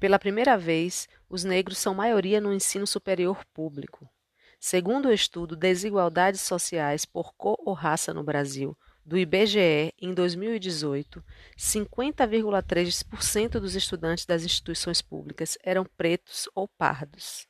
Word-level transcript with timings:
Pela 0.00 0.18
primeira 0.18 0.56
vez, 0.56 1.06
os 1.28 1.44
negros 1.44 1.76
são 1.76 1.92
maioria 1.92 2.40
no 2.40 2.54
ensino 2.54 2.86
superior 2.86 3.44
público. 3.52 4.08
Segundo 4.58 5.08
o 5.08 5.12
estudo 5.12 5.54
Desigualdades 5.54 6.40
Sociais 6.40 7.04
por 7.04 7.34
Cor 7.34 7.58
ou 7.58 7.74
Raça 7.74 8.14
no 8.14 8.24
Brasil, 8.24 8.74
do 9.04 9.18
IBGE, 9.18 9.92
em 10.00 10.14
2018, 10.14 11.22
50,3% 11.54 13.60
dos 13.60 13.76
estudantes 13.76 14.24
das 14.24 14.42
instituições 14.42 15.02
públicas 15.02 15.58
eram 15.62 15.84
pretos 15.98 16.48
ou 16.54 16.66
pardos. 16.66 17.46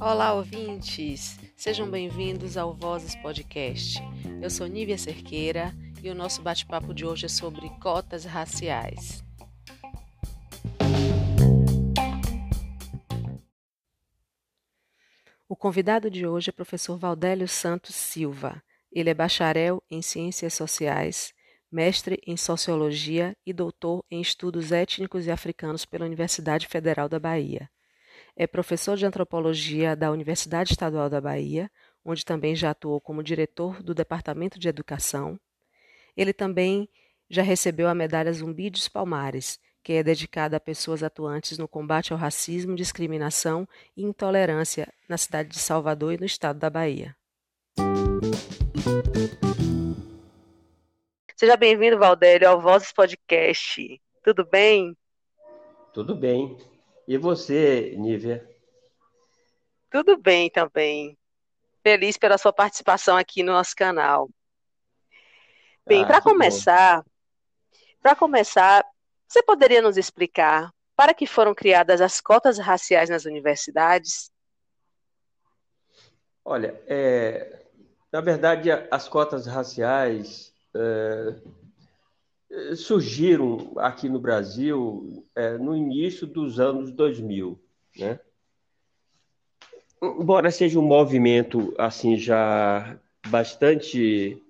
Olá, 0.00 0.34
ouvintes! 0.34 1.45
Sejam 1.56 1.90
bem-vindos 1.90 2.58
ao 2.58 2.74
Vozes 2.74 3.16
Podcast. 3.16 3.98
Eu 4.42 4.50
sou 4.50 4.66
Nívia 4.66 4.98
Cerqueira 4.98 5.74
e 6.02 6.10
o 6.10 6.14
nosso 6.14 6.42
bate-papo 6.42 6.92
de 6.92 7.06
hoje 7.06 7.24
é 7.24 7.28
sobre 7.30 7.70
cotas 7.80 8.26
raciais. 8.26 9.24
O 15.48 15.56
convidado 15.56 16.10
de 16.10 16.26
hoje 16.26 16.50
é 16.50 16.52
o 16.52 16.54
professor 16.54 16.98
Valdélio 16.98 17.48
Santos 17.48 17.94
Silva. 17.94 18.62
Ele 18.92 19.08
é 19.08 19.14
bacharel 19.14 19.82
em 19.90 20.02
Ciências 20.02 20.52
Sociais, 20.52 21.32
mestre 21.72 22.20
em 22.26 22.36
Sociologia 22.36 23.34
e 23.46 23.54
doutor 23.54 24.04
em 24.10 24.20
Estudos 24.20 24.72
Étnicos 24.72 25.26
e 25.26 25.30
Africanos 25.30 25.86
pela 25.86 26.04
Universidade 26.04 26.66
Federal 26.66 27.08
da 27.08 27.18
Bahia. 27.18 27.70
É 28.38 28.46
professor 28.46 28.98
de 28.98 29.06
antropologia 29.06 29.96
da 29.96 30.10
Universidade 30.10 30.72
Estadual 30.72 31.08
da 31.08 31.22
Bahia, 31.22 31.70
onde 32.04 32.22
também 32.22 32.54
já 32.54 32.70
atuou 32.70 33.00
como 33.00 33.22
diretor 33.22 33.82
do 33.82 33.94
Departamento 33.94 34.58
de 34.58 34.68
Educação. 34.68 35.40
Ele 36.14 36.34
também 36.34 36.86
já 37.30 37.42
recebeu 37.42 37.88
a 37.88 37.94
medalha 37.94 38.30
Zumbi 38.30 38.68
dos 38.68 38.88
Palmares, 38.88 39.58
que 39.82 39.94
é 39.94 40.02
dedicada 40.02 40.58
a 40.58 40.60
pessoas 40.60 41.02
atuantes 41.02 41.56
no 41.56 41.66
combate 41.66 42.12
ao 42.12 42.18
racismo, 42.18 42.76
discriminação 42.76 43.66
e 43.96 44.02
intolerância 44.02 44.92
na 45.08 45.16
cidade 45.16 45.48
de 45.48 45.58
Salvador 45.58 46.12
e 46.12 46.18
no 46.18 46.26
estado 46.26 46.58
da 46.58 46.68
Bahia. 46.68 47.16
Seja 51.34 51.56
bem-vindo, 51.56 51.98
Valdério, 51.98 52.50
ao 52.50 52.60
Vozes 52.60 52.92
Podcast. 52.92 54.00
Tudo 54.22 54.44
bem? 54.44 54.94
Tudo 55.94 56.14
bem. 56.14 56.75
E 57.06 57.16
você, 57.16 57.94
Nívia? 57.96 58.48
Tudo 59.90 60.16
bem 60.16 60.50
também. 60.50 61.16
Feliz 61.82 62.16
pela 62.16 62.36
sua 62.36 62.52
participação 62.52 63.16
aqui 63.16 63.42
no 63.42 63.52
nosso 63.52 63.74
canal. 63.76 64.28
Bem, 65.86 66.02
ah, 66.02 66.06
para 66.06 66.20
começar, 66.20 67.04
para 68.02 68.16
começar, 68.16 68.84
você 69.28 69.40
poderia 69.42 69.80
nos 69.80 69.96
explicar 69.96 70.72
para 70.96 71.14
que 71.14 71.26
foram 71.26 71.54
criadas 71.54 72.00
as 72.00 72.20
cotas 72.20 72.58
raciais 72.58 73.08
nas 73.08 73.24
universidades? 73.24 74.30
Olha, 76.44 76.80
é, 76.88 77.66
na 78.10 78.20
verdade, 78.20 78.70
as 78.90 79.08
cotas 79.08 79.46
raciais 79.46 80.52
é, 80.74 81.34
surgiram 82.76 83.72
aqui 83.76 84.08
no 84.08 84.18
Brasil 84.18 85.24
é, 85.34 85.58
no 85.58 85.76
início 85.76 86.26
dos 86.26 86.60
anos 86.60 86.92
2000, 86.92 87.58
né? 87.96 88.20
Embora 90.02 90.50
seja 90.50 90.78
um 90.78 90.82
movimento 90.82 91.74
assim 91.78 92.16
já 92.16 92.98
bastante 93.28 94.40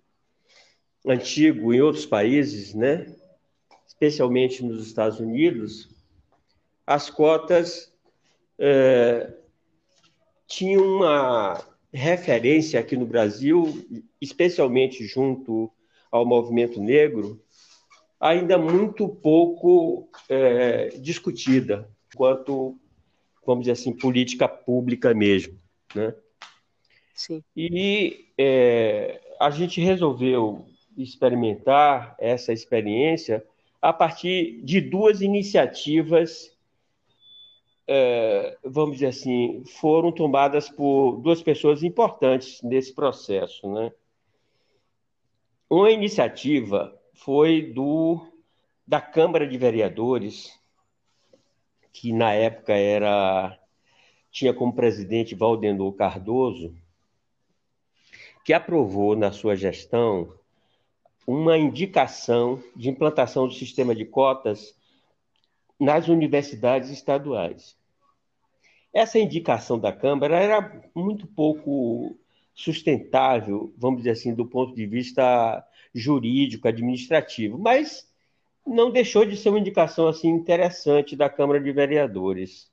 antigo 1.07 1.73
em 1.73 1.81
outros 1.81 2.05
países, 2.05 2.75
né? 2.75 3.15
Especialmente 3.87 4.65
nos 4.65 4.87
Estados 4.87 5.21
Unidos, 5.21 5.89
as 6.87 7.09
cotas 7.09 7.93
é, 8.59 9.33
tinham 10.47 10.85
uma 10.85 11.65
referência 11.93 12.79
aqui 12.79 12.97
no 12.97 13.07
Brasil, 13.07 13.87
especialmente 14.21 15.05
junto 15.05 15.71
ao 16.11 16.27
movimento 16.27 16.81
negro, 16.81 17.41
ainda 18.21 18.59
muito 18.59 19.09
pouco 19.09 20.09
é, 20.29 20.89
discutida, 20.99 21.89
quanto, 22.15 22.79
vamos 23.45 23.63
dizer 23.65 23.73
assim, 23.73 23.93
política 23.93 24.49
pública 24.49 25.15
mesmo. 25.15 25.59
Né? 25.95 26.15
Sim. 27.15 27.43
E 27.57 28.27
é, 28.39 29.21
a 29.41 29.51
gente 29.51 29.81
resolveu 29.81 30.67
experimentar 30.97 32.15
essa 32.19 32.53
experiência 32.53 33.45
a 33.81 33.93
partir 33.93 34.61
de 34.63 34.81
duas 34.81 35.21
iniciativas, 35.21 36.57
é, 37.87 38.57
vamos 38.65 38.97
dizer 38.97 39.09
assim, 39.09 39.63
foram 39.79 40.11
tomadas 40.11 40.69
por 40.69 41.19
duas 41.19 41.43
pessoas 41.43 41.83
importantes 41.83 42.63
nesse 42.63 42.95
processo. 42.95 43.71
Né? 43.73 43.93
Uma 45.71 45.91
iniciativa 45.91 46.99
foi 47.17 47.63
do 47.63 48.33
da 48.87 49.01
Câmara 49.01 49.47
de 49.47 49.59
Vereadores, 49.59 50.59
que 51.93 52.13
na 52.13 52.33
época 52.33 52.73
era 52.73 53.59
tinha 54.31 54.53
como 54.53 54.75
presidente 54.75 55.35
Valdemar 55.35 55.93
Cardoso, 55.93 56.77
que 58.45 58.53
aprovou 58.53 59.17
na 59.17 59.33
sua 59.33 59.57
gestão 59.57 60.33
uma 61.27 61.59
indicação 61.59 62.63
de 62.77 62.91
implantação 62.91 63.49
do 63.49 63.55
sistema 63.55 63.95
de 63.95 64.05
cotas 64.05 64.77
nas 65.81 66.09
universidades 66.09 66.91
estaduais. 66.91 67.77
Essa 68.93 69.19
indicação 69.19 69.79
da 69.79 69.93
Câmara 69.93 70.39
era 70.39 70.83
muito 70.95 71.27
pouco 71.27 72.17
sustentável, 72.55 73.75
vamos 73.77 73.99
dizer 73.99 74.11
assim, 74.11 74.35
do 74.35 74.47
ponto 74.47 74.75
de 74.75 74.87
vista 74.87 75.67
jurídico, 75.99 76.69
administrativo, 76.69 77.59
mas 77.59 78.07
não 78.67 78.91
deixou 78.91 79.25
de 79.25 79.37
ser 79.37 79.49
uma 79.49 79.59
indicação 79.59 80.09
assim 80.09 80.29
interessante 80.29 81.17
da 81.17 81.31
Câmara 81.31 81.61
de 81.61 81.73
Vereadores. 81.73 82.71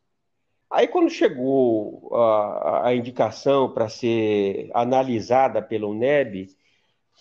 Aí, 0.69 0.88
quando 0.88 1.09
chegou 1.09 2.09
a, 2.16 2.88
a 2.88 2.95
indicação 2.95 3.72
para 3.72 3.88
ser 3.88 4.72
analisada 4.73 5.61
pela 5.61 5.88
UNEB, 5.88 6.50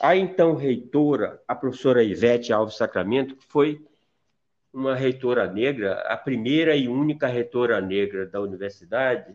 a 0.01 0.17
então 0.17 0.55
reitora, 0.55 1.41
a 1.47 1.55
professora 1.55 2.03
Ivete 2.03 2.53
Alves 2.53 2.77
Sacramento, 2.77 3.37
que 3.37 3.47
foi 3.47 3.85
uma 4.73 4.95
reitora 4.95 5.47
negra, 5.47 6.01
a 6.09 6.17
primeira 6.17 6.75
e 6.75 6.89
única 6.89 7.27
reitora 7.27 7.79
negra 7.81 8.25
da 8.25 8.41
universidade, 8.41 9.35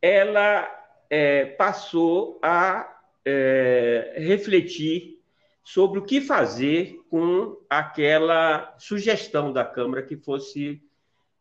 ela 0.00 0.68
é, 1.08 1.46
passou 1.46 2.38
a 2.42 2.91
é, 3.24 4.14
refletir 4.16 5.20
sobre 5.64 5.98
o 5.98 6.04
que 6.04 6.20
fazer 6.20 7.00
com 7.08 7.56
aquela 7.70 8.74
sugestão 8.78 9.52
da 9.52 9.64
Câmara 9.64 10.02
que 10.02 10.16
fosse 10.16 10.82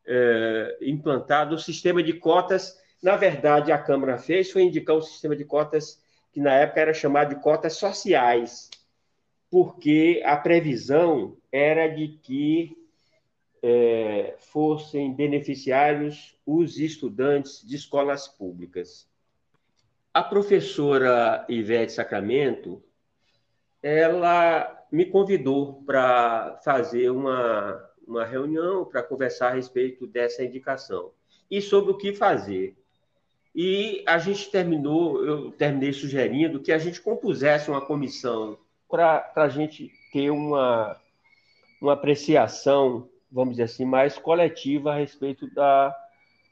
é, 0.06 0.78
implantado 0.82 1.56
o 1.56 1.60
sistema 1.60 2.04
de 2.04 2.14
cotas. 2.14 2.80
Na 3.02 3.16
verdade, 3.16 3.72
a 3.72 3.78
Câmara 3.78 4.18
fez 4.18 4.52
foi 4.52 4.64
indicar 4.64 4.96
um 4.96 5.02
sistema 5.02 5.36
de 5.36 5.46
cotas 5.46 6.02
que 6.32 6.40
na 6.40 6.54
época 6.54 6.82
era 6.82 6.94
chamado 6.94 7.36
de 7.36 7.42
cotas 7.42 7.74
sociais, 7.74 8.70
porque 9.50 10.22
a 10.24 10.38
previsão 10.38 11.36
era 11.52 11.88
de 11.88 12.08
que 12.08 12.78
é, 13.62 14.36
fossem 14.40 15.14
beneficiários 15.14 16.36
os 16.46 16.78
estudantes 16.80 17.66
de 17.68 17.76
escolas 17.76 18.28
públicas. 18.28 19.11
A 20.14 20.22
professora 20.22 21.46
Ivete 21.48 21.94
Sacramento, 21.94 22.84
ela 23.82 24.86
me 24.92 25.06
convidou 25.06 25.82
para 25.86 26.60
fazer 26.66 27.10
uma, 27.10 27.82
uma 28.06 28.26
reunião 28.26 28.84
para 28.84 29.02
conversar 29.02 29.48
a 29.48 29.56
respeito 29.56 30.06
dessa 30.06 30.44
indicação 30.44 31.12
e 31.50 31.62
sobre 31.62 31.92
o 31.92 31.98
que 31.98 32.14
fazer. 32.14 32.76
E 33.56 34.04
a 34.06 34.18
gente 34.18 34.52
terminou, 34.52 35.26
eu 35.26 35.52
terminei 35.52 35.94
sugerindo 35.94 36.60
que 36.60 36.74
a 36.74 36.78
gente 36.78 37.00
compusesse 37.00 37.70
uma 37.70 37.86
comissão 37.86 38.58
para 38.90 39.32
a 39.34 39.48
gente 39.48 39.90
ter 40.12 40.30
uma, 40.30 41.00
uma 41.82 41.94
apreciação, 41.94 43.08
vamos 43.32 43.52
dizer 43.52 43.64
assim, 43.64 43.86
mais 43.86 44.18
coletiva 44.18 44.92
a 44.92 44.98
respeito 44.98 45.50
da, 45.54 45.96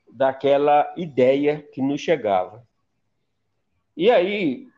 daquela 0.09 0.94
ideia 0.95 1.61
que 1.73 1.81
nos 1.81 2.00
chegava. 2.00 2.69
E 3.99 4.09
aí, 4.09 4.69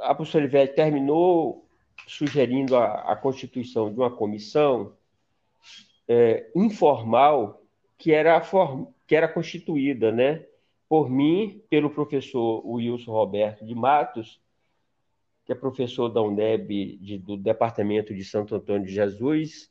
a 0.00 0.12
professora 0.12 0.44
Ivete 0.44 0.74
terminou 0.74 1.68
sugerindo 2.04 2.76
a, 2.76 3.12
a, 3.12 3.14
constituição 3.14 3.92
de 3.92 3.96
uma 3.96 4.10
comissão 4.10 4.96
é, 6.08 6.50
informal 6.56 7.62
que 7.96 8.12
era, 8.12 8.40
form, 8.40 8.86
que 9.06 9.14
era 9.14 9.28
constituída 9.28 10.10
né, 10.10 10.44
por 10.88 11.08
mim, 11.08 11.62
pelo 11.70 11.90
professor 11.90 12.66
Wilson 12.66 13.12
Roberto 13.12 13.64
de 13.64 13.72
Matos 13.72 14.42
que 15.44 15.52
é 15.52 15.54
professor 15.54 16.08
da 16.08 16.22
UNEB 16.22 16.96
de, 16.96 17.18
do 17.18 17.36
Departamento 17.36 18.12
de 18.12 18.24
Santo 18.24 18.56
Antônio 18.56 18.86
de 18.86 18.94
Jesus, 18.94 19.70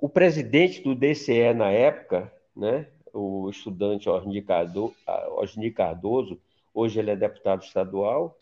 o 0.00 0.08
presidente 0.08 0.82
do 0.82 0.92
DCE 0.94 1.52
na 1.54 1.70
época, 1.70 2.32
né, 2.56 2.88
o 3.12 3.48
estudante 3.48 4.08
Osni 4.08 4.42
Cardoso, 5.70 6.40
hoje 6.74 6.98
ele 6.98 7.12
é 7.12 7.16
deputado 7.16 7.62
estadual, 7.62 8.36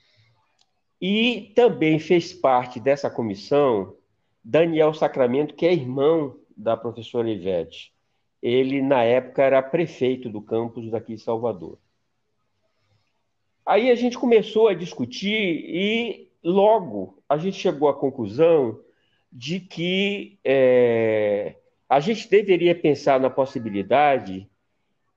e 1.00 1.52
também 1.55 1.99
fez 1.99 2.32
parte 2.32 2.81
dessa 2.81 3.11
comissão 3.11 3.96
Daniel 4.43 4.94
Sacramento, 4.94 5.55
que 5.55 5.67
é 5.67 5.73
irmão 5.73 6.37
da 6.56 6.76
professora 6.76 7.31
Ivete. 7.31 7.93
Ele, 8.43 8.82
na 8.82 9.05
época, 9.05 9.43
era 9.43 9.62
prefeito 9.62 10.29
do 10.29 10.40
campus 10.40 10.90
daqui 10.90 11.12
em 11.12 11.19
Salvador. 11.19 11.79
Aí 13.64 13.90
a 13.90 13.94
gente 13.94 14.19
começou 14.19 14.69
a 14.69 14.75
discutir 14.75 15.64
e 15.64 16.29
logo 16.43 17.23
a 17.29 17.38
gente 17.38 17.56
chegou 17.56 17.88
à 17.88 17.94
conclusão 17.94 18.81
de 19.32 19.61
que 19.61 20.38
é, 20.44 21.56
a 21.88 22.00
gente 22.00 22.29
deveria 22.29 22.75
pensar 22.75 23.20
na 23.20 23.31
possibilidade 23.31 24.50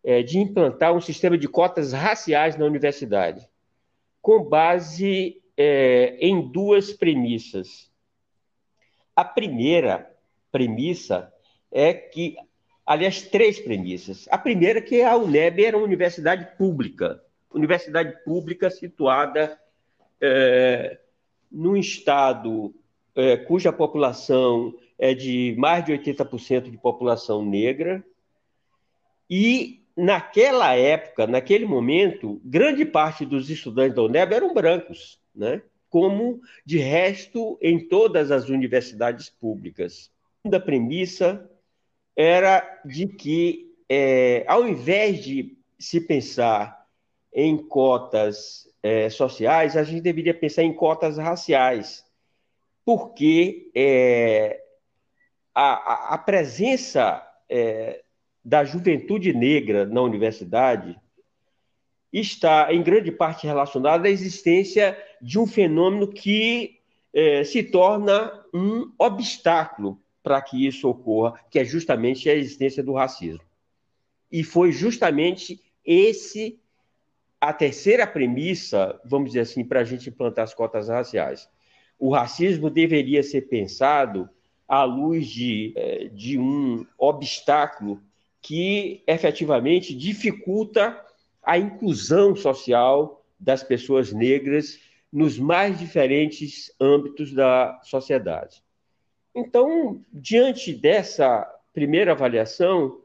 é, 0.05 0.21
de 0.21 0.37
implantar 0.37 0.93
um 0.93 1.01
sistema 1.01 1.35
de 1.35 1.47
cotas 1.47 1.91
raciais 1.91 2.55
na 2.55 2.63
universidade, 2.63 3.49
com 4.21 4.43
base 4.43 5.41
é, 5.57 6.15
em 6.19 6.47
duas 6.51 6.93
premissas. 6.93 7.91
A 9.15 9.25
primeira 9.25 10.15
premissa 10.51 11.33
é 11.71 11.91
que, 11.91 12.37
aliás, 12.85 13.23
três 13.23 13.59
premissas. 13.59 14.27
A 14.29 14.37
primeira 14.37 14.77
é 14.77 14.81
que 14.81 15.01
a 15.01 15.17
UNEB 15.17 15.65
era 15.65 15.75
uma 15.75 15.85
universidade 15.85 16.55
pública, 16.55 17.19
universidade 17.51 18.23
pública 18.23 18.69
situada 18.69 19.59
é, 20.21 20.99
num 21.51 21.75
estado 21.75 22.75
é, 23.15 23.37
cuja 23.37 23.73
população 23.73 24.71
é 24.99 25.15
de 25.15 25.55
mais 25.57 25.83
de 25.83 25.93
80% 25.93 26.69
de 26.69 26.77
população 26.77 27.43
negra, 27.43 28.05
e 29.27 29.84
naquela 29.95 30.75
época, 30.75 31.25
naquele 31.25 31.65
momento, 31.65 32.41
grande 32.43 32.85
parte 32.85 33.25
dos 33.25 33.49
estudantes 33.49 33.95
da 33.95 34.03
UNEB 34.03 34.33
eram 34.33 34.53
brancos, 34.53 35.19
né? 35.33 35.61
como 35.89 36.41
de 36.65 36.77
resto 36.77 37.57
em 37.61 37.79
todas 37.87 38.29
as 38.31 38.49
universidades 38.49 39.29
públicas. 39.29 40.11
A 40.11 40.41
segunda 40.41 40.59
premissa 40.59 41.49
era 42.15 42.81
de 42.83 43.07
que, 43.07 43.73
é, 43.89 44.43
ao 44.47 44.67
invés 44.67 45.23
de 45.23 45.57
se 45.79 46.01
pensar 46.01 46.85
em 47.33 47.57
cotas 47.57 48.67
é, 48.81 49.09
sociais, 49.09 49.75
a 49.75 49.83
gente 49.83 50.01
deveria 50.01 50.33
pensar 50.33 50.63
em 50.63 50.73
cotas 50.73 51.17
raciais, 51.17 52.05
porque 52.85 53.71
é, 53.75 54.61
a, 55.53 56.13
a, 56.13 56.17
presença 56.17 57.25
é, 57.49 58.03
da 58.45 58.63
juventude 58.63 59.33
negra 59.33 59.87
na 59.87 60.03
universidade 60.03 60.95
está, 62.13 62.71
em 62.71 62.83
grande 62.83 63.11
parte, 63.11 63.47
relacionada 63.47 64.07
à 64.07 64.11
existência 64.11 64.95
de 65.19 65.39
um 65.39 65.47
fenômeno 65.47 66.07
que 66.07 66.79
é, 67.11 67.43
se 67.43 67.63
torna 67.63 68.45
um 68.53 68.91
obstáculo 68.99 69.99
para 70.21 70.39
que 70.41 70.65
isso 70.65 70.87
ocorra, 70.87 71.39
que 71.49 71.57
é 71.57 71.65
justamente 71.65 72.29
a 72.29 72.35
existência 72.35 72.83
do 72.83 72.93
racismo. 72.93 73.41
E 74.31 74.43
foi 74.43 74.71
justamente 74.71 75.59
esse 75.83 76.59
a 77.41 77.51
terceira 77.53 78.07
premissa, 78.07 78.99
vamos 79.05 79.29
dizer 79.29 79.41
assim, 79.41 79.63
para 79.63 79.81
a 79.81 79.83
gente 79.83 80.09
implantar 80.09 80.45
as 80.45 80.53
cotas 80.53 80.87
raciais. 80.87 81.49
O 81.99 82.09
racismo 82.09 82.69
deveria 82.69 83.21
ser 83.21 83.41
pensado 83.41 84.29
à 84.67 84.83
luz 84.83 85.27
de, 85.27 85.73
é, 85.75 86.05
de 86.05 86.39
um 86.39 86.85
obstáculo 86.97 88.01
que 88.45 89.03
efetivamente 89.07 89.95
dificulta 89.95 91.03
a 91.41 91.57
inclusão 91.57 92.35
social 92.35 93.25
das 93.39 93.63
pessoas 93.63 94.13
negras 94.13 94.79
nos 95.11 95.39
mais 95.39 95.79
diferentes 95.79 96.71
âmbitos 96.79 97.33
da 97.33 97.81
sociedade. 97.81 98.63
Então, 99.33 99.99
diante 100.13 100.73
dessa 100.73 101.43
primeira 101.73 102.11
avaliação, 102.11 103.01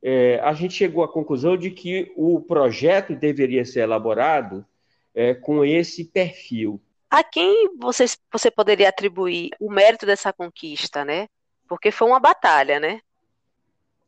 é, 0.00 0.38
a 0.38 0.52
gente 0.52 0.74
chegou 0.74 1.02
à 1.02 1.12
conclusão 1.12 1.56
de 1.56 1.72
que 1.72 2.12
o 2.14 2.40
projeto 2.40 3.16
deveria 3.16 3.64
ser 3.64 3.80
elaborado 3.80 4.64
é, 5.12 5.34
com 5.34 5.64
esse 5.64 6.04
perfil. 6.04 6.80
A 7.10 7.24
quem 7.24 7.76
vocês, 7.76 8.16
você 8.32 8.52
poderia 8.52 8.88
atribuir 8.88 9.50
o 9.58 9.68
mérito 9.68 10.06
dessa 10.06 10.32
conquista, 10.32 11.04
né? 11.04 11.26
Porque 11.68 11.90
foi 11.90 12.06
uma 12.06 12.20
batalha, 12.20 12.78
né? 12.78 13.00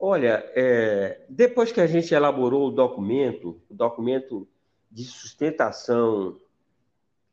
Olha, 0.00 0.48
é, 0.54 1.24
depois 1.28 1.72
que 1.72 1.80
a 1.80 1.86
gente 1.86 2.14
elaborou 2.14 2.68
o 2.68 2.70
documento, 2.70 3.60
o 3.68 3.74
documento 3.74 4.46
de 4.88 5.04
sustentação, 5.04 6.38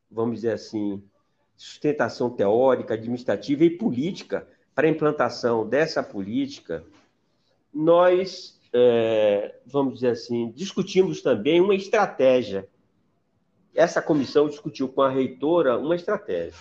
vamos 0.10 0.38
dizer 0.38 0.54
assim, 0.54 1.04
sustentação 1.56 2.30
teórica, 2.30 2.96
administrativa 2.96 3.64
e 3.64 3.70
política 3.70 4.48
para 4.74 4.88
a 4.88 4.90
implantação 4.90 5.68
dessa 5.68 6.02
política, 6.02 6.84
nós, 7.72 8.60
é, 8.74 9.60
vamos 9.66 9.96
dizer 9.96 10.10
assim, 10.10 10.52
discutimos 10.52 11.22
também 11.22 11.62
uma 11.62 11.76
estratégia. 11.76 12.68
Essa 13.76 14.02
comissão 14.02 14.50
discutiu 14.50 14.90
com 14.90 15.04
a 15.04 15.10
reitora 15.10 15.78
uma 15.78 15.96
estratégia. 15.96 16.60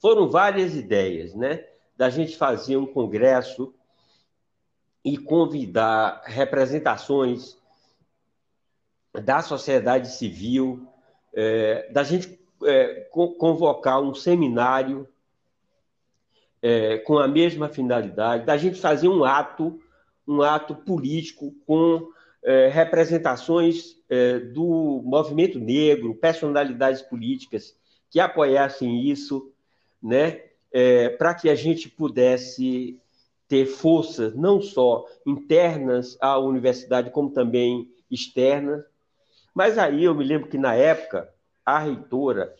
Foram 0.00 0.30
várias 0.30 0.74
ideias, 0.74 1.34
né? 1.34 1.66
Da 1.94 2.08
gente 2.08 2.38
fazer 2.38 2.76
um 2.76 2.86
congresso 2.86 3.74
e 5.04 5.16
convidar 5.16 6.22
representações 6.24 7.56
da 9.12 9.42
sociedade 9.42 10.08
civil, 10.12 10.86
é, 11.32 11.90
da 11.90 12.02
gente 12.02 12.38
é, 12.64 13.08
convocar 13.10 14.00
um 14.00 14.14
seminário 14.14 15.08
é, 16.60 16.98
com 16.98 17.18
a 17.18 17.28
mesma 17.28 17.68
finalidade, 17.68 18.44
da 18.44 18.56
gente 18.56 18.80
fazer 18.80 19.08
um 19.08 19.24
ato 19.24 19.80
um 20.28 20.42
ato 20.42 20.74
político 20.74 21.54
com 21.66 22.06
é, 22.44 22.68
representações 22.68 23.96
é, 24.10 24.38
do 24.38 25.02
movimento 25.02 25.58
negro, 25.58 26.14
personalidades 26.14 27.00
políticas 27.00 27.74
que 28.10 28.20
apoiassem 28.20 29.08
isso, 29.08 29.50
né, 30.02 30.42
é, 30.70 31.08
para 31.08 31.34
que 31.34 31.48
a 31.48 31.54
gente 31.54 31.88
pudesse 31.88 33.00
ter 33.48 33.66
forças 33.66 34.34
não 34.34 34.60
só 34.60 35.06
internas 35.26 36.16
à 36.20 36.38
universidade, 36.38 37.10
como 37.10 37.30
também 37.30 37.90
externas. 38.10 38.84
Mas 39.54 39.78
aí 39.78 40.04
eu 40.04 40.14
me 40.14 40.24
lembro 40.24 40.48
que 40.48 40.58
na 40.58 40.74
época 40.74 41.32
a 41.64 41.78
reitora 41.78 42.54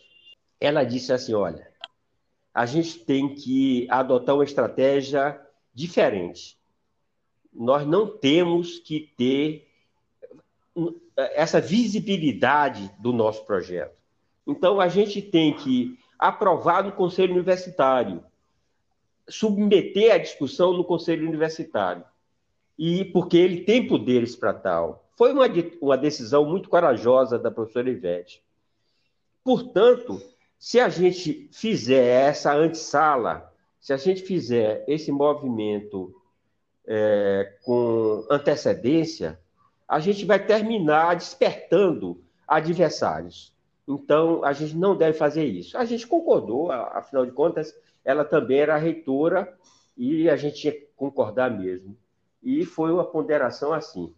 ela 0.59 0.83
disse 0.83 1.13
assim, 1.13 1.33
olha, 1.33 1.67
a 2.53 2.65
gente 2.65 2.99
tem 2.99 3.33
que 3.33 3.87
adotar 3.89 4.35
uma 4.35 4.43
estratégia 4.43 5.39
diferente 5.73 6.59
nós 7.53 7.85
não 7.85 8.07
temos 8.07 8.79
que 8.79 9.11
ter 9.17 9.67
essa 11.15 11.59
visibilidade 11.59 12.89
do 12.99 13.11
nosso 13.11 13.45
projeto. 13.45 13.97
Então, 14.47 14.79
a 14.79 14.87
gente 14.87 15.21
tem 15.21 15.53
que 15.53 15.97
aprovar 16.17 16.83
no 16.83 16.91
Conselho 16.91 17.33
Universitário, 17.33 18.23
submeter 19.29 20.13
a 20.13 20.17
discussão 20.17 20.73
no 20.73 20.83
Conselho 20.83 21.27
Universitário, 21.27 22.03
e 22.77 23.05
porque 23.05 23.37
ele 23.37 23.61
tem 23.61 23.87
poderes 23.87 24.35
para 24.35 24.53
tal. 24.53 25.09
Foi 25.17 25.33
uma, 25.33 25.45
uma 25.81 25.97
decisão 25.97 26.45
muito 26.45 26.69
corajosa 26.69 27.37
da 27.37 27.51
professora 27.51 27.89
Ivete. 27.89 28.43
Portanto, 29.43 30.21
se 30.57 30.79
a 30.79 30.89
gente 30.89 31.49
fizer 31.51 32.29
essa 32.29 32.53
antessala, 32.53 33.53
se 33.79 33.93
a 33.93 33.97
gente 33.97 34.21
fizer 34.21 34.83
esse 34.87 35.11
movimento 35.11 36.13
é, 36.87 37.53
com 37.63 38.25
antecedência, 38.29 39.39
a 39.87 39.99
gente 39.99 40.25
vai 40.25 40.45
terminar 40.45 41.15
despertando 41.15 42.21
adversários. 42.47 43.53
Então, 43.87 44.43
a 44.43 44.53
gente 44.53 44.75
não 44.75 44.95
deve 44.95 45.17
fazer 45.17 45.45
isso. 45.45 45.77
A 45.77 45.83
gente 45.83 46.05
concordou, 46.05 46.71
afinal 46.71 47.25
de 47.25 47.31
contas, 47.31 47.73
ela 48.03 48.25
também 48.25 48.59
era 48.59 48.77
reitora 48.77 49.57
e 49.97 50.29
a 50.29 50.35
gente 50.35 50.61
tinha 50.61 50.73
que 50.73 50.87
concordar 50.95 51.51
mesmo. 51.51 51.97
E 52.41 52.65
foi 52.65 52.91
uma 52.91 53.03
ponderação 53.03 53.73
assim. 53.73 54.13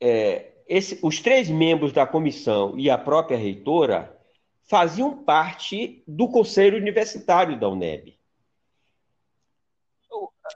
É, 0.00 0.52
esse, 0.66 0.98
os 1.02 1.20
três 1.20 1.48
membros 1.48 1.92
da 1.92 2.06
comissão 2.06 2.78
e 2.78 2.90
a 2.90 2.98
própria 2.98 3.36
reitora 3.36 4.16
faziam 4.62 5.22
parte 5.22 6.02
do 6.06 6.28
conselho 6.28 6.76
universitário 6.76 7.58
da 7.58 7.68
UNEB. 7.68 8.16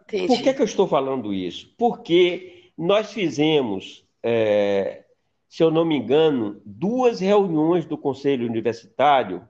Entendi. 0.02 0.26
Por 0.26 0.42
que, 0.42 0.54
que 0.54 0.60
eu 0.60 0.66
estou 0.66 0.86
falando 0.86 1.32
isso? 1.32 1.72
Porque 1.76 2.72
nós 2.76 3.12
fizemos, 3.12 4.04
é, 4.22 5.04
se 5.48 5.62
eu 5.62 5.70
não 5.70 5.84
me 5.84 5.96
engano, 5.96 6.60
duas 6.64 7.20
reuniões 7.20 7.84
do 7.84 7.98
Conselho 7.98 8.46
Universitário 8.46 9.46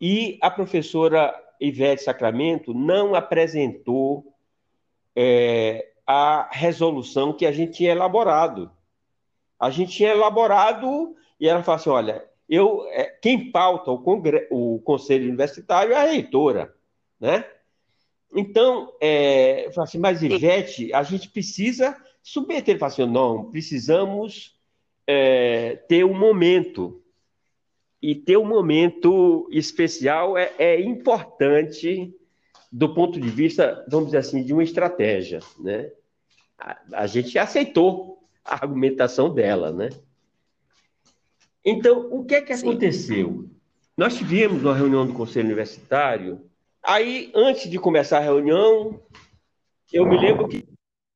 e 0.00 0.38
a 0.40 0.50
professora 0.50 1.34
Ivete 1.60 2.02
Sacramento 2.02 2.74
não 2.74 3.14
apresentou 3.14 4.34
é, 5.16 5.92
a 6.06 6.48
resolução 6.52 7.32
que 7.32 7.46
a 7.46 7.52
gente 7.52 7.72
tinha 7.72 7.92
elaborado. 7.92 8.70
A 9.58 9.70
gente 9.70 9.92
tinha 9.92 10.10
elaborado 10.10 11.16
e 11.38 11.48
ela 11.48 11.62
falou 11.62 11.76
assim: 11.76 11.90
olha, 11.90 12.24
eu, 12.48 12.86
é, 12.88 13.04
quem 13.04 13.50
pauta 13.50 13.90
o, 13.90 13.98
congre... 13.98 14.46
o 14.50 14.80
conselho 14.84 15.24
universitário 15.24 15.92
é 15.92 15.96
a 15.96 16.10
reitora, 16.10 16.74
né? 17.18 17.44
Então, 18.34 18.92
é, 19.00 19.66
eu 19.66 19.82
assim, 19.82 19.98
mas 19.98 20.22
Ivete, 20.22 20.92
a 20.92 21.02
gente 21.04 21.28
precisa 21.28 21.96
submeter. 22.20 22.70
Ele 22.70 22.78
falou 22.78 22.92
assim, 22.92 23.06
não, 23.06 23.50
precisamos 23.50 24.58
é, 25.06 25.76
ter 25.88 26.04
um 26.04 26.18
momento. 26.18 27.00
E 28.06 28.14
ter 28.14 28.36
um 28.36 28.44
momento 28.44 29.48
especial 29.50 30.36
é, 30.36 30.52
é 30.58 30.78
importante 30.78 32.14
do 32.70 32.92
ponto 32.92 33.18
de 33.18 33.30
vista, 33.30 33.82
vamos 33.88 34.08
dizer 34.08 34.18
assim, 34.18 34.44
de 34.44 34.52
uma 34.52 34.62
estratégia, 34.62 35.40
né? 35.58 35.90
A, 36.58 36.78
a 36.92 37.06
gente 37.06 37.38
aceitou 37.38 38.28
a 38.44 38.56
argumentação 38.56 39.32
dela, 39.32 39.72
né? 39.72 39.88
Então, 41.64 42.10
o 42.12 42.26
que 42.26 42.34
é 42.34 42.42
que 42.42 42.52
aconteceu? 42.52 43.48
Nós 43.96 44.18
tivemos 44.18 44.62
uma 44.62 44.76
reunião 44.76 45.06
do 45.06 45.14
Conselho 45.14 45.46
Universitário, 45.46 46.44
aí, 46.82 47.32
antes 47.34 47.70
de 47.70 47.78
começar 47.78 48.18
a 48.18 48.24
reunião, 48.24 49.00
eu 49.90 50.04
me 50.04 50.20
lembro 50.20 50.46
que 50.46 50.68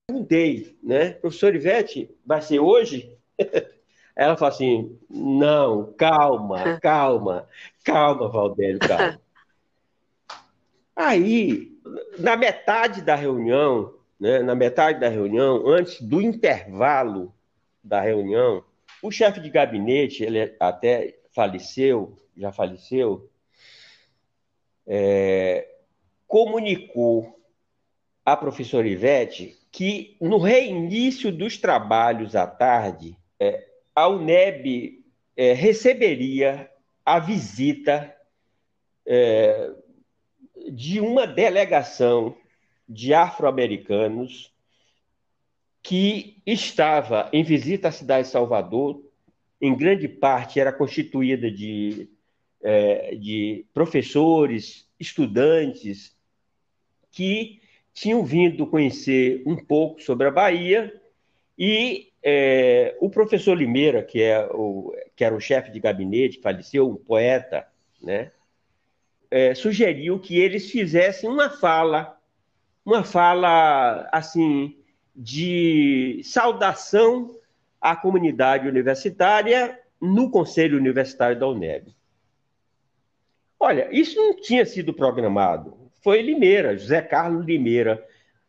perguntei, 0.07 0.79
né? 0.83 1.11
Professor 1.11 1.55
Ivete, 1.55 2.11
vai 2.25 2.41
ser 2.41 2.61
hoje? 2.61 3.15
Ela 4.19 4.37
falou 4.37 4.53
assim, 4.53 4.99
não, 5.09 5.93
calma, 5.93 6.77
calma, 6.83 7.49
calma, 7.85 8.29
Valdélio, 8.29 8.81
calma. 8.81 9.21
Aí, 10.97 11.79
na 12.19 12.37
metade 12.37 13.01
da 13.01 13.15
reunião, 13.15 13.95
né, 14.19 14.41
na 14.41 14.57
metade 14.57 14.99
da 14.99 15.09
reunião, 15.09 15.65
antes 15.69 16.01
do 16.01 16.21
intervalo 16.21 17.33
da 17.83 18.01
reunião, 18.01 18.65
o 19.01 19.13
chefe 19.13 19.39
de 19.39 19.49
gabinete, 19.49 20.25
ele 20.25 20.53
até 20.59 21.17
faleceu, 21.31 22.17
já 22.37 22.51
faleceu, 22.51 23.31
é, 24.85 25.69
comunicou 26.27 27.41
à 28.27 28.37
professora 28.37 28.89
Ivete 28.89 29.57
que 29.71 30.17
no 30.21 30.39
reinício 30.39 31.31
dos 31.31 31.57
trabalhos 31.57 32.35
à 32.35 32.49
tarde, 32.49 33.17
é, 33.39 33.68
a 33.99 34.07
UNEB 34.07 35.05
é, 35.37 35.53
receberia 35.55 36.71
a 37.05 37.19
visita 37.19 38.15
é, 39.05 39.73
de 40.71 41.01
uma 41.01 41.27
delegação 41.27 42.37
de 42.89 43.13
afro-americanos 43.13 44.55
que 45.83 46.41
estava 46.47 47.29
em 47.33 47.43
visita 47.43 47.89
à 47.89 47.91
cidade 47.91 48.29
de 48.29 48.33
Salvador, 48.33 49.03
em 49.61 49.77
grande 49.77 50.07
parte 50.07 50.61
era 50.61 50.73
constituída 50.73 51.51
de, 51.51 52.09
é, 52.63 53.17
de 53.17 53.67
professores, 53.75 54.89
estudantes, 55.01 56.17
que 57.11 57.61
tinham 57.93 58.25
vindo 58.25 58.65
conhecer 58.65 59.43
um 59.45 59.57
pouco 59.57 60.01
sobre 60.01 60.29
a 60.29 60.31
Bahia, 60.31 60.95
e 61.59 62.13
é, 62.31 62.97
o 63.01 63.09
professor 63.09 63.57
Limeira, 63.57 64.03
que, 64.03 64.23
é 64.23 64.47
o, 64.53 64.95
que 65.17 65.25
era 65.25 65.35
o 65.35 65.41
chefe 65.41 65.71
de 65.71 65.81
gabinete, 65.81 66.41
faleceu, 66.41 66.89
um 66.89 66.97
poeta, 66.97 67.67
né? 68.03 68.31
é, 69.31 69.55
sugeriu 69.55 70.19
que 70.19 70.39
eles 70.39 70.71
fizessem 70.71 71.29
uma 71.29 71.51
fala, 71.51 72.19
uma 72.85 73.05
fala 73.05 74.09
assim 74.13 74.77
de 75.15 76.21
saudação 76.25 77.37
à 77.81 77.95
comunidade 77.95 78.69
universitária 78.69 79.79
no 80.01 80.31
Conselho 80.31 80.79
Universitário 80.79 81.39
da 81.39 81.49
UNEB. 81.49 81.95
Olha, 83.59 83.89
isso 83.91 84.17
não 84.17 84.41
tinha 84.41 84.65
sido 84.65 84.95
programado. 84.95 85.77
Foi 86.03 86.23
Limeira, 86.23 86.77
José 86.77 87.03
Carlos 87.03 87.45
Limeira, 87.45 88.05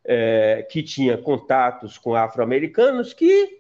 é, 0.06 0.66
que 0.70 0.84
tinha 0.84 1.18
contatos 1.18 1.98
com 1.98 2.14
afro-americanos, 2.14 3.14
que 3.14 3.59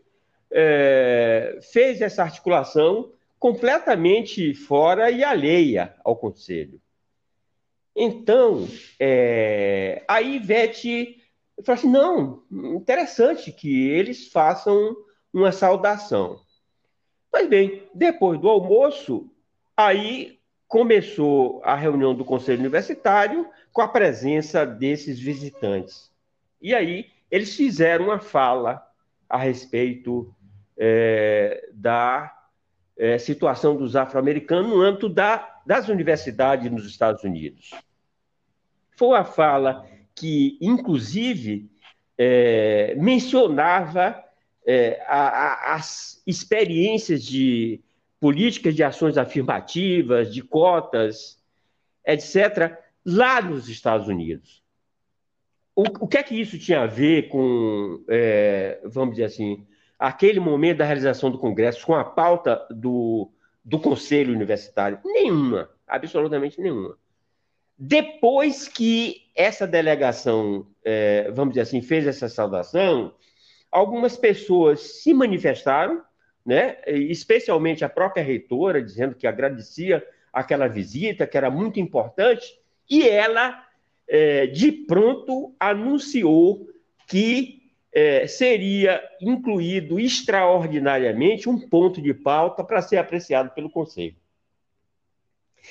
é, 0.51 1.59
fez 1.71 2.01
essa 2.01 2.23
articulação 2.23 3.11
completamente 3.37 4.53
fora 4.53 5.09
e 5.09 5.23
alheia 5.23 5.95
ao 6.03 6.15
Conselho. 6.15 6.81
Então, 7.95 8.67
é, 8.99 10.03
a 10.07 10.21
Ivete 10.21 11.21
falou 11.63 11.79
assim: 11.79 11.89
não, 11.89 12.43
interessante 12.75 13.51
que 13.51 13.89
eles 13.89 14.27
façam 14.27 14.95
uma 15.33 15.51
saudação. 15.51 16.39
Mas 17.31 17.47
bem, 17.47 17.83
depois 17.93 18.39
do 18.39 18.49
almoço, 18.49 19.29
aí 19.75 20.39
começou 20.67 21.61
a 21.63 21.75
reunião 21.75 22.13
do 22.13 22.25
Conselho 22.25 22.59
Universitário 22.59 23.47
com 23.71 23.81
a 23.81 23.87
presença 23.87 24.65
desses 24.65 25.19
visitantes. 25.19 26.11
E 26.61 26.73
aí 26.73 27.07
eles 27.29 27.55
fizeram 27.55 28.05
uma 28.05 28.19
fala 28.19 28.85
a 29.27 29.37
respeito 29.37 30.33
é, 30.79 31.69
da 31.74 32.33
é, 32.98 33.17
situação 33.17 33.75
dos 33.75 33.98
afro-americanos 33.98 34.71
no 34.71 34.81
âmbito 34.81 35.09
da, 35.09 35.62
das 35.65 35.89
universidades 35.89 36.71
nos 36.71 36.86
Estados 36.86 37.24
Unidos. 37.24 37.71
Foi 38.98 39.17
a 39.17 39.25
fala 39.25 39.86
que, 40.15 40.57
inclusive, 40.62 41.69
é, 42.17 42.95
mencionava 42.98 44.24
é, 44.65 45.01
a, 45.07 45.27
a, 45.27 45.75
as 45.75 46.21
experiências 46.25 47.24
de 47.24 47.81
políticas 48.19 48.75
de 48.75 48.83
ações 48.83 49.17
afirmativas, 49.17 50.33
de 50.33 50.41
cotas, 50.41 51.41
etc., 52.05 52.77
lá 53.05 53.41
nos 53.41 53.69
Estados 53.69 54.07
Unidos. 54.07 54.62
O, 55.75 55.83
o 56.01 56.07
que 56.07 56.17
é 56.17 56.24
que 56.24 56.36
isso 56.36 56.59
tinha 56.59 56.81
a 56.81 56.88
ver 56.88 57.29
com, 57.29 58.03
é, 58.09 58.81
vamos 58.83 59.15
dizer 59.15 59.25
assim, 59.25 59.65
aquele 59.99 60.39
momento 60.39 60.77
da 60.77 60.85
realização 60.85 61.29
do 61.29 61.37
Congresso, 61.37 61.85
com 61.85 61.93
a 61.93 62.05
pauta 62.05 62.65
do, 62.71 63.29
do 63.63 63.77
Conselho 63.77 64.33
Universitário? 64.33 64.99
Nenhuma, 65.03 65.69
absolutamente 65.85 66.61
nenhuma. 66.61 66.97
Depois 67.77 68.67
que 68.67 69.29
essa 69.35 69.67
delegação, 69.67 70.67
é, 70.83 71.29
vamos 71.31 71.53
dizer 71.53 71.61
assim, 71.61 71.81
fez 71.81 72.07
essa 72.07 72.29
saudação, 72.29 73.13
algumas 73.69 74.15
pessoas 74.15 75.01
se 75.01 75.13
manifestaram, 75.13 76.01
né, 76.45 76.77
especialmente 76.87 77.83
a 77.83 77.89
própria 77.89 78.23
reitora, 78.23 78.81
dizendo 78.81 79.15
que 79.15 79.27
agradecia 79.27 80.05
aquela 80.31 80.67
visita, 80.67 81.27
que 81.27 81.37
era 81.37 81.49
muito 81.49 81.79
importante, 81.79 82.59
e 82.89 83.07
ela, 83.07 83.65
é, 84.07 84.47
de 84.47 84.71
pronto, 84.71 85.53
anunciou 85.59 86.67
que 87.07 87.58
é, 87.91 88.27
seria 88.27 89.01
incluído 89.22 90.00
extraordinariamente 90.00 91.50
um 91.50 91.60
ponto 91.60 92.01
de 92.01 92.13
pauta 92.13 92.63
para 92.63 92.81
ser 92.81 92.98
apreciado 92.98 93.51
pelo 93.51 93.69
Conselho. 93.69 94.15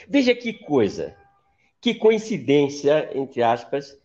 Veja 0.09 0.35
que 0.35 0.53
coisa 0.53 1.17
que 1.81 1.95
coincidência, 1.95 3.11
entre 3.15 3.43
aspas. 3.43 3.97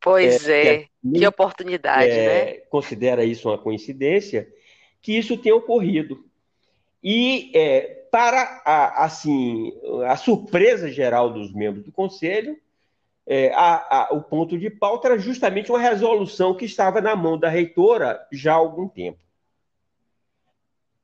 Pois 0.00 0.48
é, 0.48 0.66
é 0.66 0.78
que, 0.78 1.18
que, 1.18 1.26
oportunidade, 1.26 2.10
é, 2.10 2.26
né? 2.26 2.52
Considera 2.68 3.24
isso 3.24 3.48
uma 3.48 3.58
coincidência 3.58 4.48
que 5.00 5.16
isso 5.16 5.36
tenha 5.36 5.56
ocorrido. 5.56 6.24
E 7.02 7.50
é, 7.54 8.06
para 8.10 8.62
a, 8.64 9.04
assim 9.04 9.72
a 10.06 10.16
surpresa 10.16 10.90
geral 10.90 11.32
dos 11.32 11.52
membros 11.52 11.84
do 11.84 11.92
conselho, 11.92 12.58
é, 13.26 13.52
a, 13.54 14.02
a, 14.02 14.14
o 14.14 14.22
ponto 14.22 14.58
de 14.58 14.68
pauta 14.68 15.08
era 15.08 15.18
justamente 15.18 15.70
uma 15.70 15.78
resolução 15.78 16.54
que 16.54 16.64
estava 16.64 17.00
na 17.00 17.16
mão 17.16 17.38
da 17.38 17.48
reitora 17.48 18.26
já 18.30 18.52
há 18.52 18.56
algum 18.56 18.88
tempo. 18.88 19.18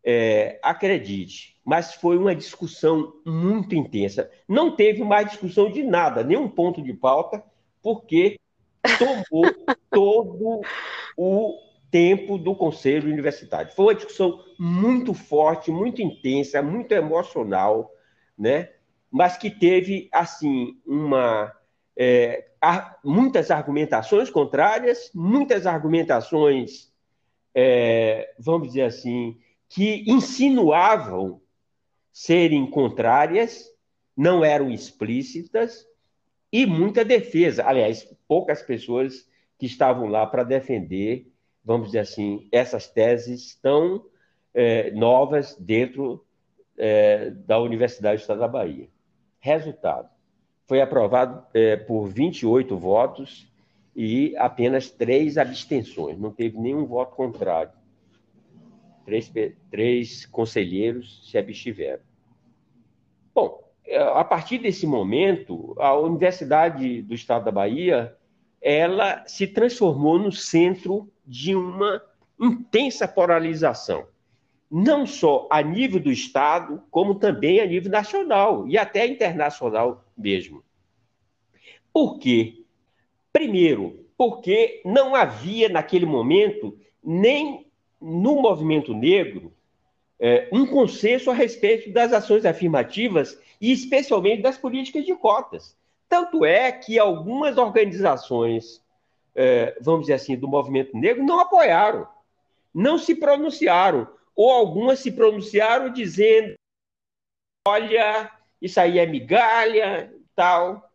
É, 0.03 0.59
acredite, 0.63 1.59
mas 1.65 1.95
foi 1.95 2.17
uma 2.17 2.35
discussão 2.35 3.15
muito 3.25 3.75
intensa. 3.75 4.31
Não 4.49 4.75
teve 4.75 5.03
mais 5.03 5.31
discussão 5.31 5.71
de 5.71 5.83
nada, 5.83 6.25
nenhum 6.25 6.49
ponto 6.49 6.83
de 6.83 6.93
pauta, 6.93 7.43
porque 7.83 8.39
tomou 8.99 9.45
todo 9.91 10.61
o 11.17 11.59
tempo 11.91 12.39
do 12.39 12.55
Conselho 12.55 13.11
Universitário. 13.11 13.73
Foi 13.73 13.87
uma 13.87 13.95
discussão 13.95 14.43
muito 14.59 15.13
forte, 15.13 15.71
muito 15.71 16.01
intensa, 16.01 16.63
muito 16.63 16.93
emocional, 16.93 17.91
né? 18.39 18.71
mas 19.11 19.37
que 19.37 19.51
teve, 19.51 20.09
assim, 20.13 20.79
uma, 20.87 21.53
é, 22.03 22.47
muitas 23.05 23.51
argumentações 23.51 24.31
contrárias, 24.31 25.11
muitas 25.15 25.67
argumentações, 25.67 26.91
é, 27.55 28.33
vamos 28.39 28.69
dizer 28.69 28.85
assim, 28.85 29.39
que 29.69 30.11
insinuavam 30.11 31.43
serem 32.11 32.71
contrárias 32.71 33.67
não 34.17 34.43
eram 34.43 34.71
explícitas 34.71 35.87
e 36.51 36.65
muita 36.65 37.05
defesa. 37.05 37.67
Aliás, 37.67 38.11
poucas 38.27 38.63
pessoas 38.63 39.29
que 39.59 39.67
estavam 39.67 40.07
lá 40.07 40.27
para 40.27 40.43
defender, 40.43 41.31
vamos 41.63 41.89
dizer 41.89 41.99
assim, 41.99 42.49
essas 42.51 42.89
teses 42.89 43.57
tão 43.61 44.07
é, 44.55 44.91
novas 44.93 45.55
dentro 45.55 46.25
é, 46.79 47.29
da 47.31 47.61
Universidade 47.61 48.17
do 48.17 48.21
Estado 48.23 48.41
da 48.41 48.49
Bahia. 48.49 48.89
Resultado: 49.39 50.09
foi 50.71 50.81
aprovado 50.81 51.43
é, 51.53 51.75
por 51.75 52.07
28 52.07 52.77
votos 52.77 53.53
e 53.97 54.37
apenas 54.37 54.89
três 54.89 55.37
abstenções, 55.37 56.17
não 56.17 56.31
teve 56.31 56.57
nenhum 56.57 56.87
voto 56.87 57.17
contrário. 57.17 57.73
Três, 59.05 59.33
três 59.69 60.27
conselheiros 60.27 61.29
se 61.29 61.37
abstiveram. 61.37 62.05
Bom, 63.35 63.69
é, 63.85 63.99
a 64.01 64.23
partir 64.23 64.59
desse 64.59 64.87
momento, 64.87 65.75
a 65.77 65.93
Universidade 65.99 67.03
do 67.03 67.15
Estado 67.15 67.47
da 67.47 67.51
Bahia 67.51 68.17
ela 68.63 69.25
se 69.27 69.49
transformou 69.49 70.21
no 70.21 70.31
centro 70.31 71.11
de 71.27 71.57
uma 71.57 72.01
intensa 72.41 73.09
polarização, 73.09 74.07
não 74.71 75.05
só 75.05 75.49
a 75.51 75.61
nível 75.63 75.99
do 75.99 76.13
Estado, 76.13 76.83
como 76.91 77.17
também 77.17 77.61
a 77.61 77.67
nível 77.67 77.91
nacional 77.91 78.69
e 78.69 78.79
até 78.79 79.07
internacional 79.07 80.05
mesmo. 80.17 80.63
Por 81.93 82.19
quê? 82.19 82.63
Primeiro, 83.33 84.07
porque 84.17 84.81
não 84.85 85.15
havia 85.15 85.69
naquele 85.69 86.07
momento 86.07 86.79
nem 87.03 87.67
no 88.01 88.41
movimento 88.41 88.95
negro 88.95 89.53
é, 90.21 90.49
um 90.53 90.67
consenso 90.67 91.31
a 91.31 91.35
respeito 91.35 91.91
das 91.91 92.13
ações 92.13 92.45
afirmativas 92.45 93.41
e 93.61 93.73
especialmente 93.73 94.43
das 94.43 94.59
políticas 94.59 95.05
de 95.05 95.15
cotas. 95.17 95.77
Tanto 96.09 96.45
é 96.45 96.71
que 96.71 96.99
algumas 96.99 97.57
organizações, 97.57 98.83
é, 99.35 99.77
vamos 99.81 100.03
dizer 100.03 100.15
assim, 100.15 100.37
do 100.37 100.47
movimento 100.47 100.97
negro 100.97 101.25
não 101.25 101.41
apoiaram, 101.41 102.07
não 102.75 102.99
se 102.99 103.15
pronunciaram, 103.15 104.07
ou 104.41 104.51
algumas 104.51 105.01
se 105.01 105.13
pronunciaram 105.13 105.93
dizendo: 105.93 106.55
olha, 107.69 108.33
isso 108.61 108.81
aí 108.81 108.99
é 108.99 109.05
migalha, 109.05 110.11
tal. 110.35 110.91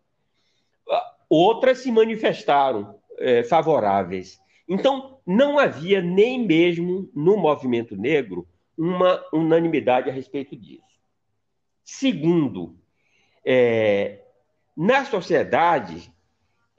Outras 1.30 1.78
se 1.78 1.92
manifestaram 1.92 3.00
é, 3.20 3.44
favoráveis. 3.44 4.42
Então, 4.68 5.20
não 5.24 5.60
havia 5.60 6.02
nem 6.02 6.44
mesmo 6.44 7.08
no 7.14 7.38
movimento 7.38 7.96
negro 7.96 8.48
uma 8.76 9.24
unanimidade 9.32 10.10
a 10.10 10.14
respeito 10.14 10.56
disso. 10.56 10.82
Segundo, 11.84 12.76
é, 13.46 14.24
na 14.76 15.06
sociedade, 15.06 16.12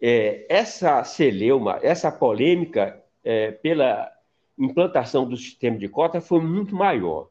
é, 0.03 0.45
essa 0.49 1.05
celeuma, 1.05 1.79
essa 1.81 2.11
polêmica 2.11 3.01
é, 3.23 3.53
pela 3.53 4.16
implantação 4.59 5.29
do 5.29 5.37
sistema 5.37 5.77
de 5.77 5.89
cota 5.89 6.21
foi 6.21 6.41
muito 6.41 6.75
maior, 6.75 7.29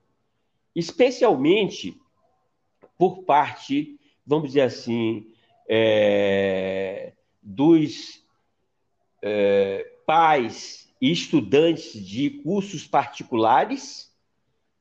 especialmente 0.76 2.00
por 2.98 3.24
parte, 3.24 4.00
vamos 4.26 4.50
dizer 4.50 4.62
assim, 4.62 5.28
é, 5.68 7.14
dos 7.42 8.24
é, 9.22 9.92
pais 10.06 10.94
e 11.02 11.12
estudantes 11.12 11.94
de 11.94 12.30
cursos 12.30 12.86
particulares 12.86 14.14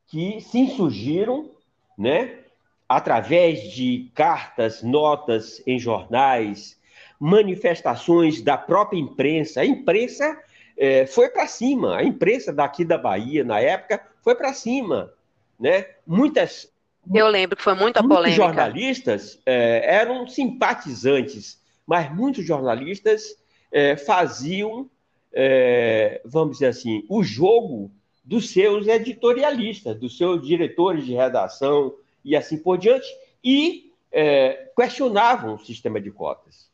que 0.07 0.41
se 0.41 0.59
insurgiram, 0.59 1.51
né, 1.99 2.41
através 2.89 3.73
de 3.73 4.11
cartas, 4.15 4.83
notas 4.83 5.63
em 5.67 5.79
jornais, 5.79 6.79
manifestações 7.19 8.43
da 8.43 8.59
própria 8.59 8.99
imprensa. 8.99 9.63
A 9.63 9.67
imprensa 9.67 10.41
é, 10.77 11.07
foi 11.07 11.29
para 11.29 11.47
cima, 11.47 11.97
a 11.97 12.05
imprensa 12.05 12.53
daqui 12.53 12.85
da 12.85 12.99
Bahia, 12.99 13.45
na 13.45 13.61
época, 13.61 14.01
foi 14.23 14.35
para 14.35 14.53
cima. 14.53 15.13
Né? 15.59 15.87
Muitas. 16.07 16.73
Eu 17.13 17.29
lembro 17.29 17.57
que 17.57 17.63
foi 17.63 17.75
muita 17.75 18.03
polêmica. 18.03 18.43
jornalistas 18.43 19.39
é, 19.45 19.95
eram 19.95 20.27
simpatizantes, 20.27 21.61
mas 21.87 22.13
muitos 22.15 22.45
jornalistas 22.45 23.37
é, 23.71 23.97
faziam, 23.97 24.89
é, 25.33 26.21
vamos 26.25 26.55
dizer 26.55 26.69
assim, 26.69 27.05
o 27.09 27.23
jogo 27.23 27.91
dos 28.25 28.51
seus 28.51 28.87
editorialistas, 28.87 29.97
dos 29.97 30.17
seus 30.17 30.47
diretores 30.47 31.05
de 31.05 31.13
redação, 31.13 31.95
e 32.25 32.35
assim 32.35 32.57
por 32.57 32.79
diante, 32.79 33.07
e 33.43 33.93
é, 34.11 34.71
questionavam 34.75 35.57
o 35.57 35.59
sistema 35.59 36.01
de 36.01 36.11
cotas. 36.11 36.71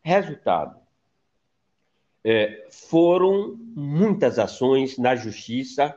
Resultado: 0.00 0.76
é, 2.26 2.66
foram 2.70 3.56
muitas 3.56 4.38
ações 4.38 4.98
na 4.98 5.14
justiça 5.14 5.96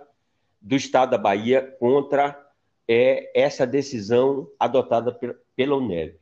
do 0.62 0.76
Estado 0.76 1.12
da 1.12 1.18
Bahia 1.18 1.62
contra 1.80 2.40
é, 2.88 3.32
essa 3.34 3.66
decisão 3.66 4.48
adotada 4.60 5.12
pela 5.56 5.76
UNEB. 5.76 6.20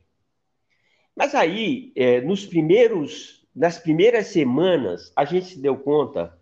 Mas 1.14 1.34
aí, 1.34 1.92
é, 1.94 2.22
nos 2.22 2.46
primeiros, 2.46 3.46
nas 3.54 3.78
primeiras 3.78 4.28
semanas, 4.28 5.12
a 5.14 5.24
gente 5.24 5.46
se 5.46 5.60
deu 5.60 5.76
conta 5.76 6.38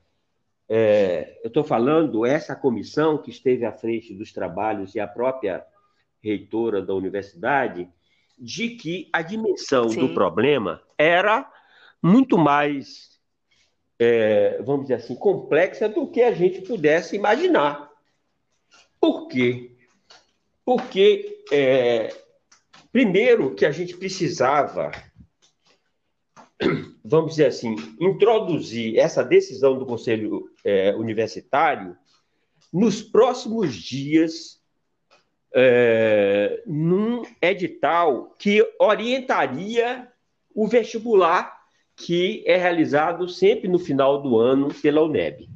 é, 0.69 1.39
eu 1.45 1.49
estou 1.49 1.63
falando 1.63 2.27
essa 2.27 2.57
comissão 2.57 3.19
que 3.19 3.31
esteve 3.31 3.65
à 3.65 3.73
frente 3.73 4.13
dos 4.13 4.33
trabalhos 4.33 4.95
e 4.95 5.01
a 5.01 5.07
própria 5.07 5.65
reitora 6.23 6.83
da 6.83 6.93
universidade, 6.93 7.89
de 8.39 8.71
que 8.71 9.09
a 9.13 9.23
dimensão 9.23 9.89
Sim. 9.89 10.01
do 10.01 10.15
problema 10.15 10.83
era 10.99 11.49
muito 12.03 12.37
mais, 12.37 13.16
é, 13.99 14.61
vamos 14.63 14.83
dizer 14.83 14.95
assim, 14.95 15.15
complexa 15.15 15.89
do 15.89 16.07
que 16.07 16.23
a 16.23 16.33
gente 16.33 16.63
pudesse 16.63 17.17
imaginar. 17.17 17.91
Por 19.01 19.29
quê? 19.29 19.73
Porque, 20.65 21.45
é, 21.53 22.15
primeiro, 22.93 23.55
que 23.55 23.65
a 23.65 23.71
gente 23.71 23.97
precisava, 23.97 24.91
vamos 27.05 27.33
dizer 27.33 27.47
assim, 27.47 27.77
introduzir 28.01 28.99
essa 28.99 29.23
decisão 29.23 29.79
do 29.79 29.87
Conselho 29.87 30.51
é, 30.65 30.95
Universitário 30.95 31.97
nos 32.73 33.01
próximos 33.01 33.75
dias 33.75 34.61
é, 35.55 36.63
num 36.67 37.23
edital 37.41 38.35
que 38.39 38.63
orientaria 38.79 40.11
o 40.55 40.67
vestibular 40.67 41.56
que 41.97 42.45
é 42.47 42.57
realizado 42.57 43.29
sempre 43.29 43.67
no 43.67 43.79
final 43.79 44.21
do 44.21 44.39
ano 44.39 44.73
pela 44.75 45.03
UNEB. 45.03 45.49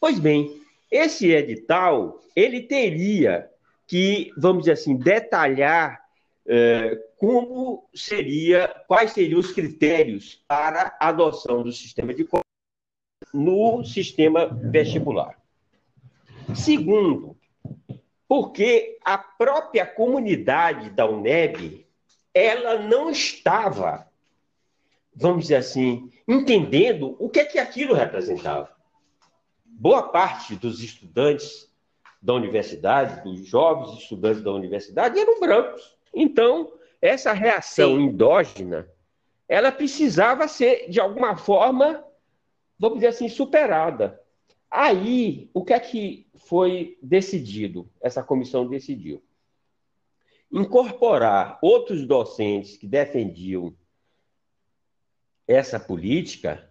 Pois 0.00 0.18
bem, 0.18 0.60
esse 0.90 1.30
edital 1.30 2.20
ele 2.34 2.62
teria 2.62 3.48
que, 3.86 4.32
vamos 4.36 4.62
dizer 4.62 4.72
assim, 4.72 4.96
detalhar 4.96 6.04
é, 6.44 6.96
como 7.16 7.88
seria, 7.94 8.68
quais 8.86 9.12
seriam 9.12 9.40
os 9.40 9.52
critérios 9.52 10.42
para 10.46 10.96
a 11.00 11.08
adoção 11.08 11.62
do 11.62 11.72
sistema 11.72 12.12
de 12.12 12.26
no 13.32 13.84
sistema 13.84 14.46
vestibular. 14.46 15.38
Segundo, 16.54 17.36
porque 18.28 18.98
a 19.04 19.18
própria 19.18 19.86
comunidade 19.86 20.90
da 20.90 21.08
UNEB 21.08 21.86
ela 22.32 22.78
não 22.78 23.10
estava, 23.10 24.06
vamos 25.16 25.44
dizer 25.44 25.56
assim, 25.56 26.10
entendendo 26.28 27.16
o 27.18 27.28
que 27.28 27.40
é 27.40 27.44
que 27.44 27.58
aquilo 27.58 27.94
representava. 27.94 28.70
Boa 29.64 30.02
parte 30.02 30.54
dos 30.54 30.82
estudantes 30.82 31.72
da 32.20 32.34
universidade, 32.34 33.22
dos 33.22 33.46
jovens 33.46 33.98
estudantes 33.98 34.42
da 34.42 34.52
universidade, 34.52 35.18
eram 35.18 35.40
brancos. 35.40 35.96
Então, 36.14 36.72
essa 37.00 37.32
reação 37.32 37.96
Sim. 37.96 38.02
endógena, 38.02 38.88
ela 39.48 39.72
precisava 39.72 40.46
ser, 40.48 40.88
de 40.90 41.00
alguma 41.00 41.36
forma, 41.36 42.04
vamos 42.78 42.98
dizer 42.98 43.08
assim, 43.08 43.28
superada. 43.28 44.20
Aí, 44.70 45.50
o 45.54 45.64
que 45.64 45.72
é 45.72 45.80
que 45.80 46.26
foi 46.34 46.98
decidido? 47.02 47.88
Essa 48.00 48.22
comissão 48.22 48.66
decidiu 48.68 49.22
incorporar 50.50 51.58
outros 51.60 52.06
docentes 52.06 52.76
que 52.76 52.86
defendiam 52.86 53.74
essa 55.46 55.78
política, 55.78 56.68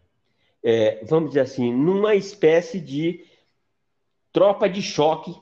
é, 0.63 1.03
vamos 1.05 1.29
dizer 1.29 1.41
assim, 1.41 1.73
numa 1.73 2.15
espécie 2.15 2.79
de 2.79 3.25
tropa 4.31 4.67
de 4.67 4.81
choque 4.81 5.35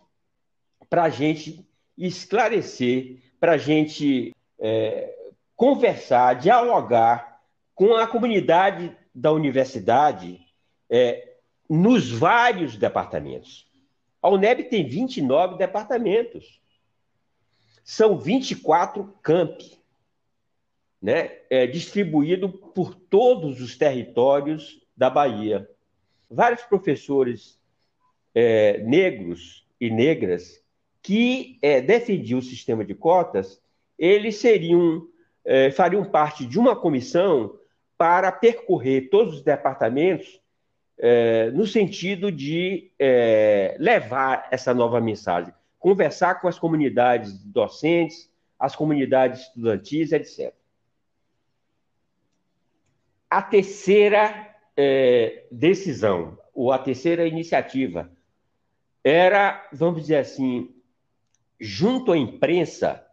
para 0.89 1.04
a 1.04 1.10
gente 1.10 1.67
esclarecer, 1.98 3.17
para 3.39 3.54
a 3.54 3.58
gente 3.58 4.36
é, 4.60 5.13
conversar, 5.56 6.36
dialogar 6.36 7.41
com 7.74 7.96
a 7.96 8.06
comunidade 8.06 8.96
da 9.13 9.32
universidade 9.32 10.39
é, 10.89 11.38
nos 11.69 12.12
vários 12.12 12.78
departamentos. 12.78 13.67
A 14.22 14.30
UNEB 14.30 14.63
tem 14.65 14.88
29 14.88 15.58
departamentos. 15.58 16.62
são 17.84 18.17
24 18.17 19.04
campi, 19.22 19.78
né, 21.04 21.32
é, 21.50 21.68
distribuído 21.68 22.48
por 22.48 22.96
todos 22.96 23.60
os 23.60 23.78
territórios 23.78 24.82
da 24.96 25.10
Bahia. 25.10 25.70
Vários 26.32 26.62
professores 26.62 27.60
é, 28.34 28.78
negros 28.78 29.68
e 29.82 29.89
negras 29.89 30.63
que 31.02 31.60
é, 31.62 31.82
defendiam 31.82 32.39
o 32.39 32.42
sistema 32.42 32.86
de 32.86 32.96
cotas, 32.96 33.62
eles 34.00 34.38
seriam, 34.38 35.06
é, 35.44 35.70
fariam 35.72 36.06
parte 36.06 36.46
de 36.46 36.58
uma 36.58 36.74
comissão 36.74 37.60
para 37.98 38.32
percorrer 38.32 39.10
todos 39.10 39.36
os 39.36 39.44
departamentos 39.44 40.42
é, 40.98 41.52
no 41.52 41.68
sentido 41.68 42.32
de 42.32 42.92
é, 42.98 43.76
levar 43.78 44.48
essa 44.52 44.74
nova 44.74 45.02
mensagem, 45.02 45.54
conversar 45.78 46.39
com 46.39 46.48
as 46.48 46.58
comunidades 46.58 47.44
docentes, 47.44 48.32
as 48.58 48.74
comunidades 48.74 49.42
estudantis, 49.42 50.13
etc. 50.13 50.54
A 53.34 53.41
terceira 53.41 54.54
é, 54.78 55.48
decisão, 55.52 56.38
ou 56.54 56.72
a 56.72 56.78
terceira 56.78 57.26
iniciativa, 57.26 58.12
era, 59.04 59.67
vamos 59.74 60.02
dizer 60.02 60.17
assim, 60.17 60.69
junto 61.60 62.12
à 62.12 62.17
imprensa, 62.17 63.04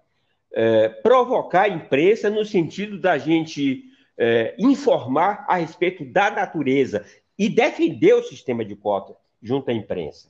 é, 0.53 0.91
provocar 0.91 1.63
a 1.63 1.69
imprensa 1.71 2.29
no 2.29 2.45
sentido 2.45 3.01
da 3.01 3.17
gente 3.17 3.85
é, 4.19 4.55
informar 4.59 5.47
a 5.49 5.57
respeito 5.57 6.05
da 6.05 6.31
natureza 6.31 7.03
e 7.39 7.49
defender 7.49 8.13
o 8.13 8.23
sistema 8.23 8.63
de 8.63 8.77
cota 8.77 9.17
junto 9.43 9.71
à 9.71 9.73
imprensa. 9.73 10.29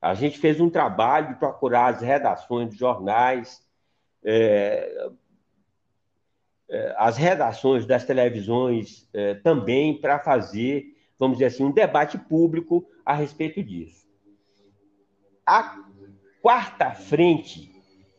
A 0.00 0.14
gente 0.14 0.38
fez 0.38 0.60
um 0.60 0.70
trabalho 0.70 1.30
de 1.30 1.40
procurar 1.40 1.92
as 1.92 2.00
redações 2.00 2.70
de 2.70 2.76
jornais, 2.76 3.60
é, 4.24 5.08
as 6.96 7.16
redações 7.16 7.86
das 7.86 8.04
televisões 8.04 9.08
é, 9.12 9.34
também, 9.34 10.00
para 10.00 10.18
fazer, 10.18 10.86
vamos 11.18 11.38
dizer 11.38 11.46
assim, 11.46 11.64
um 11.64 11.70
debate 11.70 12.18
público 12.18 12.84
a 13.04 13.14
respeito 13.14 13.62
disso. 13.62 14.06
A 15.44 15.76
quarta 16.42 16.90
frente 16.90 17.70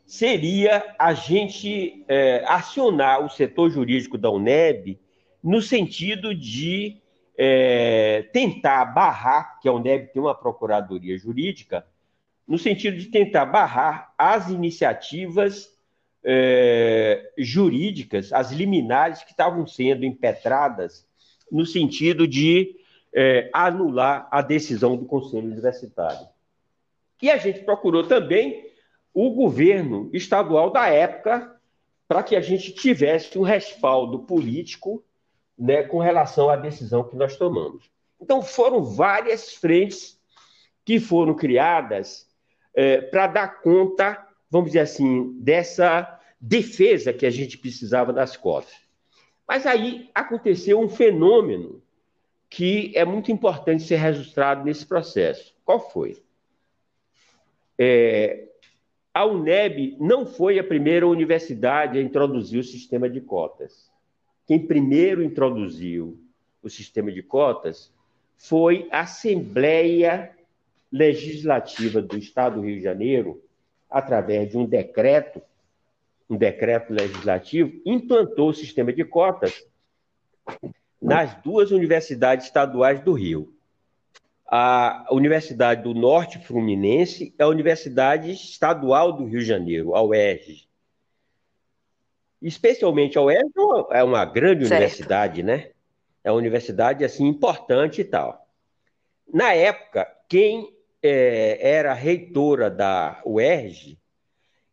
seria 0.05 0.95
a 0.97 1.13
gente 1.13 2.05
é, 2.07 2.43
acionar 2.47 3.23
o 3.23 3.29
setor 3.29 3.69
jurídico 3.69 4.17
da 4.17 4.31
UNEB 4.31 4.97
no 5.43 5.61
sentido 5.61 6.33
de 6.33 7.01
é, 7.37 8.29
tentar 8.33 8.85
barrar, 8.85 9.59
que 9.59 9.67
a 9.67 9.73
UNEB 9.73 10.07
tem 10.13 10.21
uma 10.21 10.33
procuradoria 10.33 11.17
jurídica, 11.17 11.85
no 12.47 12.57
sentido 12.57 12.97
de 12.97 13.07
tentar 13.07 13.45
barrar 13.45 14.13
as 14.17 14.49
iniciativas 14.49 15.76
é, 16.29 17.31
jurídicas, 17.37 18.33
as 18.33 18.51
liminares 18.51 19.23
que 19.23 19.31
estavam 19.31 19.65
sendo 19.65 20.03
impetradas 20.03 21.07
no 21.49 21.65
sentido 21.65 22.27
de 22.27 22.75
é, 23.15 23.49
anular 23.53 24.27
a 24.29 24.41
decisão 24.41 24.97
do 24.97 25.05
Conselho 25.05 25.47
Universitário. 25.47 26.27
E 27.21 27.31
a 27.31 27.37
gente 27.37 27.61
procurou 27.61 28.03
também 28.03 28.69
o 29.13 29.29
governo 29.31 30.09
estadual 30.11 30.69
da 30.69 30.89
época 30.89 31.55
para 32.09 32.21
que 32.21 32.35
a 32.35 32.41
gente 32.41 32.73
tivesse 32.73 33.39
um 33.39 33.41
respaldo 33.41 34.19
político 34.19 35.01
né, 35.57 35.83
com 35.83 35.99
relação 35.99 36.49
à 36.49 36.57
decisão 36.57 37.05
que 37.05 37.15
nós 37.15 37.37
tomamos. 37.37 37.89
Então, 38.19 38.41
foram 38.41 38.83
várias 38.83 39.53
frentes 39.53 40.19
que 40.83 40.99
foram 40.99 41.33
criadas 41.33 42.27
é, 42.75 42.99
para 43.01 43.27
dar 43.27 43.61
conta, 43.61 44.27
vamos 44.51 44.71
dizer 44.71 44.81
assim, 44.81 45.33
dessa 45.39 46.16
defesa 46.39 47.11
que 47.13 47.25
a 47.25 47.29
gente 47.29 47.57
precisava 47.57 48.13
das 48.13 48.37
cotas. 48.37 48.73
Mas 49.47 49.65
aí 49.65 50.09
aconteceu 50.13 50.79
um 50.79 50.89
fenômeno 50.89 51.81
que 52.49 52.91
é 52.95 53.03
muito 53.03 53.31
importante 53.31 53.83
ser 53.83 53.97
registrado 53.97 54.63
nesse 54.63 54.85
processo. 54.85 55.55
Qual 55.65 55.79
foi? 55.91 56.21
É, 57.77 58.47
a 59.13 59.25
UNEB 59.25 59.97
não 59.99 60.25
foi 60.25 60.59
a 60.59 60.63
primeira 60.63 61.07
universidade 61.07 61.97
a 61.97 62.01
introduzir 62.01 62.59
o 62.59 62.63
sistema 62.63 63.09
de 63.09 63.19
cotas. 63.21 63.91
Quem 64.45 64.65
primeiro 64.65 65.23
introduziu 65.23 66.19
o 66.61 66.69
sistema 66.69 67.11
de 67.11 67.21
cotas 67.21 67.91
foi 68.37 68.87
a 68.91 69.01
Assembleia 69.01 70.31
Legislativa 70.91 72.01
do 72.01 72.17
Estado 72.17 72.55
do 72.55 72.65
Rio 72.65 72.77
de 72.77 72.83
Janeiro, 72.83 73.43
através 73.89 74.49
de 74.49 74.57
um 74.57 74.65
decreto, 74.65 75.41
um 76.29 76.37
decreto 76.37 76.93
legislativo, 76.93 77.71
implantou 77.85 78.49
o 78.49 78.53
sistema 78.53 78.91
de 78.91 79.03
cotas 79.05 79.65
nas 81.01 81.35
duas 81.41 81.71
universidades 81.71 82.45
estaduais 82.45 82.99
do 83.01 83.13
Rio. 83.13 83.53
A 84.45 85.07
Universidade 85.11 85.83
do 85.83 85.93
Norte 85.93 86.39
Fluminense 86.39 87.33
é 87.37 87.43
a 87.43 87.47
Universidade 87.47 88.31
Estadual 88.31 89.11
do 89.11 89.25
Rio 89.25 89.39
de 89.39 89.45
Janeiro, 89.45 89.93
a 89.93 90.01
UERJ, 90.01 90.67
especialmente 92.41 93.17
a 93.17 93.21
UERJ 93.21 93.51
é 93.91 94.03
uma 94.03 94.23
grande 94.25 94.67
certo. 94.67 94.79
universidade, 94.79 95.43
né? 95.43 95.71
É 96.23 96.31
uma 96.31 96.37
universidade 96.37 97.03
assim 97.03 97.27
importante 97.27 98.01
e 98.01 98.05
tal. 98.05 98.47
Na 99.31 99.53
época, 99.53 100.07
quem 100.29 100.73
é, 101.01 101.57
era 101.61 101.93
reitora 101.93 102.69
da 102.69 103.21
UERJ 103.25 103.97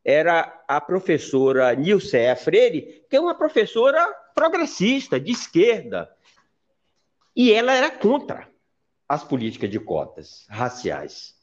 era 0.05 0.62
a 0.69 0.81
professora 0.81 1.75
Nilceia 1.75 2.37
Freire, 2.37 3.05
que 3.09 3.17
é 3.17 3.21
uma 3.21 3.35
professora 3.35 4.05
progressista, 4.35 5.19
de 5.19 5.33
esquerda. 5.33 6.11
E 7.35 7.53
ela 7.53 7.73
era 7.73 7.90
contra 7.90 8.49
as 9.09 9.25
políticas 9.25 9.71
de 9.71 9.81
cotas 9.81 10.47
raciais. 10.49 11.35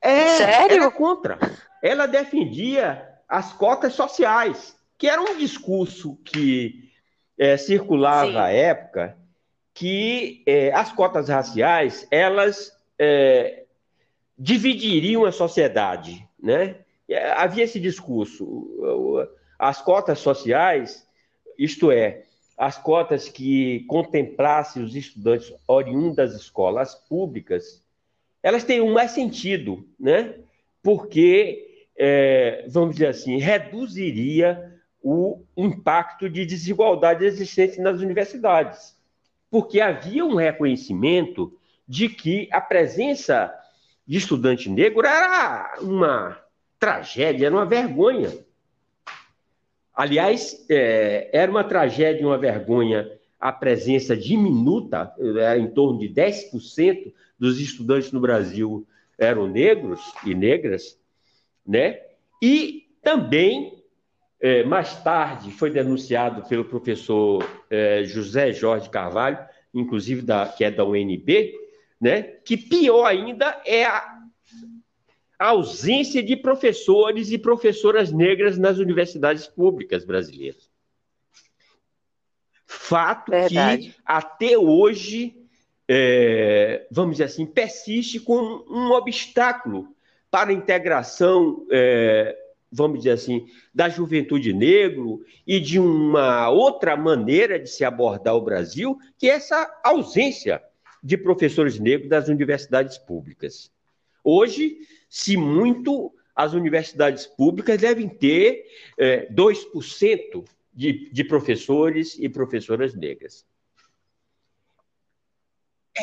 É, 0.00 0.28
Sério? 0.36 0.76
Era 0.76 0.90
contra. 0.90 1.38
Ela 1.82 2.06
defendia 2.06 3.08
as 3.28 3.52
cotas 3.52 3.94
sociais 3.94 4.76
que 4.98 5.08
era 5.08 5.20
um 5.20 5.36
discurso 5.36 6.16
que 6.24 6.92
é, 7.38 7.56
circulava 7.56 8.30
Sim. 8.30 8.38
à 8.38 8.50
época 8.50 9.18
que 9.74 10.44
é, 10.46 10.72
as 10.72 10.92
cotas 10.92 11.28
raciais 11.28 12.06
elas 12.10 12.72
é, 12.98 13.64
dividiriam 14.38 15.24
a 15.24 15.32
sociedade, 15.32 16.28
né? 16.40 16.76
É, 17.08 17.32
havia 17.32 17.64
esse 17.64 17.80
discurso, 17.80 19.26
as 19.58 19.80
cotas 19.82 20.18
sociais, 20.18 21.06
isto 21.58 21.90
é, 21.90 22.24
as 22.56 22.78
cotas 22.78 23.28
que 23.28 23.80
contemplassem 23.88 24.82
os 24.82 24.94
estudantes 24.94 25.52
oriundos 25.66 26.16
das 26.16 26.32
escolas 26.34 26.94
públicas, 26.94 27.82
elas 28.42 28.64
teriam 28.64 28.92
mais 28.92 29.12
sentido, 29.12 29.86
né? 29.98 30.34
Porque, 30.82 31.86
é, 31.96 32.66
vamos 32.68 32.94
dizer 32.94 33.08
assim, 33.08 33.38
reduziria 33.38 34.72
o 35.02 35.42
impacto 35.56 36.28
de 36.28 36.46
desigualdade 36.46 37.24
existente 37.24 37.80
nas 37.80 38.00
universidades, 38.00 38.96
porque 39.50 39.80
havia 39.80 40.24
um 40.24 40.36
reconhecimento 40.36 41.56
de 41.86 42.08
que 42.08 42.48
a 42.52 42.60
presença 42.60 43.52
de 44.06 44.18
estudante 44.18 44.68
negro 44.68 45.06
era 45.06 45.78
uma 45.80 46.41
tragédia, 46.82 47.46
era 47.46 47.54
uma 47.54 47.64
vergonha. 47.64 48.36
Aliás, 49.94 50.66
é, 50.68 51.30
era 51.32 51.48
uma 51.48 51.62
tragédia, 51.62 52.26
uma 52.26 52.36
vergonha 52.36 53.08
a 53.38 53.52
presença 53.52 54.16
diminuta, 54.16 55.12
era 55.38 55.58
em 55.58 55.68
torno 55.68 56.00
de 56.00 56.08
10% 56.08 57.12
dos 57.38 57.60
estudantes 57.60 58.10
no 58.10 58.20
Brasil 58.20 58.84
eram 59.16 59.46
negros 59.46 60.00
e 60.26 60.34
negras, 60.34 60.98
né? 61.64 62.00
E 62.40 62.88
também 63.00 63.84
é, 64.40 64.64
mais 64.64 65.00
tarde 65.04 65.52
foi 65.52 65.70
denunciado 65.70 66.48
pelo 66.48 66.64
professor 66.64 67.48
é, 67.70 68.02
José 68.02 68.52
Jorge 68.52 68.90
Carvalho, 68.90 69.38
inclusive 69.72 70.22
da, 70.22 70.46
que 70.46 70.64
é 70.64 70.70
da 70.70 70.84
UNB, 70.84 71.52
né, 72.00 72.22
que 72.22 72.56
pior 72.56 73.04
ainda 73.06 73.60
é 73.64 73.84
a, 73.84 74.21
a 75.42 75.48
ausência 75.48 76.22
de 76.22 76.36
professores 76.36 77.32
e 77.32 77.36
professoras 77.36 78.12
negras 78.12 78.56
nas 78.56 78.78
universidades 78.78 79.44
públicas 79.48 80.04
brasileiras. 80.04 80.70
Fato 82.64 83.32
Verdade. 83.32 83.88
que 83.88 83.94
até 84.04 84.56
hoje, 84.56 85.36
é, 85.88 86.86
vamos 86.92 87.16
dizer 87.16 87.24
assim, 87.24 87.44
persiste 87.44 88.20
como 88.20 88.64
um 88.70 88.92
obstáculo 88.92 89.88
para 90.30 90.50
a 90.50 90.54
integração 90.54 91.66
é, 91.72 92.38
vamos 92.70 92.98
dizer 92.98 93.10
assim, 93.10 93.46
da 93.74 93.88
juventude 93.88 94.52
negro 94.52 95.24
e 95.44 95.58
de 95.58 95.76
uma 95.80 96.50
outra 96.50 96.96
maneira 96.96 97.58
de 97.58 97.68
se 97.68 97.84
abordar 97.84 98.36
o 98.36 98.40
Brasil, 98.40 98.96
que 99.18 99.28
é 99.28 99.34
essa 99.34 99.68
ausência 99.84 100.62
de 101.02 101.18
professores 101.18 101.80
negros 101.80 102.08
das 102.08 102.28
universidades 102.28 102.96
públicas. 102.96 103.72
Hoje, 104.22 104.78
se 105.12 105.36
muito 105.36 106.10
as 106.34 106.54
universidades 106.54 107.26
públicas 107.26 107.78
devem 107.78 108.08
ter 108.08 108.64
é, 108.96 109.30
2% 109.30 110.42
de, 110.72 111.10
de 111.10 111.24
professores 111.24 112.16
e 112.18 112.30
professoras 112.30 112.94
negras. 112.94 113.44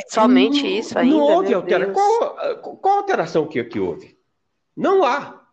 Somente 0.09 0.61
não, 0.61 0.69
isso 0.69 0.99
ainda? 0.99 1.15
Não 1.15 1.23
houve 1.23 1.55
alteração. 1.55 1.93
Qual, 1.95 2.77
qual, 2.77 2.97
alteração 2.99 3.47
que, 3.47 3.63
que 3.63 3.79
houve? 3.79 4.15
Não 4.77 5.03
há 5.03 5.43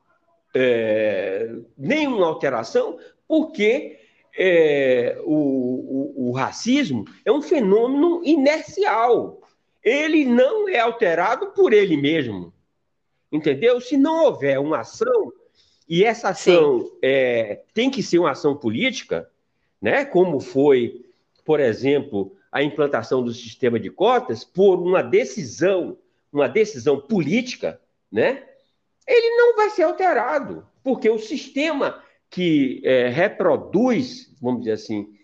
é, 0.54 1.50
nenhuma 1.78 2.26
alteração, 2.26 2.98
porque 3.26 3.98
é, 4.36 5.18
o, 5.24 5.32
o, 5.32 6.28
o 6.28 6.32
racismo 6.32 7.06
é 7.24 7.32
um 7.32 7.40
fenômeno 7.40 8.20
inercial. 8.22 9.40
Ele 9.82 10.26
não 10.26 10.68
é 10.68 10.78
alterado 10.78 11.52
por 11.52 11.72
ele 11.72 11.96
mesmo. 11.96 12.52
Entendeu? 13.30 13.80
Se 13.80 13.96
não 13.96 14.24
houver 14.24 14.58
uma 14.58 14.80
ação, 14.80 15.32
e 15.88 16.04
essa 16.04 16.30
ação 16.30 16.90
é, 17.02 17.62
tem 17.72 17.90
que 17.90 18.02
ser 18.02 18.18
uma 18.18 18.32
ação 18.32 18.56
política, 18.56 19.28
né? 19.80 20.04
como 20.04 20.40
foi, 20.40 21.04
por 21.44 21.60
exemplo, 21.60 22.36
a 22.50 22.62
implantação 22.62 23.22
do 23.22 23.32
sistema 23.32 23.78
de 23.78 23.90
cotas, 23.90 24.44
por 24.44 24.80
uma 24.80 25.02
decisão, 25.02 25.96
uma 26.32 26.48
decisão 26.48 27.00
política, 27.00 27.80
né? 28.10 28.44
ele 29.06 29.36
não 29.36 29.54
vai 29.54 29.70
ser 29.70 29.84
alterado, 29.84 30.66
porque 30.82 31.08
o 31.08 31.18
sistema 31.18 32.02
que 32.28 32.80
é, 32.84 33.08
reproduz, 33.08 34.34
vamos 34.40 34.60
dizer 34.60 34.72
assim, 34.72 35.14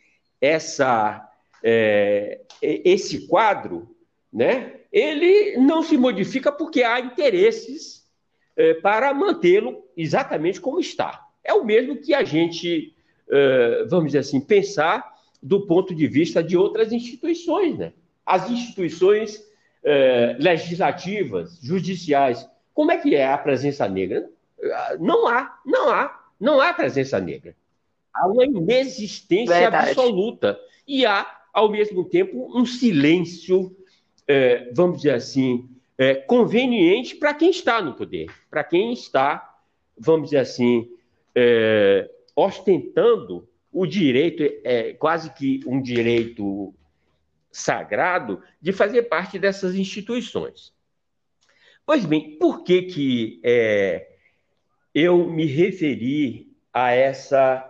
essa, 0.40 1.28
é, 1.62 2.40
esse 2.60 3.26
quadro, 3.26 3.96
né? 4.32 4.81
Ele 4.92 5.56
não 5.56 5.82
se 5.82 5.96
modifica 5.96 6.52
porque 6.52 6.82
há 6.82 7.00
interesses 7.00 8.06
é, 8.54 8.74
para 8.74 9.14
mantê-lo 9.14 9.82
exatamente 9.96 10.60
como 10.60 10.78
está. 10.78 11.26
É 11.42 11.54
o 11.54 11.64
mesmo 11.64 11.96
que 11.96 12.12
a 12.12 12.22
gente, 12.22 12.94
é, 13.30 13.84
vamos 13.88 14.06
dizer 14.06 14.18
assim, 14.18 14.40
pensar 14.40 15.10
do 15.42 15.66
ponto 15.66 15.94
de 15.94 16.06
vista 16.06 16.42
de 16.42 16.56
outras 16.56 16.92
instituições. 16.92 17.78
Né? 17.78 17.92
As 18.24 18.50
instituições 18.50 19.42
é, 19.82 20.36
legislativas, 20.38 21.58
judiciais, 21.62 22.46
como 22.74 22.92
é 22.92 22.98
que 22.98 23.14
é 23.14 23.26
a 23.26 23.38
presença 23.38 23.88
negra? 23.88 24.28
Não 25.00 25.26
há, 25.26 25.58
não 25.66 25.90
há, 25.90 26.22
não 26.38 26.60
há 26.60 26.72
presença 26.72 27.18
negra. 27.18 27.56
Há 28.14 28.28
uma 28.28 28.44
inexistência 28.44 29.58
Verdade. 29.58 29.90
absoluta. 29.90 30.60
E 30.86 31.04
há, 31.04 31.26
ao 31.52 31.70
mesmo 31.70 32.04
tempo, 32.04 32.50
um 32.56 32.64
silêncio 32.64 33.74
é, 34.26 34.70
vamos 34.72 34.98
dizer 34.98 35.14
assim, 35.14 35.68
é, 35.98 36.14
conveniente 36.14 37.14
para 37.16 37.34
quem 37.34 37.50
está 37.50 37.80
no 37.80 37.94
poder, 37.94 38.26
para 38.50 38.64
quem 38.64 38.92
está, 38.92 39.56
vamos 39.96 40.30
dizer 40.30 40.38
assim, 40.38 40.90
é, 41.34 42.10
ostentando 42.34 43.48
o 43.72 43.86
direito, 43.86 44.42
é, 44.64 44.92
quase 44.94 45.32
que 45.32 45.60
um 45.66 45.80
direito 45.80 46.74
sagrado, 47.50 48.42
de 48.60 48.72
fazer 48.72 49.02
parte 49.04 49.38
dessas 49.38 49.74
instituições. 49.74 50.72
Pois 51.84 52.04
bem, 52.04 52.38
por 52.38 52.64
que, 52.64 52.82
que 52.82 53.40
é, 53.42 54.08
eu 54.94 55.28
me 55.28 55.46
referi 55.46 56.50
a 56.72 56.92
essa, 56.92 57.68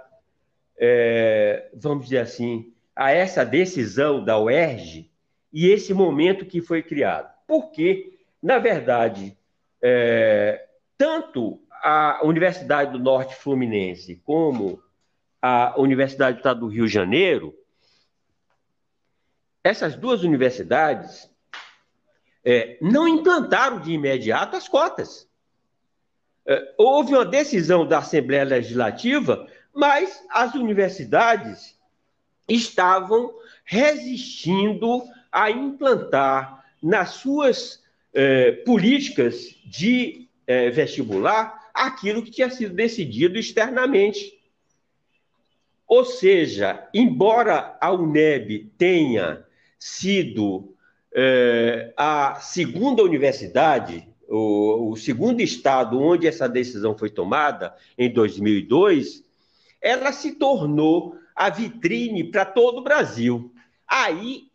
é, 0.76 1.70
vamos 1.74 2.04
dizer 2.04 2.18
assim, 2.18 2.72
a 2.94 3.10
essa 3.10 3.44
decisão 3.44 4.24
da 4.24 4.38
UERJ 4.38 5.10
e 5.52 5.68
esse 5.68 5.92
momento 5.92 6.46
que 6.46 6.60
foi 6.60 6.82
criado. 6.82 7.32
Porque, 7.46 8.18
na 8.42 8.58
verdade, 8.58 9.36
é, 9.80 10.66
tanto 10.96 11.60
a 11.82 12.20
Universidade 12.22 12.92
do 12.92 12.98
Norte 12.98 13.34
Fluminense 13.34 14.22
como 14.24 14.82
a 15.40 15.74
Universidade 15.76 16.36
do 16.36 16.38
Estado 16.38 16.60
do 16.60 16.68
Rio 16.68 16.86
de 16.86 16.92
Janeiro, 16.92 17.54
essas 19.64 19.94
duas 19.96 20.22
universidades 20.22 21.30
é, 22.44 22.78
não 22.80 23.06
implantaram 23.06 23.80
de 23.80 23.92
imediato 23.92 24.56
as 24.56 24.68
cotas. 24.68 25.28
É, 26.46 26.74
houve 26.78 27.14
uma 27.14 27.24
decisão 27.24 27.86
da 27.86 27.98
Assembleia 27.98 28.44
Legislativa, 28.44 29.46
mas 29.74 30.24
as 30.30 30.54
universidades 30.54 31.78
estavam 32.48 33.32
resistindo 33.64 35.04
a 35.33 35.51
implantar 35.51 36.64
nas 36.83 37.11
suas 37.11 37.83
eh, 38.12 38.53
políticas 38.66 39.57
de 39.64 40.29
eh, 40.47 40.71
vestibular 40.71 41.71
aquilo 41.73 42.23
que 42.23 42.31
tinha 42.31 42.51
sido 42.51 42.75
decidido 42.75 43.38
externamente. 43.38 44.38
Ou 45.87 46.05
seja, 46.05 46.88
embora 46.92 47.77
a 47.81 47.90
UNEB 47.92 48.71
tenha 48.77 49.45
sido 49.79 50.75
eh, 51.14 51.92
a 51.97 52.35
segunda 52.37 53.03
universidade, 53.03 54.07
o, 54.29 54.90
o 54.90 54.97
segundo 54.97 55.40
estado 55.40 55.99
onde 56.01 56.27
essa 56.27 56.49
decisão 56.49 56.97
foi 56.97 57.11
tomada, 57.11 57.75
em 57.97 58.11
2002, 58.12 59.25
ela 59.81 60.12
se 60.12 60.33
tornou 60.33 61.16
a 61.35 61.51
vitrine 61.51 62.25
para 62.25 62.45
todo 62.45 62.79
o 62.79 62.85
Brasil. 62.85 63.53
Aí 63.87 64.51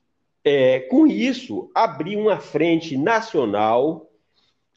é, 0.47 0.79
com 0.79 1.05
isso, 1.05 1.69
abrir 1.75 2.15
uma 2.15 2.39
frente 2.39 2.97
nacional 2.97 4.09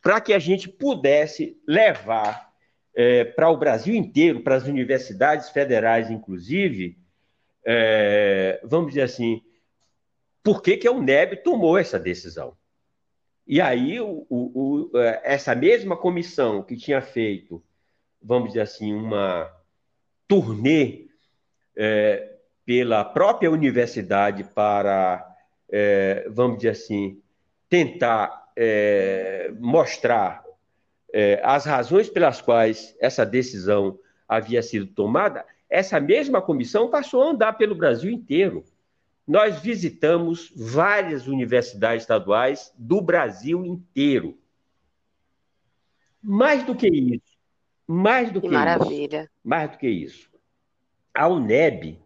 para 0.02 0.20
que 0.20 0.32
a 0.32 0.38
gente 0.40 0.68
pudesse 0.68 1.56
levar 1.64 2.50
é, 2.92 3.22
para 3.24 3.48
o 3.48 3.56
Brasil 3.56 3.94
inteiro, 3.94 4.40
para 4.40 4.56
as 4.56 4.64
universidades 4.64 5.50
federais, 5.50 6.10
inclusive, 6.10 6.98
é, 7.64 8.60
vamos 8.64 8.88
dizer 8.88 9.02
assim, 9.02 9.42
por 10.42 10.60
que, 10.60 10.76
que 10.76 10.88
a 10.88 10.92
UNEB 10.92 11.36
tomou 11.36 11.78
essa 11.78 12.00
decisão? 12.00 12.56
E 13.46 13.60
aí, 13.60 14.00
o, 14.00 14.26
o, 14.28 14.90
é, 14.98 15.20
essa 15.22 15.54
mesma 15.54 15.96
comissão 15.96 16.64
que 16.64 16.76
tinha 16.76 17.00
feito, 17.00 17.62
vamos 18.20 18.48
dizer 18.48 18.62
assim, 18.62 18.92
uma 18.92 19.48
turnê 20.26 21.06
é, 21.76 22.38
pela 22.66 23.04
própria 23.04 23.50
universidade 23.52 24.42
para 24.42 25.29
é, 25.70 26.26
vamos 26.28 26.58
dizer 26.58 26.70
assim, 26.70 27.20
tentar 27.68 28.50
é, 28.56 29.52
mostrar 29.58 30.44
é, 31.12 31.40
as 31.42 31.64
razões 31.64 32.08
pelas 32.08 32.40
quais 32.40 32.96
essa 33.00 33.24
decisão 33.24 33.98
havia 34.28 34.62
sido 34.62 34.86
tomada, 34.86 35.44
essa 35.68 36.00
mesma 36.00 36.42
comissão 36.42 36.90
passou 36.90 37.22
a 37.22 37.30
andar 37.30 37.52
pelo 37.54 37.74
Brasil 37.74 38.10
inteiro. 38.10 38.64
Nós 39.26 39.60
visitamos 39.60 40.52
várias 40.56 41.28
universidades 41.28 42.02
estaduais 42.02 42.72
do 42.76 43.00
Brasil 43.00 43.64
inteiro. 43.64 44.36
Mais 46.22 46.64
do 46.64 46.74
que 46.74 46.88
isso, 46.88 47.38
mais 47.86 48.32
do 48.32 48.40
que, 48.40 48.48
que 48.48 48.54
maravilha. 48.54 49.22
isso, 49.22 49.30
mais 49.42 49.70
do 49.70 49.78
que 49.78 49.88
isso, 49.88 50.28
a 51.14 51.28
UNEB 51.28 51.98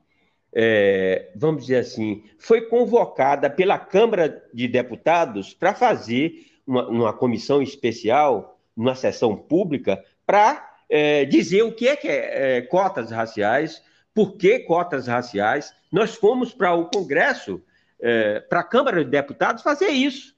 é, 0.55 1.33
vamos 1.35 1.63
dizer 1.63 1.79
assim, 1.79 2.23
foi 2.39 2.63
convocada 2.63 3.51
pela 3.51 3.77
Câmara 3.77 4.43
de 4.55 4.69
Deputados 4.69 5.53
para 5.53 5.75
fazer 5.75 6.47
uma, 6.65 6.87
uma, 6.89 7.13
comissão 7.13 7.61
especial, 7.61 8.61
uma 8.77 8.95
sessão 8.95 9.37
pública, 9.37 10.03
para 10.25 10.77
é, 10.89 11.25
dizer 11.25 11.63
o 11.63 11.73
que 11.73 11.89
é, 11.89 11.97
que 11.97 12.07
é, 12.07 12.59
é 12.59 12.63
cotas 12.63 13.11
raciais, 13.11 13.83
por 14.15 14.37
que 14.37 14.61
cotas 14.61 15.09
raciais. 15.09 15.75
Nós 15.91 16.15
fomos 16.15 16.55
para 16.55 16.73
o 16.73 16.89
Congresso, 16.89 17.61
é, 18.01 18.39
para 18.39 18.61
a 18.61 18.65
Câmara 18.65 19.05
de 19.05 19.11
Deputados, 19.11 19.63
fazer 19.63 19.89
isso. 19.89 20.35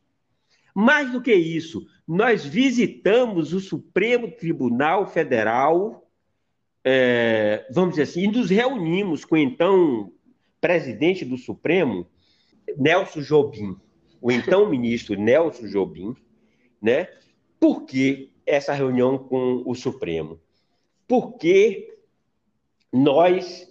Mais 0.74 1.10
do 1.12 1.20
que 1.20 1.34
isso, 1.34 1.86
nós 2.08 2.44
visitamos 2.44 3.52
o 3.52 3.60
Supremo 3.60 4.30
Tribunal 4.30 5.06
Federal 5.06 6.05
é, 6.88 7.66
vamos 7.68 7.96
dizer 7.96 8.02
assim, 8.02 8.22
e 8.22 8.28
nos 8.28 8.48
reunimos 8.48 9.24
com 9.24 9.36
então 9.36 10.12
presidente 10.60 11.24
do 11.24 11.36
Supremo, 11.36 12.06
Nelson 12.76 13.22
Jobim, 13.22 13.76
o 14.20 14.30
então 14.30 14.68
ministro 14.70 15.20
Nelson 15.20 15.66
Jobim, 15.66 16.14
né? 16.80 17.08
Por 17.58 17.84
que 17.84 18.30
essa 18.46 18.72
reunião 18.72 19.18
com 19.18 19.64
o 19.66 19.74
Supremo? 19.74 20.38
Porque 21.08 21.92
nós, 22.92 23.68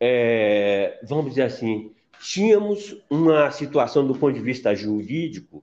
é, 0.00 0.98
vamos 1.06 1.32
dizer 1.32 1.42
assim, 1.42 1.92
tínhamos 2.18 2.96
uma 3.10 3.50
situação 3.50 4.06
do 4.06 4.14
ponto 4.14 4.32
de 4.32 4.40
vista 4.40 4.74
jurídico 4.74 5.62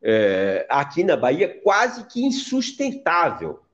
é, 0.00 0.66
aqui 0.70 1.04
na 1.04 1.14
Bahia 1.14 1.60
quase 1.62 2.06
que 2.06 2.24
insustentável 2.24 3.65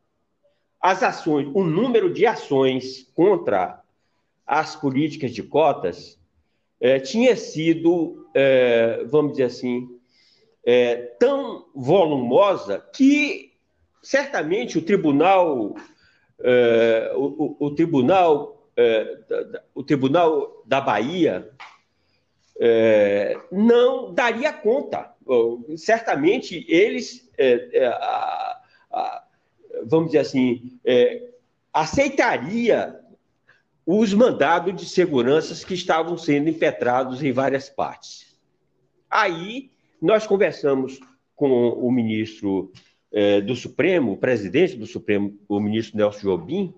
as 0.82 1.00
ações, 1.04 1.48
o 1.54 1.62
número 1.62 2.12
de 2.12 2.26
ações 2.26 3.08
contra 3.14 3.80
as 4.44 4.74
políticas 4.74 5.32
de 5.32 5.40
cotas 5.40 6.18
é, 6.80 6.98
tinha 6.98 7.36
sido, 7.36 8.28
é, 8.34 9.04
vamos 9.04 9.32
dizer 9.32 9.44
assim, 9.44 9.88
é, 10.66 10.96
tão 10.96 11.66
volumosa 11.72 12.84
que 12.92 13.52
certamente 14.02 14.76
o 14.76 14.82
tribunal, 14.82 15.76
é, 16.40 17.12
o, 17.14 17.56
o, 17.60 17.70
tribunal, 17.70 18.68
é, 18.76 19.18
o 19.72 19.84
tribunal 19.84 20.64
da 20.66 20.80
Bahia 20.80 21.48
é, 22.58 23.38
não 23.52 24.12
daria 24.12 24.52
conta. 24.52 25.14
Certamente 25.76 26.66
eles, 26.68 27.30
a, 27.80 28.60
a, 28.90 29.24
vamos 29.84 30.06
dizer 30.06 30.18
assim, 30.18 30.78
aceitaria 31.72 32.98
os 33.86 34.14
mandados 34.14 34.74
de 34.74 34.88
segurança 34.88 35.66
que 35.66 35.74
estavam 35.74 36.16
sendo 36.16 36.48
impetrados 36.48 37.22
em 37.22 37.32
várias 37.32 37.68
partes. 37.68 38.36
Aí 39.10 39.70
nós 40.00 40.26
conversamos 40.26 41.00
com 41.34 41.70
o 41.70 41.90
ministro 41.90 42.72
eh, 43.10 43.40
do 43.40 43.56
Supremo, 43.56 44.12
o 44.12 44.16
presidente 44.16 44.76
do 44.76 44.86
Supremo, 44.86 45.36
o 45.48 45.60
ministro 45.60 45.96
Nelson 45.96 46.20
Jobim, 46.20 46.74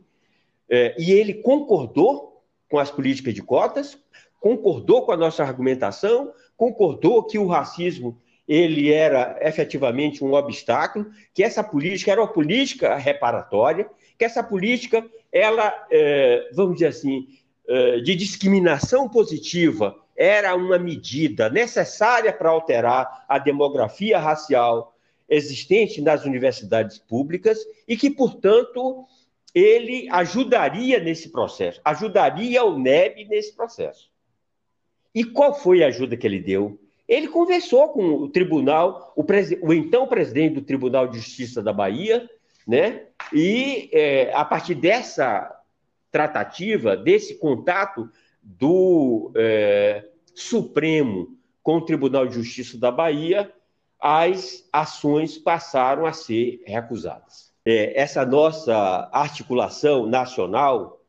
eh, 0.69 0.95
e 0.99 1.13
ele 1.13 1.35
concordou 1.35 2.43
com 2.69 2.79
as 2.79 2.91
políticas 2.91 3.35
de 3.35 3.43
cotas, 3.43 3.99
concordou 4.41 5.05
com 5.05 5.13
a 5.13 5.17
nossa 5.17 5.43
argumentação, 5.43 6.33
concordou 6.57 7.23
que 7.23 7.39
o 7.39 7.47
racismo 7.47 8.19
ele 8.47 8.93
era 8.93 9.39
efetivamente 9.41 10.23
um 10.23 10.35
obstáculo, 10.35 11.11
que 11.33 11.43
essa 11.43 11.65
política 11.65 12.13
era 12.13 12.21
uma 12.21 12.33
política 12.33 12.95
reparatória, 12.97 13.89
que 14.19 14.25
essa 14.25 14.43
política, 14.43 15.05
ela, 15.33 15.73
é, 15.91 16.51
vamos 16.53 16.75
dizer 16.75 16.89
assim, 16.89 17.27
é, 17.67 18.01
de 18.01 18.15
discriminação 18.15 19.09
positiva, 19.09 19.97
era 20.17 20.55
uma 20.55 20.79
medida 20.79 21.49
necessária 21.49 22.33
para 22.33 22.51
alterar 22.51 23.25
a 23.29 23.39
demografia 23.39 24.19
racial 24.19 24.95
existente 25.29 26.01
nas 26.01 26.25
universidades 26.25 26.99
públicas 26.99 27.59
e 27.89 27.97
que, 27.97 28.11
portanto, 28.11 29.07
ele 29.55 30.09
ajudaria 30.11 31.01
nesse 31.01 31.31
processo, 31.31 31.81
ajudaria 31.85 32.65
o 32.65 32.79
NEB 32.79 33.25
nesse 33.25 33.55
processo. 33.55 34.11
E 35.15 35.25
qual 35.25 35.55
foi 35.55 35.83
a 35.83 35.87
ajuda 35.87 36.17
que 36.17 36.27
ele 36.27 36.41
deu? 36.41 36.79
Ele 37.15 37.29
conversou 37.29 37.91
com 37.91 38.15
o 38.15 38.29
tribunal, 38.29 39.13
o, 39.15 39.23
o 39.63 39.73
então 39.73 40.07
presidente 40.07 40.55
do 40.55 40.63
Tribunal 40.63 41.07
de 41.07 41.19
Justiça 41.19 41.63
da 41.63 41.73
Bahia, 41.73 42.29
né? 42.67 43.03
E 43.33 43.89
é, 43.93 44.33
a 44.35 44.45
partir 44.45 44.75
dessa 44.75 45.61
tratativa, 46.11 46.97
desse 46.97 47.37
contato 47.37 48.11
do 48.43 49.31
é, 49.37 50.05
Supremo 50.35 51.37
com 51.63 51.77
o 51.77 51.85
Tribunal 51.85 52.27
de 52.27 52.35
Justiça 52.35 52.79
da 52.79 52.91
Bahia, 52.91 53.53
as 54.01 54.69
ações 54.73 55.39
passaram 55.39 56.07
a 56.07 56.13
ser 56.13 56.63
recusadas. 56.67 57.55
É, 57.65 57.99
essa 57.99 58.27
nossa 58.27 59.09
articulação 59.13 60.07
nacional, 60.07 61.01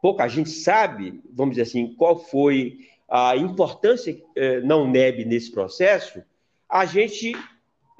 pouca 0.00 0.26
gente 0.28 0.50
sabe, 0.50 1.22
vamos 1.30 1.56
dizer 1.56 1.68
assim, 1.68 1.94
qual 1.94 2.18
foi 2.18 2.78
a 3.14 3.36
importância 3.36 4.18
é, 4.34 4.62
não 4.62 4.90
NEB 4.90 5.26
nesse 5.26 5.52
processo, 5.52 6.22
a 6.66 6.86
gente 6.86 7.36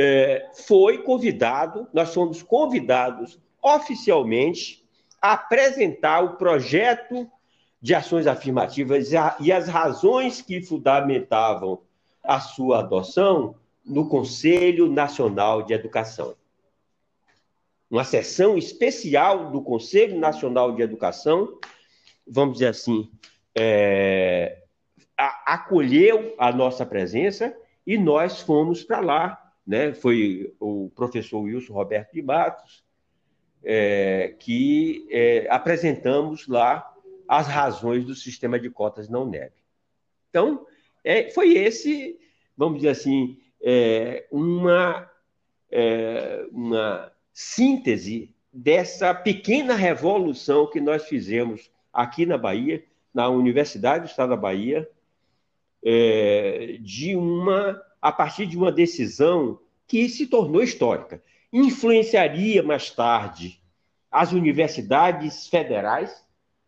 é, 0.01 0.49
foi 0.67 1.03
convidado, 1.03 1.87
nós 1.93 2.15
fomos 2.15 2.43
convidados 2.43 3.39
oficialmente 3.61 4.83
a 5.21 5.35
apresentar 5.35 6.25
o 6.25 6.37
projeto 6.39 7.31
de 7.79 7.95
ações 7.95 8.27
afirmativas 8.27 9.11
e 9.39 9.53
as 9.53 9.69
razões 9.69 10.41
que 10.41 10.63
fundamentavam 10.63 11.83
a 12.25 12.41
sua 12.41 12.79
adoção 12.79 13.57
no 13.85 14.09
Conselho 14.09 14.91
Nacional 14.91 15.63
de 15.63 15.75
Educação. 15.75 16.35
Uma 17.91 18.05
sessão 18.05 18.57
especial 18.57 19.51
do 19.51 19.61
Conselho 19.61 20.19
Nacional 20.19 20.75
de 20.75 20.81
Educação, 20.81 21.59
vamos 22.27 22.55
dizer 22.55 22.69
assim, 22.69 23.11
é, 23.55 24.62
a, 25.19 25.55
acolheu 25.55 26.35
a 26.39 26.53
nossa 26.53 26.85
presença 26.87 27.57
e 27.87 27.99
nós 27.99 28.41
fomos 28.41 28.83
para 28.83 29.01
lá 29.01 29.43
né? 29.67 29.95
Foi 29.95 30.55
o 30.59 30.91
professor 30.95 31.41
Wilson 31.41 31.73
Roberto 31.73 32.13
de 32.13 32.23
Matos 32.23 32.85
é, 33.65 34.35
que 34.39 35.07
é, 35.11 35.47
apresentamos 35.49 36.49
lá 36.49 36.93
as 37.29 37.47
razões 37.47 38.05
do 38.05 38.15
sistema 38.15 38.59
de 38.59 38.69
cotas 38.69 39.09
não 39.09 39.25
neve. 39.25 39.55
Então, 40.29 40.67
é, 41.05 41.31
foi 41.31 41.57
esse, 41.57 42.19
vamos 42.57 42.79
dizer 42.79 42.91
assim, 42.91 43.39
é, 43.63 44.27
uma, 44.31 45.09
é, 45.71 46.45
uma 46.51 47.13
síntese 47.33 48.35
dessa 48.53 49.15
pequena 49.15 49.75
revolução 49.75 50.69
que 50.69 50.81
nós 50.81 51.07
fizemos 51.07 51.71
aqui 51.93 52.27
na 52.27 52.37
Bahia, 52.37 52.85
na 53.15 53.29
Universidade 53.29 54.05
do 54.05 54.11
Estado 54.11 54.31
da 54.31 54.37
Bahia, 54.37 54.89
é, 55.85 56.79
de 56.81 57.17
uma 57.17 57.81
a 58.01 58.11
partir 58.11 58.47
de 58.47 58.57
uma 58.57 58.73
decisão 58.73 59.59
que 59.87 60.09
se 60.09 60.27
tornou 60.27 60.63
histórica. 60.63 61.23
Influenciaria 61.53 62.63
mais 62.63 62.91
tarde 62.91 63.61
as 64.11 64.33
universidades 64.33 65.47
federais. 65.49 66.23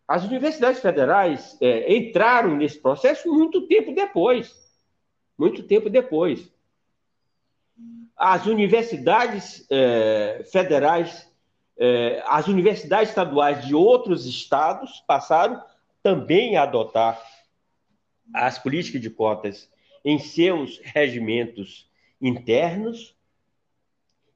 As 0.07 0.25
universidades 0.25 0.81
federais 0.81 1.57
é, 1.61 1.95
entraram 1.95 2.57
nesse 2.57 2.81
processo 2.81 3.33
muito 3.33 3.67
tempo 3.67 3.95
depois. 3.95 4.55
Muito 5.37 5.63
tempo 5.63 5.91
depois. 5.91 6.53
As 8.17 8.47
universidades 8.47 9.67
é, 9.71 10.45
federais, 10.51 11.31
é, 11.77 12.23
as 12.27 12.47
universidades 12.47 13.09
estaduais 13.09 13.67
de 13.67 13.75
outros 13.75 14.25
estados 14.25 15.03
passaram 15.07 15.63
também 16.03 16.57
a 16.57 16.63
adotar 16.63 17.21
as 18.33 18.59
políticas 18.59 19.01
de 19.01 19.11
cotas 19.11 19.69
em 20.05 20.19
seus 20.19 20.81
regimentos 20.83 21.89
internos. 22.21 23.15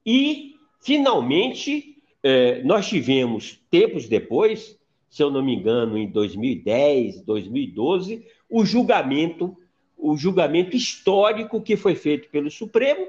E, 0.05 0.55
finalmente, 0.81 1.99
eh, 2.23 2.63
nós 2.65 2.89
tivemos, 2.89 3.61
tempos 3.71 4.09
depois, 4.09 4.79
se 5.09 5.23
eu 5.23 5.31
não 5.31 5.43
me 5.43 5.55
engano, 5.55 5.97
em 5.97 6.09
2010, 6.09 7.23
2012, 7.23 8.27
o 8.49 8.65
julgamento, 8.65 9.57
o 9.97 10.17
julgamento 10.17 10.77
histórico 10.77 11.61
que 11.61 11.77
foi 11.77 11.95
feito 11.95 12.29
pelo 12.31 12.51
Supremo, 12.51 13.09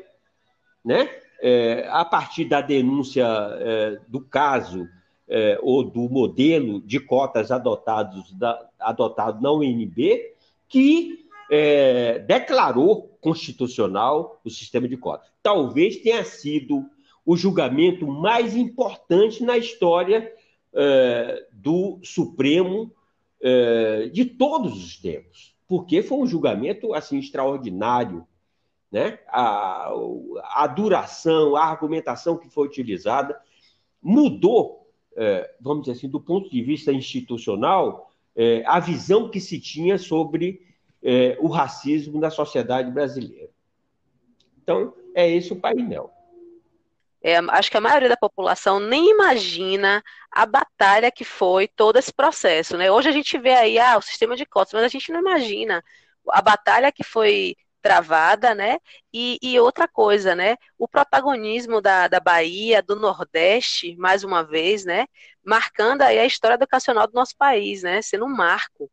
né? 0.84 1.10
É, 1.42 1.88
a 1.90 2.04
partir 2.04 2.44
da 2.44 2.60
denúncia 2.60 3.26
é, 3.26 4.00
do 4.08 4.20
caso 4.20 4.90
ou 5.62 5.84
do 5.84 6.10
modelo 6.10 6.82
de 6.82 7.00
cotas 7.00 7.52
adotados 7.52 8.34
da, 8.34 8.68
adotado 8.80 9.40
na 9.40 9.52
UNB, 9.52 10.34
que 10.70 11.28
é, 11.52 12.20
declarou 12.20 13.18
constitucional 13.20 14.40
o 14.46 14.50
sistema 14.50 14.88
de 14.88 14.96
cotas. 14.96 15.30
Talvez 15.42 15.98
tenha 15.98 16.24
sido 16.24 16.86
o 17.26 17.36
julgamento 17.36 18.08
mais 18.08 18.56
importante 18.56 19.44
na 19.44 19.58
história 19.58 20.32
é, 20.74 21.48
do 21.52 22.00
Supremo 22.04 22.94
é, 23.42 24.10
de 24.10 24.26
todos 24.26 24.78
os 24.78 24.98
tempos, 24.98 25.56
porque 25.68 26.02
foi 26.02 26.20
um 26.20 26.28
julgamento 26.28 26.94
assim 26.94 27.18
extraordinário, 27.18 28.26
né? 28.92 29.20
A, 29.28 29.92
a 30.44 30.68
duração, 30.68 31.56
a 31.56 31.66
argumentação 31.66 32.38
que 32.38 32.50
foi 32.50 32.68
utilizada 32.68 33.40
mudou, 34.02 34.88
é, 35.16 35.54
vamos 35.62 35.84
dizer 35.84 35.98
assim, 35.98 36.10
do 36.10 36.20
ponto 36.20 36.50
de 36.50 36.62
vista 36.62 36.92
institucional, 36.92 38.09
é, 38.42 38.64
a 38.66 38.80
visão 38.80 39.30
que 39.30 39.42
se 39.42 39.60
tinha 39.60 39.98
sobre 39.98 40.66
é, 41.04 41.38
o 41.42 41.50
racismo 41.50 42.22
na 42.22 42.30
sociedade 42.30 42.90
brasileira. 42.90 43.50
Então, 44.64 44.94
é 45.14 45.30
esse 45.30 45.52
o 45.52 45.58
painel. 45.58 46.10
É, 47.22 47.36
acho 47.36 47.70
que 47.70 47.76
a 47.76 47.82
maioria 47.82 48.08
da 48.08 48.16
população 48.16 48.80
nem 48.80 49.12
imagina 49.12 50.02
a 50.32 50.46
batalha 50.46 51.12
que 51.12 51.26
foi 51.26 51.68
todo 51.68 51.98
esse 52.00 52.14
processo. 52.14 52.78
Né? 52.78 52.90
Hoje 52.90 53.10
a 53.10 53.12
gente 53.12 53.38
vê 53.38 53.52
aí 53.52 53.78
ah, 53.78 53.98
o 53.98 54.02
sistema 54.02 54.38
de 54.38 54.46
cotas, 54.46 54.72
mas 54.72 54.84
a 54.84 54.88
gente 54.88 55.12
não 55.12 55.20
imagina 55.20 55.84
a 56.30 56.42
batalha 56.42 56.94
que 56.94 57.04
foi 57.04 57.58
travada, 57.82 58.54
né? 58.54 58.78
E, 59.14 59.38
e, 59.42 59.60
outra 59.60 59.88
coisa, 59.88 60.36
né? 60.36 60.58
O 60.78 60.88
protagonismo 60.88 61.82
da, 61.82 62.08
da 62.08 62.20
Bahia, 62.20 62.82
do 62.82 62.96
Nordeste, 62.96 63.96
mais 63.98 64.24
uma 64.24 64.44
vez, 64.44 64.86
né? 64.86 65.06
Marcando 65.44 66.02
aí 66.02 66.20
a 66.20 66.26
história 66.26 66.56
educacional 66.56 67.08
do 67.08 67.14
nosso 67.14 67.36
país, 67.38 67.84
né? 67.84 68.02
Sendo 68.02 68.26
um 68.26 68.36
marco, 68.36 68.90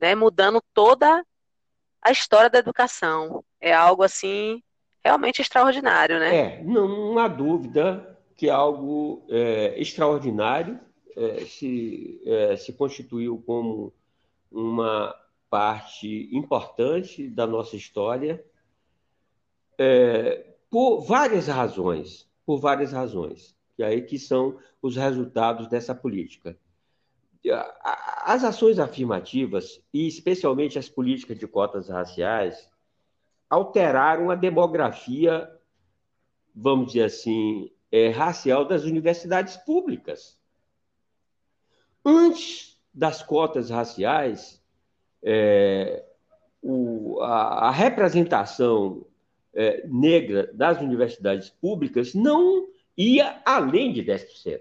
né? 0.00 0.14
Mudando 0.14 0.62
toda 0.74 1.24
a 2.02 2.10
história 2.10 2.50
da 2.50 2.58
educação. 2.58 3.44
É 3.60 3.72
algo 3.72 4.02
assim 4.02 4.62
realmente 5.04 5.40
extraordinário, 5.40 6.18
né? 6.18 6.36
É, 6.36 6.62
não 6.64 7.18
há 7.18 7.28
dúvida 7.28 8.18
que 8.36 8.48
é 8.48 8.52
algo 8.52 9.24
é, 9.30 9.80
extraordinário 9.80 10.78
é, 11.16 11.44
se, 11.46 12.20
é, 12.26 12.56
se 12.56 12.72
constituiu 12.74 13.42
como 13.46 13.92
uma 14.50 15.14
parte 15.48 16.28
importante 16.32 17.28
da 17.28 17.46
nossa 17.46 17.76
história 17.76 18.44
é, 19.78 20.54
por 20.70 21.00
várias 21.02 21.46
razões, 21.46 22.28
por 22.44 22.58
várias 22.58 22.92
razões. 22.92 23.54
que 23.76 23.82
aí 23.82 24.02
que 24.02 24.18
são 24.18 24.58
os 24.80 24.96
resultados 24.96 25.68
dessa 25.68 25.94
política. 25.94 26.58
As 28.24 28.42
ações 28.42 28.78
afirmativas, 28.78 29.80
e 29.92 30.08
especialmente 30.08 30.78
as 30.78 30.88
políticas 30.88 31.38
de 31.38 31.46
cotas 31.46 31.88
raciais, 31.88 32.68
alteraram 33.48 34.30
a 34.30 34.34
demografia, 34.34 35.48
vamos 36.54 36.88
dizer 36.88 37.04
assim, 37.04 37.70
é, 37.92 38.08
racial 38.08 38.64
das 38.64 38.82
universidades 38.84 39.56
públicas. 39.56 40.40
Antes 42.04 42.80
das 42.92 43.22
cotas 43.22 43.70
raciais, 43.70 44.62
é, 45.22 46.04
o, 46.62 47.20
a, 47.20 47.68
a, 47.68 47.70
representação 47.70 49.04
é, 49.54 49.86
negra 49.86 50.50
das 50.52 50.80
universidades 50.80 51.50
públicas 51.50 52.14
não 52.14 52.68
ia 52.96 53.40
além 53.44 53.92
de 53.92 54.02
10%. 54.04 54.60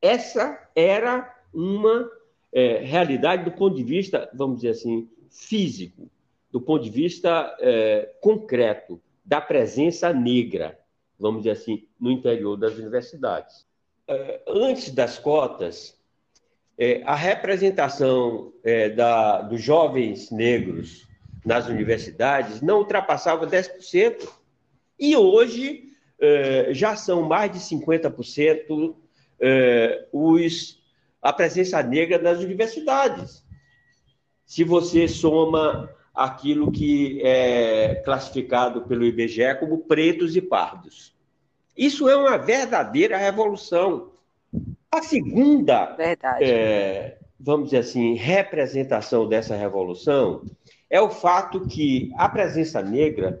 Essa 0.00 0.68
era 0.74 1.32
uma 1.52 2.10
é, 2.52 2.78
realidade 2.78 3.44
do 3.44 3.52
ponto 3.52 3.76
de 3.76 3.84
vista, 3.84 4.28
vamos 4.34 4.56
dizer 4.56 4.70
assim, 4.70 5.08
físico, 5.30 6.10
do 6.50 6.60
ponto 6.60 6.84
de 6.84 6.90
vista 6.90 7.56
é, 7.60 8.14
concreto, 8.20 9.00
da 9.24 9.40
presença 9.40 10.12
negra, 10.12 10.78
vamos 11.18 11.42
dizer 11.42 11.52
assim, 11.52 11.86
no 11.98 12.10
interior 12.10 12.56
das 12.56 12.74
universidades. 12.74 13.66
É, 14.06 14.42
antes 14.46 14.90
das 14.90 15.18
cotas, 15.18 15.96
é, 16.82 17.00
a 17.04 17.14
representação 17.14 18.52
é, 18.64 18.88
da, 18.88 19.40
dos 19.42 19.62
jovens 19.62 20.32
negros 20.32 21.06
nas 21.44 21.68
universidades 21.68 22.60
não 22.60 22.78
ultrapassava 22.78 23.46
10%. 23.46 24.28
E 24.98 25.16
hoje 25.16 25.84
é, 26.20 26.74
já 26.74 26.96
são 26.96 27.22
mais 27.22 27.52
de 27.52 27.60
50% 27.60 28.96
é, 29.38 30.08
os, 30.12 30.82
a 31.22 31.32
presença 31.32 31.80
negra 31.84 32.18
nas 32.20 32.40
universidades. 32.40 33.44
Se 34.44 34.64
você 34.64 35.06
soma 35.06 35.88
aquilo 36.12 36.72
que 36.72 37.22
é 37.24 37.94
classificado 38.04 38.82
pelo 38.82 39.04
IBGE 39.04 39.54
como 39.60 39.78
pretos 39.84 40.34
e 40.34 40.42
pardos. 40.42 41.14
Isso 41.76 42.08
é 42.08 42.16
uma 42.16 42.36
verdadeira 42.36 43.16
revolução. 43.16 44.11
A 44.94 45.00
segunda, 45.00 45.96
é, 46.38 47.16
vamos 47.40 47.70
dizer 47.70 47.78
assim, 47.78 48.12
representação 48.12 49.26
dessa 49.26 49.56
revolução 49.56 50.44
é 50.90 51.00
o 51.00 51.08
fato 51.08 51.66
que 51.66 52.12
a 52.14 52.28
presença 52.28 52.82
negra 52.82 53.40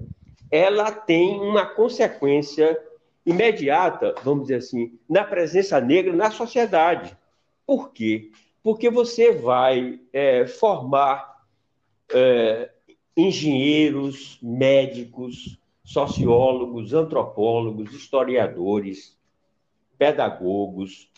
ela 0.50 0.90
tem 0.90 1.38
uma 1.38 1.66
consequência 1.66 2.80
imediata, 3.26 4.14
vamos 4.24 4.44
dizer 4.44 4.56
assim, 4.56 4.98
na 5.06 5.24
presença 5.24 5.78
negra 5.78 6.16
na 6.16 6.30
sociedade. 6.30 7.14
Por 7.66 7.92
quê? 7.92 8.30
Porque 8.62 8.88
você 8.88 9.32
vai 9.32 10.00
é, 10.10 10.46
formar 10.46 11.44
é, 12.14 12.70
engenheiros, 13.14 14.38
médicos, 14.42 15.58
sociólogos, 15.84 16.94
antropólogos, 16.94 17.92
historiadores, 17.92 19.18
pedagogos, 19.98 21.12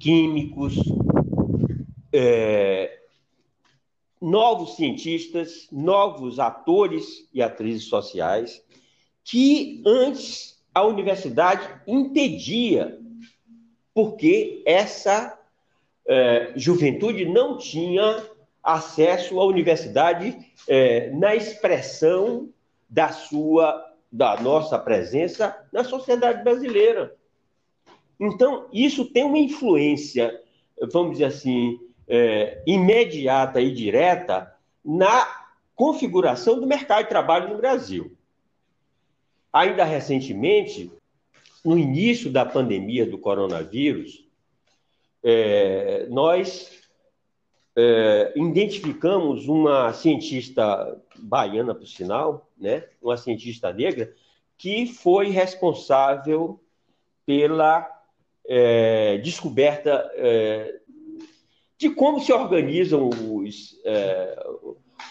químicos, 0.00 0.74
é, 2.12 2.98
novos 4.20 4.74
cientistas, 4.76 5.68
novos 5.70 6.40
atores 6.40 7.28
e 7.32 7.42
atrizes 7.42 7.84
sociais, 7.84 8.64
que 9.22 9.82
antes 9.86 10.58
a 10.74 10.84
universidade 10.84 11.68
impedia, 11.86 12.98
porque 13.94 14.62
essa 14.66 15.38
é, 16.06 16.52
juventude 16.56 17.26
não 17.26 17.58
tinha 17.58 18.24
acesso 18.62 19.40
à 19.40 19.44
universidade 19.44 20.36
é, 20.66 21.10
na 21.10 21.34
expressão 21.34 22.48
da 22.88 23.10
sua, 23.10 23.86
da 24.10 24.40
nossa 24.40 24.78
presença 24.78 25.56
na 25.72 25.84
sociedade 25.84 26.42
brasileira. 26.42 27.19
Então, 28.20 28.68
isso 28.70 29.06
tem 29.06 29.24
uma 29.24 29.38
influência, 29.38 30.38
vamos 30.92 31.12
dizer 31.12 31.24
assim, 31.24 31.80
é, 32.06 32.62
imediata 32.66 33.62
e 33.62 33.72
direta 33.72 34.54
na 34.84 35.46
configuração 35.74 36.60
do 36.60 36.66
mercado 36.66 37.04
de 37.04 37.08
trabalho 37.08 37.48
no 37.48 37.56
Brasil. 37.56 38.14
Ainda 39.50 39.84
recentemente, 39.84 40.92
no 41.64 41.78
início 41.78 42.30
da 42.30 42.44
pandemia 42.44 43.06
do 43.06 43.16
coronavírus, 43.16 44.28
é, 45.22 46.06
nós 46.10 46.70
é, 47.74 48.32
identificamos 48.36 49.48
uma 49.48 49.92
cientista 49.94 51.00
baiana, 51.16 51.74
por 51.74 51.86
sinal, 51.86 52.50
né, 52.58 52.84
uma 53.00 53.16
cientista 53.16 53.72
negra, 53.72 54.12
que 54.58 54.86
foi 54.86 55.30
responsável 55.30 56.60
pela 57.24 57.99
é, 58.52 59.18
descoberta 59.18 60.10
é, 60.16 60.74
de 61.78 61.88
como 61.88 62.18
se 62.18 62.32
organizam 62.32 63.08
os, 63.08 63.80
é, 63.84 64.44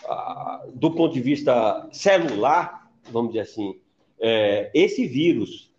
a, 0.05 0.65
do 0.73 0.91
ponto 0.91 1.13
de 1.13 1.21
vista 1.21 1.87
celular, 1.89 2.91
vamos 3.09 3.31
dizer 3.31 3.43
assim, 3.43 3.79
é, 4.19 4.69
esse 4.73 5.07
vírus. 5.07 5.69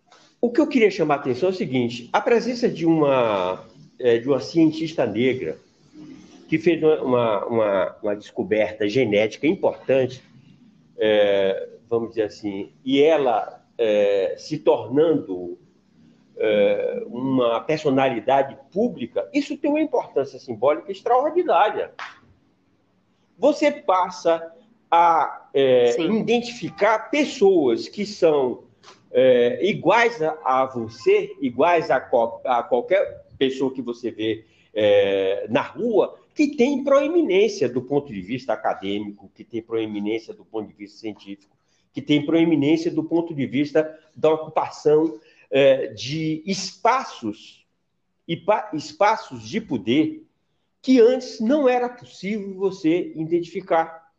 O 0.41 0.49
que 0.49 0.59
eu 0.59 0.67
queria 0.67 0.89
chamar 0.89 1.15
a 1.15 1.17
atenção 1.19 1.49
é 1.49 1.51
o 1.51 1.55
seguinte: 1.55 2.09
a 2.11 2.19
presença 2.19 2.67
de 2.67 2.83
uma, 2.83 3.63
é, 3.99 4.17
de 4.17 4.27
uma 4.27 4.39
cientista 4.39 5.05
negra 5.05 5.55
que 6.49 6.57
fez 6.57 6.81
uma, 6.81 7.45
uma, 7.45 7.95
uma 8.01 8.15
descoberta 8.15 8.89
genética 8.89 9.45
importante, 9.45 10.23
é, 10.97 11.69
vamos 11.87 12.09
dizer 12.09 12.23
assim, 12.23 12.71
e 12.83 12.99
ela 13.01 13.63
é, 13.77 14.33
se 14.37 14.57
tornando 14.57 15.59
é, 16.43 17.03
uma 17.05 17.61
personalidade 17.61 18.57
pública, 18.71 19.29
isso 19.31 19.55
tem 19.55 19.69
uma 19.69 19.79
importância 19.79 20.39
simbólica 20.39 20.91
extraordinária. 20.91 21.93
Você 23.37 23.71
passa 23.71 24.51
a 24.89 25.49
é, 25.53 26.01
identificar 26.01 27.11
pessoas 27.11 27.87
que 27.87 28.07
são 28.07 28.63
é, 29.11 29.63
iguais 29.63 30.19
a, 30.19 30.35
a, 30.43 30.65
você, 30.65 31.31
iguais 31.39 31.91
a, 31.91 31.97
a, 31.97 32.63
qualquer 32.63 33.23
pessoa 33.37 33.71
que 33.71 33.81
você 33.81 34.09
vê 34.09 34.45
na 35.49 35.61
rua, 35.61 36.17
que 36.33 36.55
tem 36.55 36.81
proeminência 36.81 37.67
do 37.67 37.81
ponto 37.81 38.07
de 38.11 38.21
vista 38.21 38.53
acadêmico, 38.53 39.29
que 39.35 39.43
tem 39.43 39.61
proeminência 39.61 40.33
do 40.33 40.45
ponto 40.45 40.69
de 40.69 40.73
vista 40.73 40.97
científico, 40.97 41.53
que 41.91 42.01
tem 42.01 42.25
proeminência 42.25 42.89
do 42.89 43.03
ponto 43.03 43.33
de 43.35 43.45
vista 43.45 43.99
da 44.15 44.31
ocupação 44.31 45.19
de 45.95 46.43
espaços 46.45 47.65
e 48.27 48.41
espaços 48.73 49.47
de 49.47 49.59
poder 49.59 50.25
que 50.81 50.99
antes 50.99 51.39
não 51.39 51.67
era 51.67 51.89
possível 51.89 52.53
você 52.55 53.11
identificar. 53.15 54.09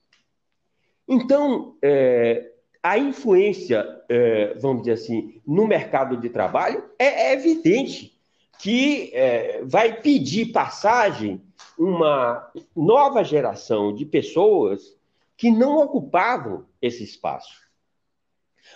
Então, 1.08 1.76
é, 1.82 2.52
a 2.82 2.98
influência, 2.98 3.86
é, 4.08 4.54
vamos 4.54 4.82
dizer 4.82 4.92
assim, 4.92 5.40
no 5.46 5.66
mercado 5.66 6.16
de 6.16 6.28
trabalho 6.28 6.84
é, 6.98 7.30
é 7.30 7.32
evidente 7.32 8.18
que 8.58 9.10
é, 9.12 9.62
vai 9.64 10.00
pedir 10.00 10.52
passagem 10.52 11.42
uma 11.76 12.50
nova 12.76 13.24
geração 13.24 13.94
de 13.94 14.06
pessoas 14.06 14.96
que 15.36 15.50
não 15.50 15.78
ocupavam 15.78 16.66
esse 16.80 17.02
espaço. 17.02 17.60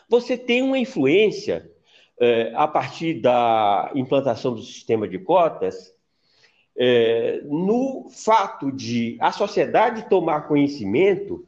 Você 0.08 0.36
tem 0.36 0.62
uma 0.62 0.78
influência 0.78 1.70
é, 2.18 2.52
a 2.54 2.66
partir 2.66 3.20
da 3.20 3.90
implantação 3.94 4.54
do 4.54 4.62
sistema 4.62 5.06
de 5.06 5.18
cotas, 5.18 5.94
é, 6.78 7.40
no 7.44 8.08
fato 8.10 8.70
de 8.70 9.16
a 9.20 9.32
sociedade 9.32 10.08
tomar 10.08 10.42
conhecimento 10.42 11.46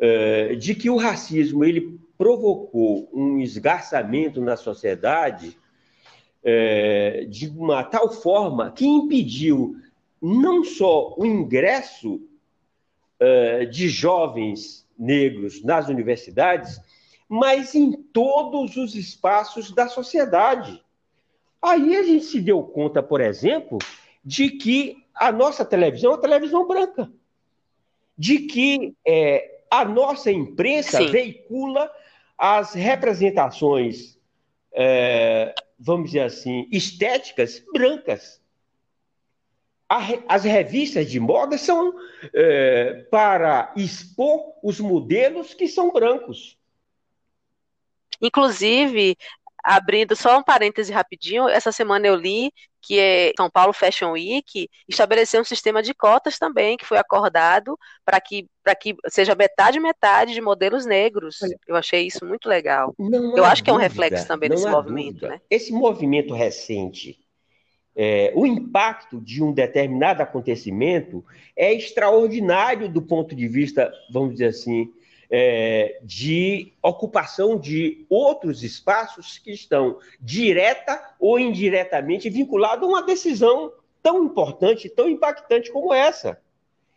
é, 0.00 0.54
de 0.54 0.74
que 0.74 0.88
o 0.88 0.96
racismo 0.96 1.64
ele 1.64 1.98
provocou 2.16 3.08
um 3.12 3.38
esgarçamento 3.38 4.40
na 4.40 4.56
sociedade 4.56 5.56
é, 6.42 7.26
de 7.28 7.48
uma 7.48 7.82
tal 7.82 8.10
forma 8.10 8.70
que 8.70 8.86
impediu 8.86 9.76
não 10.20 10.62
só 10.64 11.14
o 11.16 11.24
ingresso 11.24 12.20
é, 13.18 13.64
de 13.64 13.88
jovens 13.88 14.86
negros 14.98 15.62
nas 15.64 15.88
universidades, 15.88 16.80
mas 17.30 17.74
em 17.74 17.92
todos 17.92 18.76
os 18.76 18.94
espaços 18.94 19.70
da 19.70 19.88
sociedade. 19.88 20.84
Aí 21.62 21.96
a 21.96 22.02
gente 22.02 22.24
se 22.24 22.40
deu 22.40 22.62
conta, 22.62 23.02
por 23.02 23.20
exemplo, 23.20 23.78
de 24.22 24.50
que 24.50 25.02
a 25.14 25.32
nossa 25.32 25.64
televisão 25.64 26.10
é 26.10 26.14
uma 26.14 26.20
televisão 26.20 26.66
branca, 26.66 27.10
de 28.18 28.40
que 28.40 28.94
é, 29.06 29.60
a 29.70 29.84
nossa 29.84 30.30
imprensa 30.30 30.98
Sim. 30.98 31.06
veicula 31.06 31.90
as 32.36 32.74
representações 32.74 34.18
é, 34.72 35.54
vamos 35.78 36.10
dizer 36.10 36.22
assim, 36.22 36.68
estéticas 36.70 37.62
brancas. 37.72 38.40
As 40.28 40.44
revistas 40.44 41.10
de 41.10 41.18
moda 41.18 41.58
são 41.58 41.92
é, 42.32 43.06
para 43.10 43.72
expor 43.76 44.52
os 44.62 44.78
modelos 44.78 45.52
que 45.52 45.66
são 45.66 45.90
brancos. 45.90 46.56
Inclusive, 48.20 49.16
abrindo 49.62 50.16
só 50.16 50.38
um 50.38 50.42
parêntese 50.42 50.92
rapidinho, 50.92 51.48
essa 51.48 51.72
semana 51.72 52.06
eu 52.06 52.14
li 52.14 52.52
que 52.82 52.98
é 52.98 53.32
São 53.36 53.50
Paulo 53.50 53.72
Fashion 53.72 54.12
Week 54.12 54.68
estabeleceu 54.88 55.40
um 55.40 55.44
sistema 55.44 55.82
de 55.82 55.92
cotas 55.92 56.38
também 56.38 56.76
que 56.76 56.86
foi 56.86 56.98
acordado 56.98 57.78
para 58.04 58.20
que 58.20 58.46
para 58.62 58.74
que 58.74 58.94
seja 59.08 59.34
metade 59.34 59.80
metade 59.80 60.32
de 60.32 60.40
modelos 60.40 60.86
negros. 60.86 61.38
Eu 61.66 61.76
achei 61.76 62.06
isso 62.06 62.24
muito 62.24 62.48
legal. 62.48 62.94
Eu 62.98 63.44
acho 63.44 63.62
dúvida, 63.62 63.64
que 63.64 63.70
é 63.70 63.72
um 63.72 63.76
reflexo 63.76 64.26
também 64.26 64.48
desse 64.48 64.68
movimento, 64.68 65.26
né? 65.26 65.40
Esse 65.50 65.72
movimento 65.72 66.34
recente, 66.34 67.18
é, 67.94 68.32
o 68.34 68.46
impacto 68.46 69.20
de 69.20 69.42
um 69.42 69.52
determinado 69.52 70.22
acontecimento 70.22 71.24
é 71.56 71.74
extraordinário 71.74 72.88
do 72.88 73.02
ponto 73.02 73.34
de 73.34 73.48
vista, 73.48 73.92
vamos 74.10 74.32
dizer 74.32 74.46
assim, 74.46 74.90
é, 75.30 76.00
de 76.02 76.72
ocupação 76.82 77.56
de 77.56 78.04
outros 78.08 78.64
espaços 78.64 79.38
que 79.38 79.52
estão 79.52 79.98
direta 80.20 81.14
ou 81.20 81.38
indiretamente 81.38 82.28
vinculados 82.28 82.84
a 82.84 82.90
uma 82.90 83.02
decisão 83.02 83.72
tão 84.02 84.24
importante, 84.24 84.88
tão 84.88 85.08
impactante 85.08 85.70
como 85.70 85.94
essa. 85.94 86.40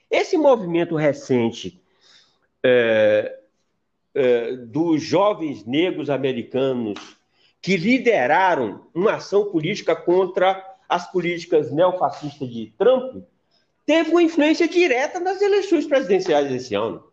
Esse 0.10 0.38
movimento 0.38 0.96
recente 0.96 1.80
é, 2.64 3.40
é, 4.16 4.56
dos 4.56 5.04
jovens 5.04 5.66
negros 5.66 6.10
americanos 6.10 7.18
que 7.62 7.78
lideraram 7.78 8.88
uma 8.94 9.16
ação 9.16 9.46
política 9.46 9.96
contra 9.96 10.64
as 10.90 11.10
políticas 11.12 11.72
neofascistas 11.72 12.50
de 12.50 12.74
Trump 12.78 13.24
teve 13.86 14.12
uma 14.12 14.24
influência 14.24 14.68
direta 14.68 15.20
nas 15.20 15.42
eleições 15.42 15.86
presidenciais 15.86 16.50
desse 16.50 16.76
ano. 16.76 17.04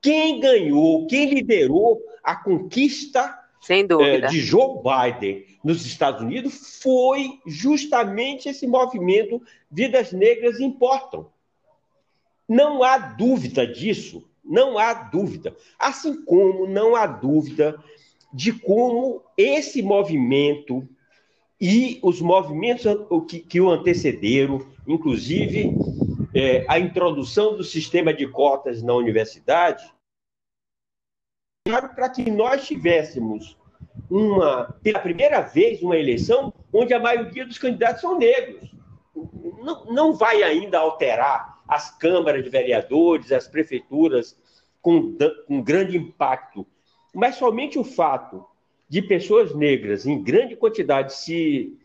Quem 0.00 0.40
ganhou, 0.40 1.06
quem 1.06 1.34
liderou 1.34 2.00
a 2.22 2.36
conquista 2.36 3.38
é, 3.68 4.20
de 4.28 4.40
Joe 4.40 4.78
Biden 4.82 5.44
nos 5.64 5.84
Estados 5.84 6.22
Unidos 6.22 6.78
foi 6.82 7.40
justamente 7.46 8.48
esse 8.48 8.66
movimento 8.66 9.42
Vidas 9.70 10.12
Negras 10.12 10.60
Importam. 10.60 11.26
Não 12.48 12.82
há 12.82 12.96
dúvida 12.96 13.66
disso, 13.66 14.24
não 14.44 14.78
há 14.78 14.94
dúvida. 14.94 15.54
Assim 15.78 16.24
como 16.24 16.66
não 16.66 16.96
há 16.96 17.06
dúvida 17.06 17.82
de 18.32 18.52
como 18.52 19.22
esse 19.36 19.82
movimento 19.82 20.88
e 21.60 21.98
os 22.02 22.20
movimentos 22.20 22.84
que, 23.28 23.40
que 23.40 23.60
o 23.60 23.70
antecederam, 23.70 24.64
inclusive 24.86 25.74
é, 26.38 26.64
a 26.68 26.78
introdução 26.78 27.56
do 27.56 27.64
sistema 27.64 28.14
de 28.14 28.24
cotas 28.28 28.80
na 28.80 28.94
universidade, 28.94 29.92
para 31.64 32.08
que 32.08 32.30
nós 32.30 32.64
tivéssemos 32.64 33.58
uma, 34.08 34.72
pela 34.80 35.00
primeira 35.00 35.40
vez, 35.40 35.82
uma 35.82 35.96
eleição 35.96 36.54
onde 36.72 36.94
a 36.94 37.00
maioria 37.00 37.44
dos 37.44 37.58
candidatos 37.58 38.02
são 38.02 38.16
negros. 38.16 38.72
Não, 39.60 39.84
não 39.86 40.12
vai 40.12 40.44
ainda 40.44 40.78
alterar 40.78 41.58
as 41.66 41.90
câmaras 41.98 42.44
de 42.44 42.50
vereadores, 42.50 43.32
as 43.32 43.48
prefeituras 43.48 44.38
com, 44.80 45.16
com 45.44 45.60
grande 45.60 45.96
impacto, 45.96 46.64
mas 47.12 47.34
somente 47.34 47.80
o 47.80 47.84
fato 47.84 48.46
de 48.88 49.02
pessoas 49.02 49.52
negras 49.56 50.06
em 50.06 50.22
grande 50.22 50.54
quantidade 50.54 51.14
se 51.14 51.76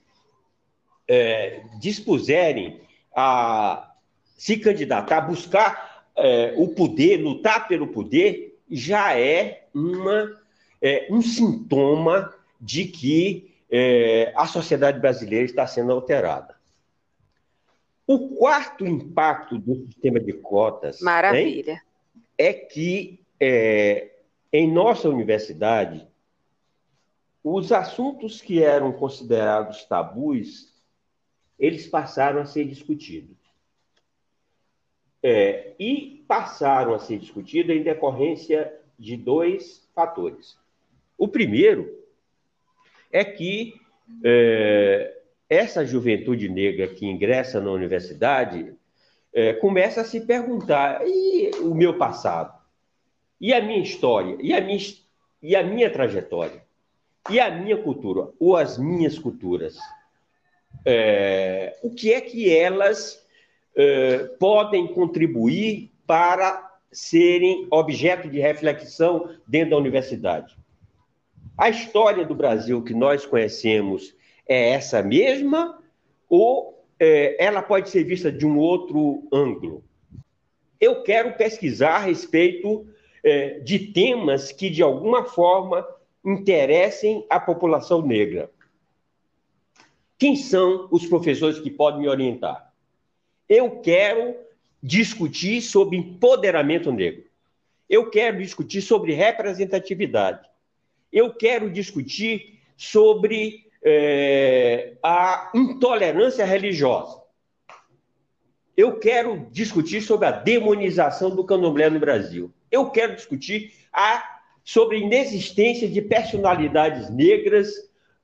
é, 1.08 1.64
dispuserem 1.80 2.82
a 3.16 3.93
se 4.36 4.58
candidatar, 4.58 5.22
buscar 5.22 6.06
é, 6.16 6.54
o 6.58 6.70
poder, 6.70 7.18
lutar 7.18 7.68
pelo 7.68 7.88
poder, 7.88 8.60
já 8.70 9.18
é, 9.18 9.68
uma, 9.74 10.40
é 10.82 11.08
um 11.10 11.22
sintoma 11.22 12.34
de 12.60 12.86
que 12.86 13.54
é, 13.70 14.32
a 14.36 14.46
sociedade 14.46 15.00
brasileira 15.00 15.46
está 15.46 15.66
sendo 15.66 15.92
alterada. 15.92 16.56
O 18.06 18.36
quarto 18.36 18.86
impacto 18.86 19.58
do 19.58 19.76
sistema 19.88 20.20
de 20.20 20.34
cotas 20.34 21.00
Maravilha. 21.00 21.74
Hein, 21.74 21.80
é 22.38 22.54
que 22.54 23.22
é, 23.40 24.12
em 24.52 24.72
nossa 24.72 25.10
universidade 25.10 26.08
os 27.44 27.72
assuntos 27.72 28.42
que 28.42 28.62
eram 28.62 28.92
considerados 28.92 29.84
tabus 29.86 30.74
eles 31.58 31.88
passaram 31.88 32.42
a 32.42 32.46
ser 32.46 32.66
discutidos. 32.66 33.38
É, 35.24 35.72
e 35.80 36.24
passaram 36.28 36.94
a 36.94 37.00
ser 37.00 37.18
discutidos 37.18 37.76
em 37.76 37.82
decorrência 37.82 38.74
de 39.00 39.16
dois 39.16 39.88
fatores. 39.96 40.58
O 41.18 41.28
primeiro 41.28 42.04
é 43.12 43.24
que 43.24 43.74
é, 44.24 45.18
essa 45.50 45.86
juventude 45.86 46.50
negra 46.50 46.88
que 46.88 47.06
ingressa 47.06 47.62
na 47.62 47.72
universidade 47.72 48.74
é, 49.34 49.54
começa 49.54 50.02
a 50.02 50.06
se 50.06 50.22
perguntar: 50.22 51.02
e 51.06 51.52
o 51.62 51.74
meu 51.74 51.98
passado? 51.98 52.62
E 53.40 53.54
a 53.54 53.62
minha 53.62 53.82
história? 53.82 54.38
E 54.42 54.54
a 54.54 54.62
minha, 54.62 54.80
e 55.42 55.56
a 55.56 55.64
minha 55.64 55.90
trajetória? 55.90 56.64
E 57.30 57.40
a 57.40 57.50
minha 57.50 57.78
cultura? 57.78 58.30
Ou 58.40 58.56
as 58.56 58.78
minhas 58.78 59.18
culturas? 59.18 59.78
É, 60.86 61.78
o 61.82 61.90
que 61.90 62.14
é 62.14 62.20
que 62.20 62.54
elas 62.54 63.23
eh, 63.76 64.30
podem 64.40 64.88
contribuir 64.88 65.92
para 66.06 66.72
serem 66.92 67.68
objeto 67.72 68.30
de 68.30 68.40
reflexão 68.40 69.30
dentro 69.48 69.72
da 69.72 69.78
universidade. 69.78 70.56
A 71.58 71.70
história 71.70 72.26
do 72.26 72.36
Brasil 72.36 72.84
que 72.84 72.94
nós 72.94 73.26
conhecemos 73.26 74.16
é 74.48 74.70
essa 74.72 75.02
mesma 75.02 75.80
ou 76.30 76.84
é, 77.00 77.44
ela 77.44 77.62
pode 77.62 77.90
ser 77.90 78.04
vista 78.04 78.32
de 78.32 78.46
um 78.46 78.58
outro 78.58 79.28
ângulo? 79.32 79.84
Eu 80.80 81.04
quero 81.04 81.34
pesquisar 81.34 81.96
a 81.96 82.00
respeito 82.00 82.88
é, 83.24 83.60
de 83.60 83.80
temas 83.92 84.52
que, 84.52 84.70
de 84.70 84.82
alguma 84.82 85.26
forma, 85.26 85.86
interessem 86.26 87.26
a 87.30 87.40
população 87.40 88.02
negra. 88.02 88.50
Quem 90.18 90.36
são 90.36 90.88
os 90.92 91.06
professores 91.06 91.60
que 91.60 91.70
podem 91.70 92.02
me 92.02 92.10
orientar? 92.10 92.73
Eu 93.56 93.70
quero 93.82 94.36
discutir 94.82 95.62
sobre 95.62 95.96
empoderamento 95.96 96.92
negro. 96.92 97.26
Eu 97.88 98.10
quero 98.10 98.40
discutir 98.40 98.82
sobre 98.82 99.14
representatividade. 99.14 100.50
Eu 101.12 101.32
quero 101.32 101.70
discutir 101.70 102.60
sobre 102.76 103.68
é, 103.84 104.94
a 105.04 105.52
intolerância 105.54 106.44
religiosa. 106.44 107.22
Eu 108.76 108.98
quero 108.98 109.48
discutir 109.52 110.02
sobre 110.02 110.28
a 110.28 110.32
demonização 110.32 111.30
do 111.30 111.44
candomblé 111.44 111.92
no 111.92 112.00
Brasil. 112.00 112.52
Eu 112.72 112.90
quero 112.90 113.16
discutir 113.16 113.72
a, 113.94 114.40
sobre 114.64 114.98
a 114.98 115.00
inexistência 115.02 115.88
de 115.88 116.02
personalidades 116.02 117.08
negras, 117.12 117.72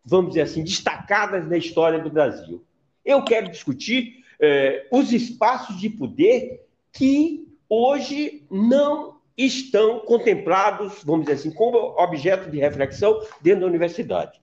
vamos 0.04 0.30
dizer 0.30 0.42
assim, 0.42 0.64
destacadas 0.64 1.48
na 1.48 1.56
história 1.56 2.00
do 2.00 2.10
Brasil. 2.10 2.66
Eu 3.06 3.24
quero 3.24 3.48
discutir 3.52 4.19
é, 4.40 4.88
os 4.92 5.12
espaços 5.12 5.80
de 5.80 5.90
poder 5.90 6.66
que 6.94 7.48
hoje 7.68 8.46
não 8.50 9.20
estão 9.38 10.00
contemplados, 10.00 11.04
vamos 11.04 11.26
dizer 11.26 11.40
assim, 11.40 11.52
como 11.52 11.78
objeto 12.02 12.50
de 12.50 12.60
reflexão 12.60 13.20
dentro 13.42 13.62
da 13.62 13.68
universidade. 13.68 14.42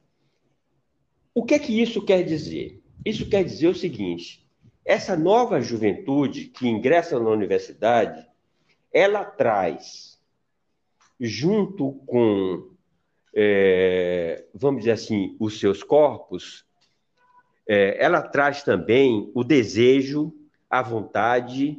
O 1.35 1.45
que 1.45 1.55
é 1.55 1.59
que 1.59 1.81
isso 1.83 2.03
quer 2.03 2.23
dizer? 2.23 2.83
Isso 3.05 3.29
quer 3.29 3.45
dizer 3.45 3.69
o 3.69 3.75
seguinte: 3.75 4.47
essa 4.85 5.17
nova 5.17 5.61
juventude 5.61 6.47
que 6.47 6.67
ingressa 6.67 7.21
na 7.21 7.31
universidade, 7.31 8.27
ela 8.93 9.25
traz, 9.25 10.19
junto 11.21 11.93
com, 12.07 12.71
é, 13.35 14.47
vamos 14.55 14.81
dizer 14.81 14.93
assim, 14.93 15.37
os 15.39 15.61
seus 15.61 15.83
corpos, 15.83 16.66
é, 17.67 17.97
ela 18.03 18.23
traz 18.23 18.63
também 18.63 19.31
o 19.35 19.43
desejo, 19.43 20.33
a 20.71 20.83
vontade, 20.83 21.79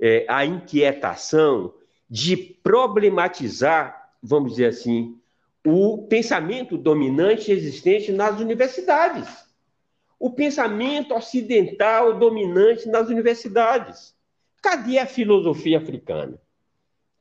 é, 0.00 0.26
a 0.28 0.44
inquietação 0.44 1.74
de 2.08 2.36
problematizar, 2.36 4.12
vamos 4.22 4.52
dizer 4.52 4.66
assim, 4.66 5.18
o 5.66 6.06
pensamento 6.06 6.76
dominante 6.76 7.50
existente 7.50 8.12
nas 8.12 8.38
universidades. 8.40 9.46
O 10.18 10.30
pensamento 10.30 11.14
ocidental 11.14 12.18
dominante 12.18 12.88
nas 12.88 13.08
universidades. 13.08 14.14
Cadê 14.62 14.98
a 14.98 15.06
filosofia 15.06 15.78
africana? 15.78 16.40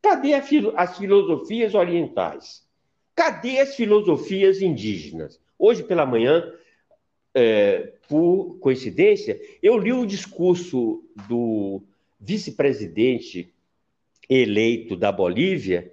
Cadê 0.02 0.34
as 0.34 0.98
filosofias 0.98 1.74
orientais? 1.74 2.64
Cadê 3.16 3.60
as 3.60 3.76
filosofias 3.76 4.62
indígenas? 4.62 5.40
Hoje 5.58 5.84
pela 5.84 6.06
manhã 6.06 6.44
é, 7.36 7.92
por 8.08 8.58
coincidência, 8.60 9.40
eu 9.62 9.78
li 9.78 9.92
o 9.92 10.06
discurso 10.06 11.04
do 11.28 11.84
vice-presidente 12.20 13.54
eleito 14.30 14.96
da 14.96 15.12
Bolívia, 15.12 15.92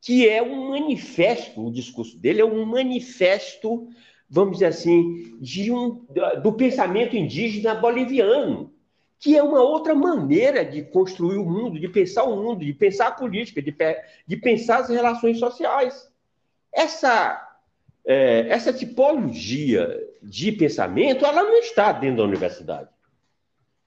que 0.00 0.26
é 0.26 0.42
um 0.42 0.70
manifesto, 0.70 1.66
o 1.66 1.70
discurso 1.70 2.16
dele 2.16 2.40
é 2.40 2.44
um 2.44 2.64
manifesto, 2.64 3.88
vamos 4.28 4.54
dizer 4.54 4.66
assim, 4.66 5.36
de 5.38 5.70
um, 5.70 6.06
do 6.42 6.54
pensamento 6.54 7.14
indígena 7.14 7.74
boliviano, 7.74 8.72
que 9.18 9.36
é 9.36 9.42
uma 9.42 9.60
outra 9.60 9.94
maneira 9.94 10.64
de 10.64 10.82
construir 10.82 11.36
o 11.36 11.44
mundo, 11.44 11.78
de 11.78 11.88
pensar 11.88 12.24
o 12.24 12.42
mundo, 12.42 12.64
de 12.64 12.72
pensar 12.72 13.08
a 13.08 13.12
política, 13.12 13.60
de, 13.60 13.76
de 14.26 14.36
pensar 14.38 14.78
as 14.78 14.88
relações 14.88 15.38
sociais. 15.38 16.10
Essa, 16.72 17.60
é, 18.06 18.46
essa 18.48 18.72
tipologia 18.72 20.09
de 20.22 20.52
pensamento, 20.52 21.24
ela 21.24 21.42
não 21.42 21.58
está 21.58 21.92
dentro 21.92 22.18
da 22.18 22.24
universidade. 22.24 22.88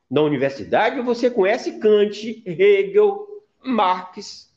Na 0.10 0.22
universidade, 0.22 1.02
você 1.02 1.30
conhece 1.30 1.80
Kant, 1.80 2.44
Hegel, 2.46 3.28
Marx. 3.64 4.54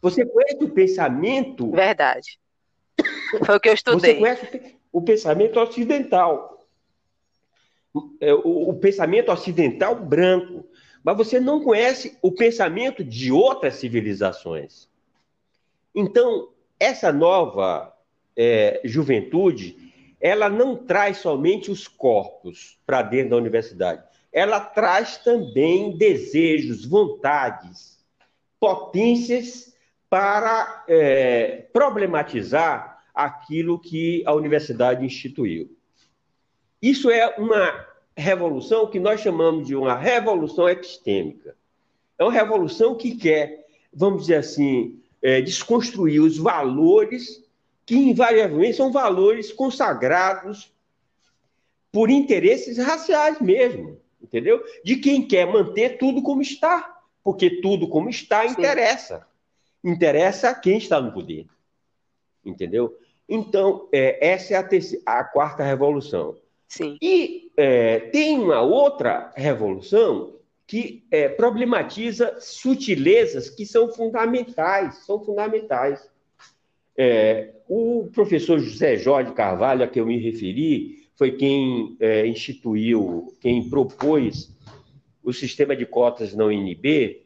Você 0.00 0.24
conhece 0.26 0.64
o 0.64 0.70
pensamento. 0.70 1.70
Verdade. 1.70 2.38
Foi 3.44 3.56
o 3.56 3.60
que 3.60 3.68
eu 3.68 3.74
estudei. 3.74 4.14
Você 4.14 4.20
conhece 4.20 4.76
o 4.92 5.00
pensamento 5.00 5.60
ocidental. 5.60 6.66
É, 8.20 8.34
o 8.34 8.74
pensamento 8.74 9.30
ocidental 9.30 9.96
branco. 9.96 10.66
Mas 11.04 11.16
você 11.16 11.40
não 11.40 11.62
conhece 11.62 12.18
o 12.20 12.30
pensamento 12.30 13.02
de 13.02 13.32
outras 13.32 13.76
civilizações. 13.76 14.88
Então, 15.94 16.50
essa 16.78 17.12
nova 17.12 17.96
é, 18.36 18.80
juventude, 18.84 19.81
ela 20.22 20.48
não 20.48 20.76
traz 20.76 21.18
somente 21.18 21.68
os 21.68 21.88
corpos 21.88 22.78
para 22.86 23.02
dentro 23.02 23.30
da 23.30 23.36
universidade, 23.36 24.04
ela 24.32 24.60
traz 24.60 25.18
também 25.18 25.96
desejos, 25.98 26.86
vontades, 26.86 27.98
potências 28.60 29.74
para 30.08 30.84
é, 30.86 31.66
problematizar 31.72 33.02
aquilo 33.12 33.80
que 33.80 34.22
a 34.24 34.32
universidade 34.32 35.04
instituiu. 35.04 35.76
Isso 36.80 37.10
é 37.10 37.28
uma 37.36 37.86
revolução 38.16 38.86
que 38.86 39.00
nós 39.00 39.20
chamamos 39.20 39.66
de 39.66 39.74
uma 39.74 39.96
revolução 39.96 40.68
epistêmica. 40.68 41.56
É 42.16 42.22
uma 42.22 42.32
revolução 42.32 42.94
que 42.94 43.16
quer, 43.16 43.66
vamos 43.92 44.22
dizer 44.22 44.36
assim, 44.36 45.00
é, 45.20 45.40
desconstruir 45.40 46.20
os 46.20 46.38
valores 46.38 47.41
que, 47.84 47.96
invariavelmente, 47.96 48.76
são 48.76 48.92
valores 48.92 49.52
consagrados 49.52 50.72
por 51.90 52.10
interesses 52.10 52.78
raciais 52.78 53.40
mesmo, 53.40 54.00
entendeu? 54.20 54.62
De 54.84 54.96
quem 54.96 55.26
quer 55.26 55.46
manter 55.46 55.98
tudo 55.98 56.22
como 56.22 56.40
está 56.40 56.92
porque 57.22 57.60
tudo 57.60 57.88
como 57.88 58.08
está 58.08 58.44
interessa. 58.44 59.18
Sim. 59.18 59.90
Interessa 59.92 60.50
a 60.50 60.54
quem 60.54 60.78
está 60.78 61.00
no 61.00 61.12
poder. 61.12 61.46
Entendeu? 62.44 62.96
Então, 63.28 63.88
é, 63.92 64.32
essa 64.32 64.54
é 64.54 64.56
a, 64.56 64.62
terceira, 64.62 65.02
a, 65.06 65.24
quarta 65.24 65.62
revolução. 65.62 66.36
Sim. 66.68 66.98
E 67.00 67.52
é, 67.56 68.00
tem 68.00 68.38
uma 68.38 68.60
outra 68.60 69.32
revolução 69.36 70.36
que 70.66 71.06
é, 71.10 71.28
problematiza 71.28 72.36
sutilezas 72.40 73.50
que 73.50 73.66
são 73.66 73.92
fundamentais, 73.92 75.04
são 75.04 75.24
fundamentais. 75.24 76.08
É, 76.96 77.54
o 77.68 78.08
professor 78.12 78.58
José 78.58 78.96
Jorge 78.96 79.32
Carvalho, 79.32 79.84
a 79.84 79.88
que 79.88 79.98
eu 79.98 80.06
me 80.06 80.18
referi, 80.18 81.08
foi 81.16 81.32
quem 81.32 81.96
é, 82.00 82.26
instituiu, 82.26 83.34
quem 83.40 83.68
propôs 83.68 84.54
o 85.22 85.32
sistema 85.32 85.76
de 85.76 85.86
cotas 85.86 86.34
não 86.34 86.50
NB, 86.50 87.22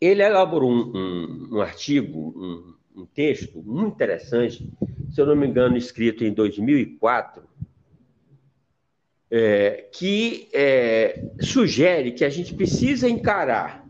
ele 0.00 0.22
elaborou 0.22 0.70
um, 0.70 0.92
um, 0.94 1.48
um 1.52 1.60
artigo, 1.60 2.34
um, 2.36 3.02
um, 3.02 3.06
texto 3.06 3.62
muito 3.62 3.94
interessante, 3.94 4.68
se 5.10 5.20
eu 5.20 5.26
não 5.26 5.36
me 5.36 5.46
engano, 5.46 5.76
escrito 5.76 6.24
em 6.24 6.32
2004, 6.32 7.42
é, 9.30 9.88
que 9.92 10.48
é, 10.52 11.24
sugere 11.40 12.12
que 12.12 12.24
a 12.24 12.28
gente 12.28 12.54
precisa 12.54 13.08
encarar, 13.08 13.86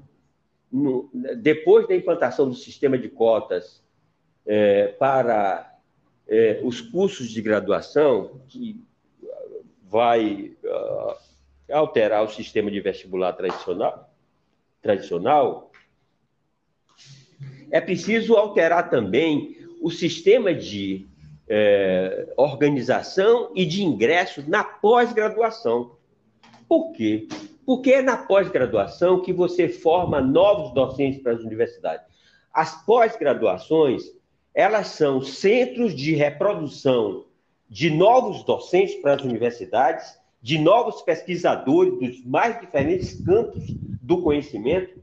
no, 0.71 1.11
depois 1.39 1.89
da 1.89 1.97
implantação 1.97 2.49
do 2.49 2.55
sistema 2.55 2.97
de 2.99 3.09
cotas 3.09 3.83
é, 4.47 4.89
para 4.89 5.77
é, 6.29 6.61
os 6.63 6.81
cursos 6.81 7.29
de 7.29 7.43
graduação, 7.43 8.41
que 8.49 8.85
vai 9.89 10.53
uh, 10.65 11.73
alterar 11.73 12.25
o 12.25 12.29
sistema 12.29 12.71
de 12.71 12.81
vestibular 12.81 13.33
tradicional, 13.33 14.11
tradicional, 14.83 15.71
é 17.71 17.81
preciso 17.81 18.35
alterar 18.35 18.91
também 18.91 19.57
o 19.81 19.91
sistema 19.91 20.55
de 20.55 21.07
é, 21.49 22.33
organização 22.37 23.53
e 23.55 23.65
de 23.65 23.83
ingresso 23.83 24.43
na 24.49 24.65
pós-graduação. 24.65 25.97
Por 26.69 26.93
quê? 26.93 27.29
Porque 27.65 27.93
é 27.93 28.03
na 28.03 28.17
pós-graduação 28.17 29.23
que 29.23 29.33
você 29.33 29.69
forma 29.69 30.21
novos 30.21 30.73
docentes 30.73 31.23
para 31.23 31.33
as 31.33 31.41
universidades. 31.41 32.07
As 32.53 32.85
pós-graduações, 32.85 34.05
elas 34.57 34.89
são 34.89 35.21
centros 35.21 35.95
de 35.95 36.15
reprodução 36.15 37.27
de 37.69 37.91
novos 37.91 38.43
docentes 38.43 38.95
para 38.97 39.13
as 39.13 39.23
universidades 39.23 40.19
de 40.41 40.59
novos 40.59 41.03
pesquisadores 41.03 41.99
dos 41.99 42.25
mais 42.25 42.59
diferentes 42.59 43.23
campos 43.23 43.65
do 44.03 44.23
conhecimento 44.23 44.99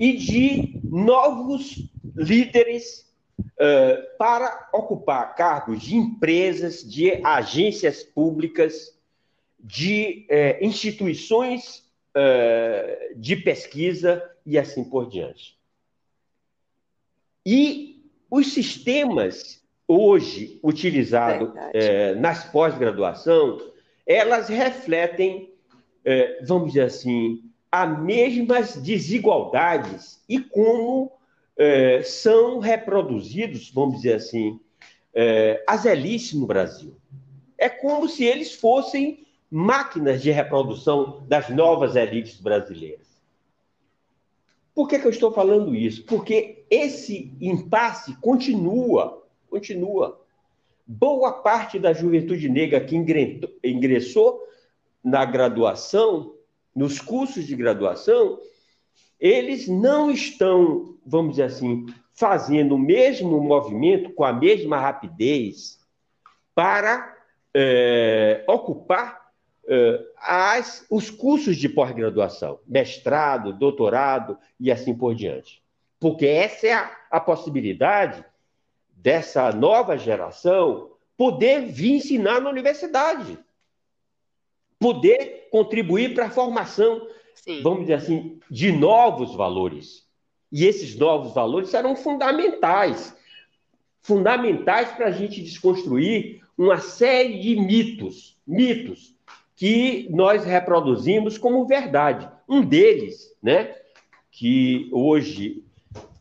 e 0.00 0.14
de 0.16 0.80
novos 0.84 1.86
líderes 2.16 3.06
uh, 3.38 4.16
para 4.16 4.70
ocupar 4.72 5.34
cargos 5.34 5.82
de 5.82 5.94
empresas, 5.94 6.82
de 6.82 7.20
agências 7.22 8.02
públicas, 8.02 8.96
de 9.60 10.26
uh, 10.30 10.64
instituições 10.64 11.84
uh, 12.16 13.18
de 13.20 13.36
pesquisa 13.36 14.22
e 14.46 14.58
assim 14.58 14.82
por 14.82 15.10
diante. 15.10 15.58
E 17.44 17.87
os 18.30 18.52
sistemas 18.52 19.62
hoje 19.86 20.58
utilizados 20.62 21.50
nas 22.18 22.44
pós-graduação 22.44 23.58
elas 24.08 24.48
refletem, 24.48 25.52
é, 26.02 26.42
vamos 26.42 26.68
dizer 26.68 26.84
assim, 26.84 27.42
as 27.70 28.00
mesmas 28.00 28.74
desigualdades 28.76 30.24
e 30.26 30.40
como 30.40 31.12
é, 31.58 32.02
são 32.02 32.58
reproduzidos, 32.58 33.70
vamos 33.70 33.96
dizer 33.96 34.14
assim, 34.14 34.58
é, 35.12 35.62
as 35.68 35.84
elites 35.84 36.32
no 36.32 36.46
Brasil. 36.46 36.96
É 37.58 37.68
como 37.68 38.08
se 38.08 38.24
eles 38.24 38.54
fossem 38.54 39.26
máquinas 39.50 40.22
de 40.22 40.30
reprodução 40.30 41.22
das 41.28 41.50
novas 41.50 41.94
elites 41.94 42.40
brasileiras. 42.40 43.07
Por 44.78 44.86
que, 44.86 45.00
que 45.00 45.06
eu 45.08 45.10
estou 45.10 45.32
falando 45.32 45.74
isso? 45.74 46.04
Porque 46.04 46.64
esse 46.70 47.36
impasse 47.40 48.14
continua, 48.20 49.26
continua 49.50 50.24
boa 50.86 51.32
parte 51.32 51.80
da 51.80 51.92
juventude 51.92 52.48
negra 52.48 52.78
que 52.78 52.94
ingressou 52.94 54.40
na 55.02 55.24
graduação, 55.24 56.32
nos 56.76 57.00
cursos 57.00 57.44
de 57.44 57.56
graduação, 57.56 58.38
eles 59.18 59.66
não 59.66 60.12
estão, 60.12 60.96
vamos 61.04 61.32
dizer 61.32 61.42
assim, 61.42 61.86
fazendo 62.12 62.76
o 62.76 62.78
mesmo 62.78 63.40
movimento 63.40 64.12
com 64.12 64.22
a 64.22 64.32
mesma 64.32 64.78
rapidez 64.78 65.80
para 66.54 67.16
é, 67.52 68.44
ocupar 68.46 69.17
as, 70.16 70.86
os 70.90 71.10
cursos 71.10 71.56
de 71.56 71.68
pós-graduação, 71.68 72.58
mestrado, 72.66 73.52
doutorado 73.52 74.38
e 74.58 74.72
assim 74.72 74.94
por 74.94 75.14
diante. 75.14 75.62
Porque 76.00 76.26
essa 76.26 76.66
é 76.66 76.72
a, 76.72 76.96
a 77.10 77.20
possibilidade 77.20 78.24
dessa 78.90 79.52
nova 79.52 79.96
geração 79.96 80.90
poder 81.16 81.66
vir 81.66 81.96
ensinar 81.96 82.40
na 82.40 82.48
universidade, 82.48 83.38
poder 84.78 85.48
contribuir 85.50 86.14
para 86.14 86.26
a 86.26 86.30
formação, 86.30 87.06
Sim. 87.34 87.62
vamos 87.62 87.80
dizer 87.80 87.94
assim, 87.94 88.40
de 88.50 88.72
novos 88.72 89.34
valores. 89.34 90.06
E 90.50 90.64
esses 90.64 90.96
novos 90.96 91.34
valores 91.34 91.68
serão 91.68 91.94
fundamentais 91.94 93.16
fundamentais 94.08 94.90
para 94.92 95.08
a 95.08 95.10
gente 95.10 95.42
desconstruir 95.42 96.40
uma 96.56 96.78
série 96.78 97.40
de 97.40 97.56
mitos, 97.56 98.38
mitos 98.46 99.14
que 99.58 100.06
nós 100.10 100.44
reproduzimos 100.44 101.36
como 101.36 101.66
verdade. 101.66 102.28
Um 102.48 102.64
deles, 102.64 103.36
né, 103.42 103.74
que 104.30 104.88
hoje 104.92 105.64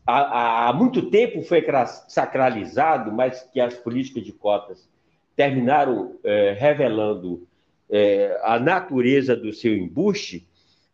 há, 0.08 0.70
há 0.70 0.74
muito 0.74 1.04
tempo 1.12 1.44
foi 1.44 1.64
sacralizado, 2.08 3.12
mas 3.12 3.44
que 3.54 3.62
as 3.62 3.76
políticas 3.76 4.24
de 4.24 4.32
cotas 4.32 4.90
terminaram 5.36 6.16
é, 6.24 6.58
revelando 6.58 7.48
é, 7.92 8.40
a 8.42 8.60
natureza 8.60 9.36
do 9.36 9.54
seu 9.54 9.78
embuste, 9.78 10.48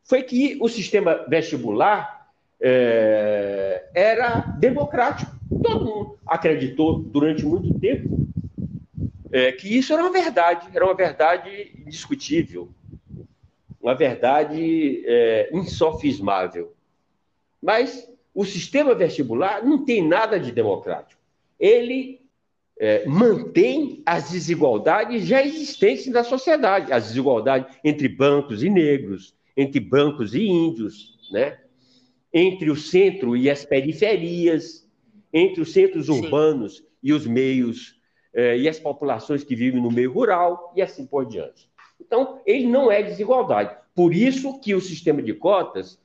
foi 0.03 0.21
que 0.21 0.57
o 0.59 0.67
sistema 0.67 1.25
vestibular 1.29 2.27
é, 2.59 3.85
era 3.95 4.39
democrático. 4.59 5.31
Todo 5.63 5.85
mundo 5.85 6.19
acreditou 6.27 6.99
durante 6.99 7.45
muito 7.45 7.79
tempo 7.79 8.27
é, 9.31 9.51
que 9.51 9.77
isso 9.77 9.91
era 9.93 10.03
uma 10.03 10.11
verdade, 10.11 10.67
era 10.73 10.85
uma 10.85 10.93
verdade 10.93 11.82
indiscutível, 11.93 12.73
uma 13.79 13.93
verdade 13.93 15.03
é, 15.05 15.49
insofismável. 15.53 16.73
Mas 17.61 18.09
o 18.33 18.43
sistema 18.43 18.95
vestibular 18.95 19.63
não 19.63 19.85
tem 19.85 20.05
nada 20.05 20.39
de 20.39 20.51
democrático. 20.51 21.21
Ele 21.59 22.19
é, 22.79 23.05
mantém 23.05 24.01
as 24.05 24.31
desigualdades 24.31 25.25
já 25.25 25.45
existentes 25.45 26.07
na 26.07 26.23
sociedade, 26.23 26.91
as 26.91 27.09
desigualdades 27.09 27.77
entre 27.83 28.09
bancos 28.09 28.63
e 28.63 28.69
negros, 28.69 29.35
entre 29.55 29.79
brancos 29.79 30.33
e 30.33 30.41
índios, 30.41 31.15
né? 31.31 31.59
entre 32.33 32.71
o 32.71 32.75
centro 32.75 33.37
e 33.37 33.49
as 33.51 33.63
periferias, 33.63 34.89
entre 35.31 35.61
os 35.61 35.71
centros 35.71 36.07
Sim. 36.07 36.13
urbanos 36.13 36.83
e 37.03 37.13
os 37.13 37.27
meios 37.27 38.01
é, 38.33 38.57
e 38.57 38.67
as 38.67 38.79
populações 38.79 39.43
que 39.43 39.55
vivem 39.55 39.79
no 39.79 39.91
meio 39.91 40.11
rural 40.11 40.73
e 40.75 40.81
assim 40.81 41.05
por 41.05 41.25
diante. 41.25 41.69
Então, 42.13 42.41
ele 42.45 42.67
não 42.67 42.91
é 42.91 43.01
desigualdade. 43.01 43.75
Por 43.95 44.13
isso 44.13 44.59
que 44.59 44.75
o 44.75 44.79
sistema 44.79 45.19
de 45.19 45.33
cotas, 45.33 45.99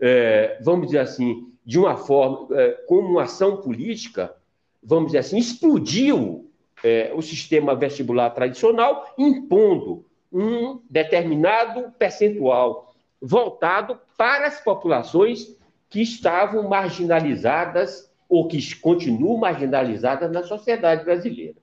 é, 0.00 0.60
vamos 0.62 0.86
dizer 0.86 1.00
assim, 1.00 1.52
de 1.66 1.76
uma 1.76 1.96
forma, 1.96 2.56
é, 2.56 2.70
como 2.86 3.08
uma 3.08 3.24
ação 3.24 3.56
política, 3.56 4.32
vamos 4.80 5.06
dizer 5.06 5.18
assim, 5.18 5.38
explodiu 5.38 6.48
é, 6.84 7.10
o 7.16 7.20
sistema 7.20 7.74
vestibular 7.74 8.30
tradicional, 8.30 9.12
impondo 9.18 10.06
um 10.32 10.80
determinado 10.88 11.90
percentual 11.98 12.94
voltado 13.20 13.98
para 14.16 14.46
as 14.46 14.60
populações 14.60 15.58
que 15.88 16.00
estavam 16.00 16.68
marginalizadas 16.68 18.08
ou 18.28 18.46
que 18.46 18.76
continuam 18.76 19.36
marginalizadas 19.36 20.30
na 20.30 20.44
sociedade 20.44 21.04
brasileira. 21.04 21.56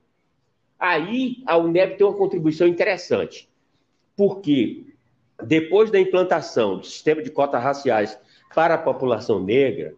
Aí 0.77 1.37
a 1.45 1.55
UNEB 1.55 1.95
tem 1.95 2.05
uma 2.05 2.17
contribuição 2.17 2.67
interessante, 2.67 3.49
porque 4.17 4.83
depois 5.43 5.91
da 5.91 5.99
implantação 5.99 6.79
do 6.79 6.85
sistema 6.85 7.21
de 7.21 7.29
cotas 7.29 7.63
raciais 7.63 8.19
para 8.53 8.73
a 8.73 8.79
população 8.79 9.41
negra, 9.41 9.93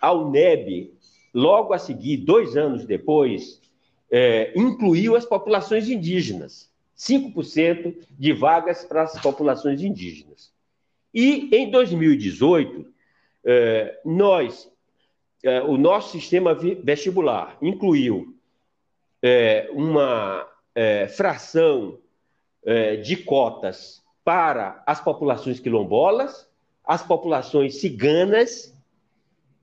a 0.00 0.12
UNEB 0.12 0.92
logo 1.32 1.72
a 1.72 1.78
seguir, 1.78 2.18
dois 2.18 2.56
anos 2.56 2.84
depois, 2.84 3.60
é, 4.10 4.52
incluiu 4.54 5.16
as 5.16 5.24
populações 5.24 5.88
indígenas, 5.88 6.70
5% 6.96 7.96
de 8.10 8.32
vagas 8.32 8.84
para 8.84 9.02
as 9.02 9.20
populações 9.20 9.80
indígenas. 9.80 10.52
E 11.12 11.48
em 11.52 11.70
2018, 11.70 12.86
é, 13.44 14.00
nós, 14.04 14.70
é, 15.42 15.62
o 15.62 15.76
nosso 15.76 16.12
sistema 16.12 16.54
vestibular 16.54 17.56
incluiu 17.62 18.36
é, 19.22 19.68
uma 19.72 20.46
é, 20.74 21.08
fração 21.08 21.98
é, 22.64 22.96
de 22.96 23.16
cotas 23.16 24.02
para 24.24 24.82
as 24.86 25.00
populações 25.00 25.60
quilombolas, 25.60 26.48
as 26.84 27.02
populações 27.02 27.76
ciganas 27.76 28.74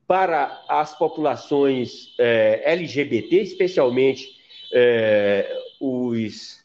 para 0.08 0.64
as 0.68 0.97
populações 0.97 2.14
é, 2.20 2.62
LGBT, 2.66 3.41
especialmente 3.41 4.28
é, 4.74 5.49
os 5.80 6.60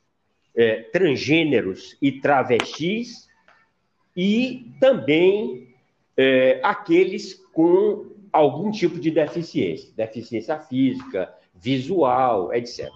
é, 0.55 0.83
transgêneros 0.93 1.97
e 2.03 2.13
travestis, 2.13 3.29
e 4.17 4.73
também 4.81 5.69
é, 6.17 6.59
aqueles 6.63 7.35
com 7.53 8.07
algum 8.33 8.71
tipo 8.71 8.99
de 8.99 9.11
deficiência, 9.11 9.93
deficiência 9.95 10.59
física, 10.59 11.33
visual, 11.55 12.53
etc. 12.53 12.91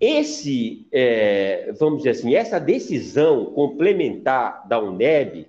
Esse, 0.00 0.86
é, 0.92 1.72
vamos 1.78 1.98
dizer 1.98 2.10
assim, 2.10 2.34
essa 2.34 2.58
decisão 2.58 3.46
complementar 3.46 4.66
da 4.68 4.78
UNEB, 4.80 5.46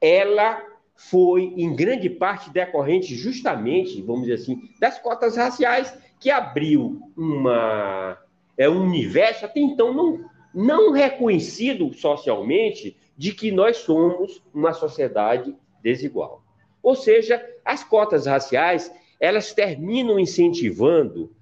ela 0.00 0.62
foi, 0.96 1.54
em 1.56 1.74
grande 1.74 2.08
parte, 2.08 2.50
decorrente 2.50 3.14
justamente, 3.14 4.00
vamos 4.02 4.22
dizer 4.22 4.34
assim, 4.34 4.68
das 4.78 4.98
cotas 4.98 5.36
raciais, 5.36 5.96
que 6.20 6.30
abriu 6.30 7.00
uma, 7.16 8.18
é, 8.56 8.68
um 8.68 8.82
universo 8.82 9.44
até 9.44 9.60
então 9.60 9.92
não, 9.92 10.24
não 10.54 10.92
reconhecido 10.92 11.92
socialmente 11.92 12.96
de 13.16 13.32
que 13.32 13.50
nós 13.50 13.78
somos 13.78 14.42
uma 14.52 14.72
sociedade 14.72 15.54
desigual. 15.82 16.42
Ou 16.82 16.94
seja, 16.94 17.44
as 17.64 17.82
cotas 17.82 18.26
raciais 18.26 18.92
elas 19.20 19.52
terminam 19.52 20.18
incentivando 20.18 21.32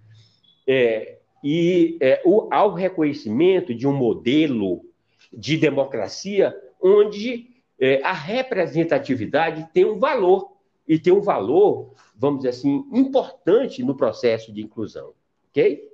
é, 0.67 1.19
e 1.43 1.99
é, 2.01 2.23
o, 2.25 2.49
ao 2.53 2.73
reconhecimento 2.73 3.75
de 3.75 3.87
um 3.87 3.93
modelo 3.93 4.85
de 5.33 5.57
democracia 5.57 6.55
onde 6.81 7.51
é, 7.81 8.03
a 8.03 8.13
representatividade 8.13 9.69
tem 9.73 9.85
um 9.85 9.99
valor, 9.99 10.53
e 10.87 10.99
tem 10.99 11.13
um 11.13 11.21
valor, 11.21 11.95
vamos 12.17 12.39
dizer 12.41 12.51
assim, 12.51 12.85
importante 12.93 13.83
no 13.83 13.97
processo 13.97 14.53
de 14.53 14.63
inclusão. 14.63 15.15
Ok? 15.49 15.91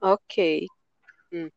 Ok. 0.00 0.66
Hum. 1.32 1.48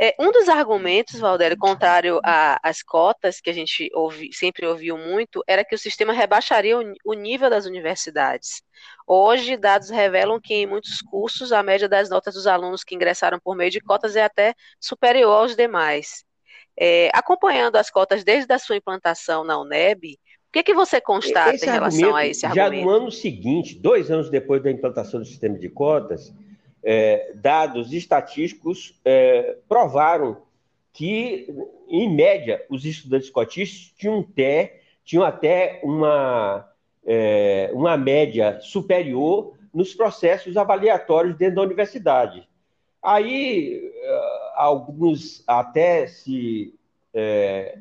É, 0.00 0.14
um 0.18 0.30
dos 0.32 0.48
argumentos, 0.48 1.20
Valdério, 1.20 1.56
contrário 1.56 2.20
às 2.24 2.82
cotas, 2.82 3.40
que 3.40 3.50
a 3.50 3.52
gente 3.52 3.90
ouvi, 3.94 4.32
sempre 4.32 4.66
ouviu 4.66 4.96
muito, 4.96 5.42
era 5.46 5.64
que 5.64 5.74
o 5.74 5.78
sistema 5.78 6.12
rebaixaria 6.12 6.78
o, 6.78 6.94
o, 7.04 7.14
nível 7.14 7.50
das 7.50 7.66
universidades. 7.66 8.62
Hoje, 9.06 9.56
dados 9.56 9.90
revelam 9.90 10.40
que 10.40 10.54
em 10.54 10.66
muitos 10.66 11.00
cursos, 11.00 11.52
a 11.52 11.62
média 11.62 11.88
das 11.88 12.08
notas 12.08 12.34
dos 12.34 12.46
alunos 12.46 12.84
que 12.84 12.94
ingressaram 12.94 13.38
por 13.38 13.54
meio 13.54 13.70
de 13.70 13.80
cotas 13.80 14.16
é 14.16 14.22
até 14.22 14.54
superior 14.80 15.32
aos 15.32 15.56
demais. 15.56 16.24
É, 16.78 17.10
acompanhando 17.12 17.76
as 17.76 17.90
cotas 17.90 18.24
desde 18.24 18.52
a 18.52 18.58
sua 18.58 18.76
implantação 18.76 19.44
na 19.44 19.60
UNEB, 19.60 20.14
o 20.14 20.52
que, 20.52 20.62
que 20.62 20.74
você 20.74 21.00
constata 21.00 21.54
esse 21.54 21.66
em 21.66 21.72
relação 21.72 22.14
a 22.14 22.26
esse 22.26 22.44
argumento? 22.44 22.74
Já 22.76 22.84
no 22.84 22.90
ano 22.90 23.10
seguinte, 23.10 23.74
dois 23.78 24.10
anos 24.10 24.30
depois 24.30 24.62
da 24.62 24.70
implantação 24.70 25.20
do 25.20 25.26
sistema 25.26 25.58
de 25.58 25.68
cotas, 25.68 26.32
é, 26.84 27.32
dados 27.34 27.92
estatísticos 27.92 28.98
é, 29.04 29.56
provaram 29.68 30.42
que, 30.92 31.46
em 31.88 32.14
média, 32.14 32.64
os 32.68 32.84
estudantes 32.84 33.30
cotistas 33.30 33.92
tinham 33.96 34.20
até, 34.20 34.80
tinham 35.04 35.24
até 35.24 35.80
uma, 35.82 36.68
é, 37.06 37.70
uma 37.72 37.96
média 37.96 38.60
superior 38.60 39.54
nos 39.72 39.94
processos 39.94 40.56
avaliatórios 40.56 41.36
dentro 41.36 41.56
da 41.56 41.62
universidade. 41.62 42.46
Aí, 43.02 43.90
eh, 43.94 44.52
alguns 44.54 45.42
até 45.46 46.06
se, 46.06 46.72
é, 47.12 47.78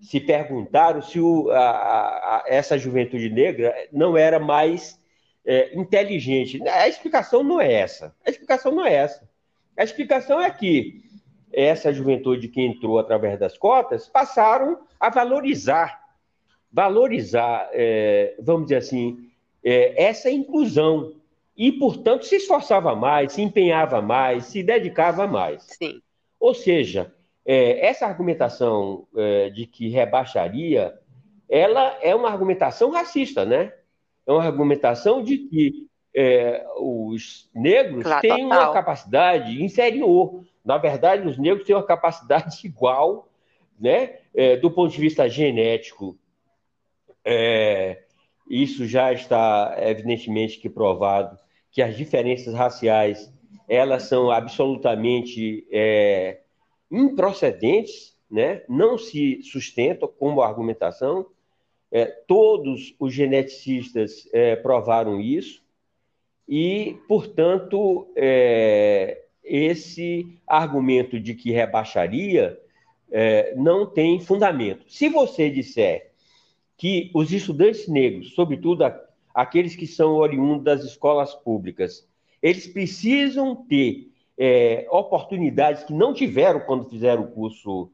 se 0.00 0.18
perguntaram 0.18 1.00
se 1.00 1.20
o, 1.20 1.50
a, 1.50 1.60
a, 1.60 2.44
essa 2.46 2.76
juventude 2.76 3.30
negra 3.30 3.72
não 3.92 4.16
era 4.16 4.40
mais 4.40 4.99
é, 5.44 5.78
inteligente. 5.78 6.60
A 6.68 6.88
explicação 6.88 7.42
não 7.42 7.60
é 7.60 7.72
essa. 7.72 8.14
A 8.26 8.30
explicação 8.30 8.72
não 8.72 8.84
é 8.84 8.94
essa. 8.94 9.28
A 9.76 9.84
explicação 9.84 10.40
é 10.40 10.50
que 10.50 11.02
essa 11.52 11.92
juventude 11.92 12.48
que 12.48 12.60
entrou 12.60 12.98
através 12.98 13.38
das 13.38 13.58
cotas 13.58 14.08
passaram 14.08 14.80
a 14.98 15.10
valorizar, 15.10 16.00
valorizar, 16.72 17.68
é, 17.72 18.36
vamos 18.38 18.64
dizer 18.64 18.76
assim, 18.76 19.30
é, 19.64 20.02
essa 20.02 20.30
inclusão 20.30 21.14
e, 21.56 21.72
portanto, 21.72 22.24
se 22.24 22.36
esforçava 22.36 22.94
mais, 22.94 23.32
se 23.32 23.42
empenhava 23.42 24.00
mais, 24.00 24.46
se 24.46 24.62
dedicava 24.62 25.26
mais. 25.26 25.62
Sim. 25.64 26.00
Ou 26.38 26.54
seja, 26.54 27.12
é, 27.44 27.86
essa 27.86 28.06
argumentação 28.06 29.06
é, 29.16 29.50
de 29.50 29.66
que 29.66 29.88
rebaixaria, 29.88 30.94
ela 31.48 31.98
é 32.00 32.14
uma 32.14 32.30
argumentação 32.30 32.90
racista, 32.90 33.44
né? 33.44 33.72
É 34.30 34.32
uma 34.32 34.44
argumentação 34.44 35.24
de 35.24 35.38
que 35.38 35.88
é, 36.14 36.64
os 36.76 37.50
negros 37.52 38.04
claro, 38.04 38.20
têm 38.20 38.44
total. 38.44 38.46
uma 38.46 38.72
capacidade 38.72 39.60
inferior. 39.60 40.44
Na 40.64 40.78
verdade, 40.78 41.26
os 41.26 41.36
negros 41.36 41.66
têm 41.66 41.74
uma 41.74 41.82
capacidade 41.82 42.60
igual, 42.64 43.28
né? 43.78 44.18
É, 44.32 44.56
do 44.56 44.70
ponto 44.70 44.92
de 44.92 45.00
vista 45.00 45.28
genético, 45.28 46.16
é, 47.24 48.04
isso 48.48 48.86
já 48.86 49.12
está 49.12 49.74
evidentemente 49.78 50.60
que 50.60 50.70
provado 50.70 51.36
que 51.72 51.82
as 51.82 51.96
diferenças 51.96 52.54
raciais 52.54 53.32
elas 53.68 54.04
são 54.04 54.30
absolutamente 54.30 55.66
é, 55.72 56.40
improcedentes, 56.88 58.16
né? 58.30 58.62
não 58.68 58.96
se 58.96 59.42
sustentam 59.42 60.08
como 60.08 60.40
argumentação. 60.40 61.26
É, 61.92 62.06
todos 62.06 62.94
os 62.98 63.12
geneticistas 63.12 64.28
é, 64.32 64.54
provaram 64.56 65.20
isso. 65.20 65.62
e, 66.48 66.96
portanto, 67.06 68.08
é, 68.16 69.22
esse 69.44 70.38
argumento 70.46 71.18
de 71.18 71.34
que 71.34 71.50
rebaixaria 71.50 72.58
é, 73.10 73.54
não 73.56 73.86
tem 73.86 74.20
fundamento. 74.20 74.84
Se 74.88 75.08
você 75.08 75.50
disser 75.50 76.10
que 76.76 77.10
os 77.14 77.32
estudantes 77.32 77.88
negros, 77.88 78.34
sobretudo 78.34 78.84
aqueles 79.34 79.76
que 79.76 79.86
são 79.86 80.14
oriundos 80.14 80.64
das 80.64 80.84
escolas 80.84 81.34
públicas, 81.34 82.08
eles 82.42 82.66
precisam 82.66 83.54
ter 83.54 84.10
é, 84.38 84.86
oportunidades 84.90 85.84
que 85.84 85.92
não 85.92 86.14
tiveram 86.14 86.60
quando 86.60 86.88
fizeram 86.88 87.24
o 87.24 87.30
curso, 87.30 87.90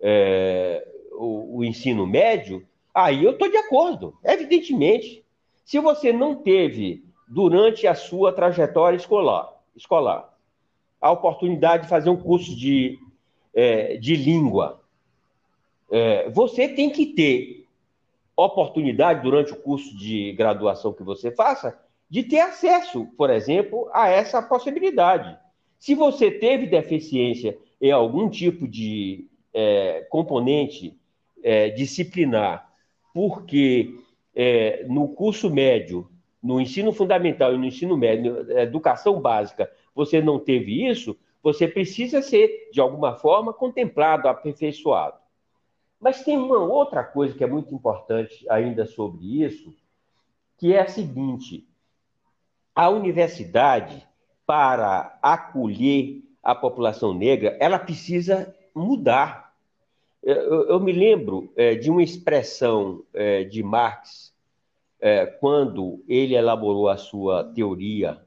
é, 0.00 0.86
o, 1.12 1.58
o 1.58 1.64
ensino 1.64 2.06
médio, 2.06 2.66
aí 2.94 3.24
eu 3.24 3.32
estou 3.32 3.50
de 3.50 3.56
acordo, 3.56 4.16
evidentemente. 4.24 5.24
Se 5.64 5.78
você 5.78 6.12
não 6.12 6.36
teve, 6.36 7.04
durante 7.26 7.86
a 7.86 7.94
sua 7.94 8.32
trajetória 8.32 8.96
escolar, 8.96 9.52
escolar 9.74 10.32
a 11.00 11.10
oportunidade 11.10 11.82
de 11.82 11.88
fazer 11.90 12.08
um 12.08 12.16
curso 12.16 12.56
de, 12.56 12.98
é, 13.52 13.98
de 13.98 14.16
língua. 14.16 14.80
É, 15.90 16.30
você 16.30 16.66
tem 16.66 16.88
que 16.88 17.04
ter 17.04 17.66
oportunidade, 18.34 19.22
durante 19.22 19.52
o 19.52 19.56
curso 19.56 19.96
de 19.96 20.32
graduação 20.32 20.92
que 20.92 21.02
você 21.02 21.30
faça, 21.30 21.78
de 22.08 22.22
ter 22.22 22.40
acesso, 22.40 23.06
por 23.18 23.28
exemplo, 23.28 23.88
a 23.92 24.08
essa 24.08 24.40
possibilidade. 24.40 25.36
Se 25.78 25.94
você 25.94 26.30
teve 26.30 26.66
deficiência 26.66 27.58
em 27.80 27.90
algum 27.90 28.30
tipo 28.30 28.66
de 28.66 29.28
é, 29.52 30.06
componente 30.08 30.98
é, 31.42 31.68
disciplinar, 31.68 32.72
porque 33.14 33.98
é, 34.34 34.84
no 34.86 35.08
curso 35.08 35.48
médio, 35.48 36.10
no 36.42 36.60
ensino 36.60 36.92
fundamental 36.92 37.54
e 37.54 37.56
no 37.56 37.64
ensino 37.64 37.96
médio, 37.96 38.50
educação 38.58 39.18
básica, 39.20 39.70
você 39.94 40.20
não 40.20 40.38
teve 40.38 40.86
isso, 40.86 41.16
você 41.42 41.68
precisa 41.68 42.20
ser, 42.20 42.68
de 42.72 42.80
alguma 42.80 43.14
forma, 43.14 43.52
contemplado, 43.52 44.28
aperfeiçoado. 44.28 45.16
Mas 46.00 46.22
tem 46.22 46.36
uma 46.36 46.58
outra 46.58 47.02
coisa 47.04 47.34
que 47.34 47.44
é 47.44 47.46
muito 47.46 47.74
importante 47.74 48.44
ainda 48.50 48.84
sobre 48.84 49.42
isso, 49.42 49.74
que 50.58 50.74
é 50.74 50.80
a 50.80 50.88
seguinte: 50.88 51.66
a 52.74 52.90
universidade, 52.90 54.06
para 54.44 55.18
acolher 55.22 56.22
a 56.42 56.54
população 56.54 57.14
negra, 57.14 57.56
ela 57.60 57.78
precisa 57.78 58.54
mudar. 58.74 59.43
Eu, 60.26 60.68
eu 60.70 60.80
me 60.80 60.90
lembro 60.90 61.52
é, 61.54 61.74
de 61.74 61.90
uma 61.90 62.02
expressão 62.02 63.04
é, 63.12 63.44
de 63.44 63.62
Marx, 63.62 64.32
é, 64.98 65.26
quando 65.26 66.02
ele 66.08 66.34
elaborou 66.34 66.88
a 66.88 66.96
sua 66.96 67.44
teoria 67.52 68.24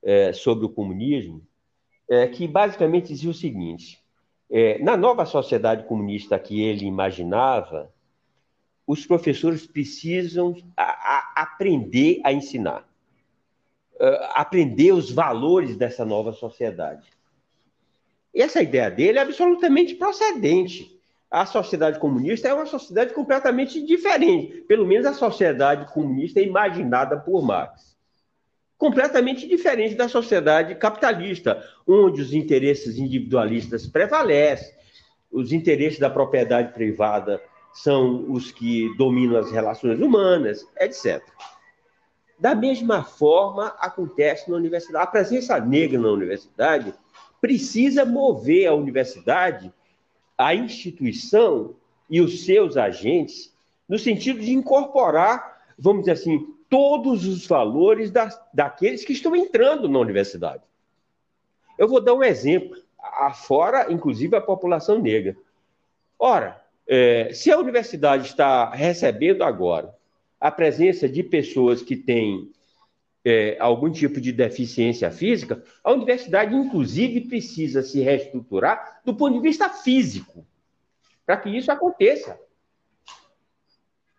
é, 0.00 0.32
sobre 0.32 0.64
o 0.64 0.68
comunismo, 0.68 1.44
é, 2.08 2.28
que 2.28 2.46
basicamente 2.46 3.08
dizia 3.08 3.28
o 3.28 3.34
seguinte: 3.34 4.00
é, 4.48 4.78
na 4.78 4.96
nova 4.96 5.26
sociedade 5.26 5.84
comunista 5.88 6.38
que 6.38 6.62
ele 6.62 6.84
imaginava, 6.84 7.92
os 8.86 9.04
professores 9.04 9.66
precisam 9.66 10.56
a, 10.76 10.84
a 10.84 11.42
aprender 11.42 12.20
a 12.22 12.32
ensinar, 12.32 12.88
é, 13.98 14.30
aprender 14.34 14.92
os 14.92 15.10
valores 15.10 15.76
dessa 15.76 16.04
nova 16.04 16.32
sociedade. 16.32 17.08
E 18.32 18.40
essa 18.40 18.62
ideia 18.62 18.88
dele 18.88 19.18
é 19.18 19.22
absolutamente 19.22 19.96
procedente. 19.96 20.99
A 21.30 21.46
sociedade 21.46 21.98
comunista 21.98 22.48
é 22.48 22.54
uma 22.54 22.66
sociedade 22.66 23.14
completamente 23.14 23.84
diferente. 23.84 24.62
Pelo 24.62 24.86
menos 24.86 25.06
a 25.06 25.14
sociedade 25.14 25.92
comunista 25.92 26.40
é 26.40 26.44
imaginada 26.44 27.16
por 27.18 27.42
Marx 27.42 27.90
completamente 28.80 29.46
diferente 29.46 29.94
da 29.94 30.08
sociedade 30.08 30.74
capitalista, 30.74 31.62
onde 31.86 32.22
os 32.22 32.32
interesses 32.32 32.96
individualistas 32.96 33.86
prevalecem, 33.86 34.72
os 35.30 35.52
interesses 35.52 35.98
da 35.98 36.08
propriedade 36.08 36.72
privada 36.72 37.38
são 37.74 38.32
os 38.32 38.50
que 38.50 38.88
dominam 38.96 39.36
as 39.36 39.52
relações 39.52 40.00
humanas, 40.00 40.66
etc. 40.80 41.22
Da 42.38 42.54
mesma 42.54 43.04
forma, 43.04 43.66
acontece 43.78 44.50
na 44.50 44.56
universidade. 44.56 45.04
A 45.04 45.10
presença 45.10 45.60
negra 45.60 45.98
na 45.98 46.08
universidade 46.08 46.94
precisa 47.38 48.06
mover 48.06 48.66
a 48.66 48.74
universidade, 48.74 49.70
a 50.40 50.54
instituição 50.54 51.74
e 52.08 52.20
os 52.20 52.46
seus 52.46 52.76
agentes, 52.78 53.54
no 53.86 53.98
sentido 53.98 54.40
de 54.40 54.52
incorporar, 54.52 55.60
vamos 55.78 56.02
dizer 56.02 56.12
assim, 56.12 56.46
todos 56.68 57.26
os 57.26 57.46
valores 57.46 58.10
da, 58.10 58.28
daqueles 58.52 59.04
que 59.04 59.12
estão 59.12 59.36
entrando 59.36 59.86
na 59.86 59.98
universidade. 59.98 60.62
Eu 61.76 61.86
vou 61.86 62.00
dar 62.00 62.14
um 62.14 62.22
exemplo, 62.22 62.76
afora, 62.98 63.92
inclusive, 63.92 64.34
a 64.34 64.40
população 64.40 64.98
negra. 64.98 65.36
Ora, 66.18 66.62
é, 66.86 67.32
se 67.34 67.52
a 67.52 67.58
universidade 67.58 68.26
está 68.26 68.70
recebendo 68.70 69.42
agora 69.42 69.94
a 70.40 70.50
presença 70.50 71.06
de 71.06 71.22
pessoas 71.22 71.82
que 71.82 71.96
têm 71.96 72.50
é, 73.24 73.56
algum 73.60 73.90
tipo 73.90 74.20
de 74.20 74.32
deficiência 74.32 75.10
física, 75.10 75.62
a 75.84 75.92
universidade, 75.92 76.54
inclusive, 76.54 77.22
precisa 77.22 77.82
se 77.82 78.00
reestruturar 78.00 79.00
do 79.04 79.14
ponto 79.14 79.34
de 79.34 79.40
vista 79.40 79.68
físico, 79.68 80.46
para 81.26 81.36
que 81.36 81.50
isso 81.50 81.70
aconteça. 81.70 82.38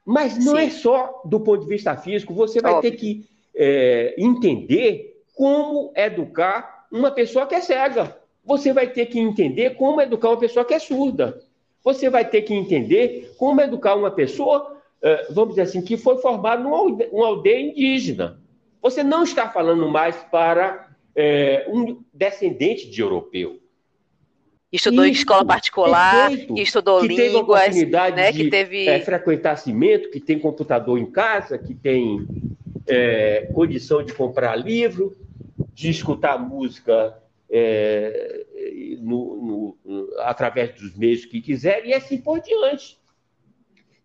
Mas 0.05 0.43
não 0.43 0.57
é 0.57 0.69
Sim. 0.69 0.75
é 0.75 0.79
só 0.79 1.21
do 1.25 1.39
ponto 1.39 1.63
de 1.63 1.69
vista 1.69 1.95
físico, 1.95 2.33
você 2.33 2.61
vai 2.61 2.73
Óbvio. 2.73 2.91
ter 2.91 2.97
que 2.97 3.29
é, 3.55 4.15
entender 4.17 5.23
como 5.35 5.91
educar 5.95 6.87
uma 6.91 7.11
pessoa 7.11 7.47
que 7.47 7.55
é 7.55 7.61
cega. 7.61 8.17
Você 8.43 8.73
vai 8.73 8.87
ter 8.87 9.05
que 9.05 9.19
entender 9.19 9.75
como 9.75 10.01
educar 10.01 10.29
uma 10.29 10.39
pessoa 10.39 10.65
que 10.65 10.73
é 10.73 10.79
surda. 10.79 11.41
Você 11.83 12.09
vai 12.09 12.27
ter 12.27 12.41
que 12.41 12.53
entender 12.53 13.33
como 13.37 13.61
educar 13.61 13.95
uma 13.95 14.11
pessoa, 14.11 14.77
é, 15.01 15.27
vamos 15.31 15.51
dizer 15.51 15.63
assim, 15.63 15.81
que 15.81 15.97
foi 15.97 16.17
formada 16.17 16.61
numa 16.61 17.27
aldeia 17.27 17.61
indígena. 17.61 18.40
Você 18.81 19.03
não 19.03 19.23
está 19.23 19.49
falando 19.49 19.87
mais 19.89 20.15
para 20.31 20.89
é, 21.15 21.65
um 21.69 22.03
descendente 22.13 22.89
de 22.89 23.01
europeu 23.01 23.61
estudou 24.71 25.05
Isso, 25.05 25.13
em 25.13 25.19
escola 25.19 25.45
particular, 25.45 26.29
perfeito. 26.29 26.53
que 26.53 26.61
estudou 26.61 27.01
que 27.01 27.07
línguas, 27.07 27.25
teve 27.25 27.35
oportunidade 27.35 28.15
né, 28.15 28.31
de 28.31 28.43
que 28.43 28.49
teve 28.49 28.87
é, 28.87 28.99
frequentar 29.01 29.57
cimento, 29.57 30.09
que 30.09 30.19
tem 30.19 30.39
computador 30.39 30.97
em 30.97 31.05
casa, 31.05 31.57
que 31.57 31.73
tem 31.73 32.25
é, 32.87 33.49
condição 33.53 34.01
de 34.03 34.13
comprar 34.13 34.55
livro, 34.55 35.15
de 35.73 35.89
escutar 35.89 36.39
música 36.39 37.17
é, 37.49 38.45
no, 38.99 39.75
no, 39.83 40.09
através 40.19 40.73
dos 40.73 40.95
meios 40.95 41.25
que 41.25 41.41
quiser 41.41 41.85
e 41.85 41.93
assim 41.93 42.17
por 42.17 42.39
diante. 42.39 42.97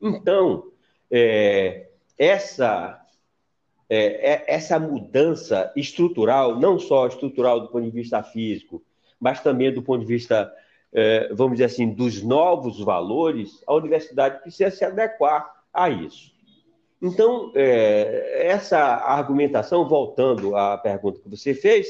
Então, 0.03 0.65
é, 1.11 1.87
essa 2.19 3.01
é, 3.89 4.33
é, 4.33 4.45
essa 4.49 4.79
mudança 4.79 5.73
estrutural, 5.77 6.59
não 6.59 6.79
só 6.79 7.07
estrutural 7.07 7.61
do 7.61 7.69
ponto 7.69 7.85
de 7.85 7.91
vista 7.91 8.23
físico, 8.23 8.83
mas 9.21 9.41
também 9.41 9.73
do 9.73 9.83
ponto 9.83 10.01
de 10.01 10.07
vista, 10.07 10.53
é, 10.93 11.33
vamos 11.33 11.55
dizer 11.55 11.65
assim, 11.65 11.89
dos 11.89 12.23
novos 12.23 12.81
valores, 12.81 13.63
a 13.67 13.75
universidade 13.75 14.41
precisa 14.41 14.71
se 14.71 14.85
adequar 14.85 15.51
a 15.73 15.89
isso. 15.89 16.35
Então, 17.01 17.53
é, 17.55 18.49
essa 18.49 18.79
argumentação, 18.79 19.89
voltando 19.89 20.57
à 20.57 20.77
pergunta 20.79 21.21
que 21.21 21.29
você 21.29 21.55
fez, 21.55 21.87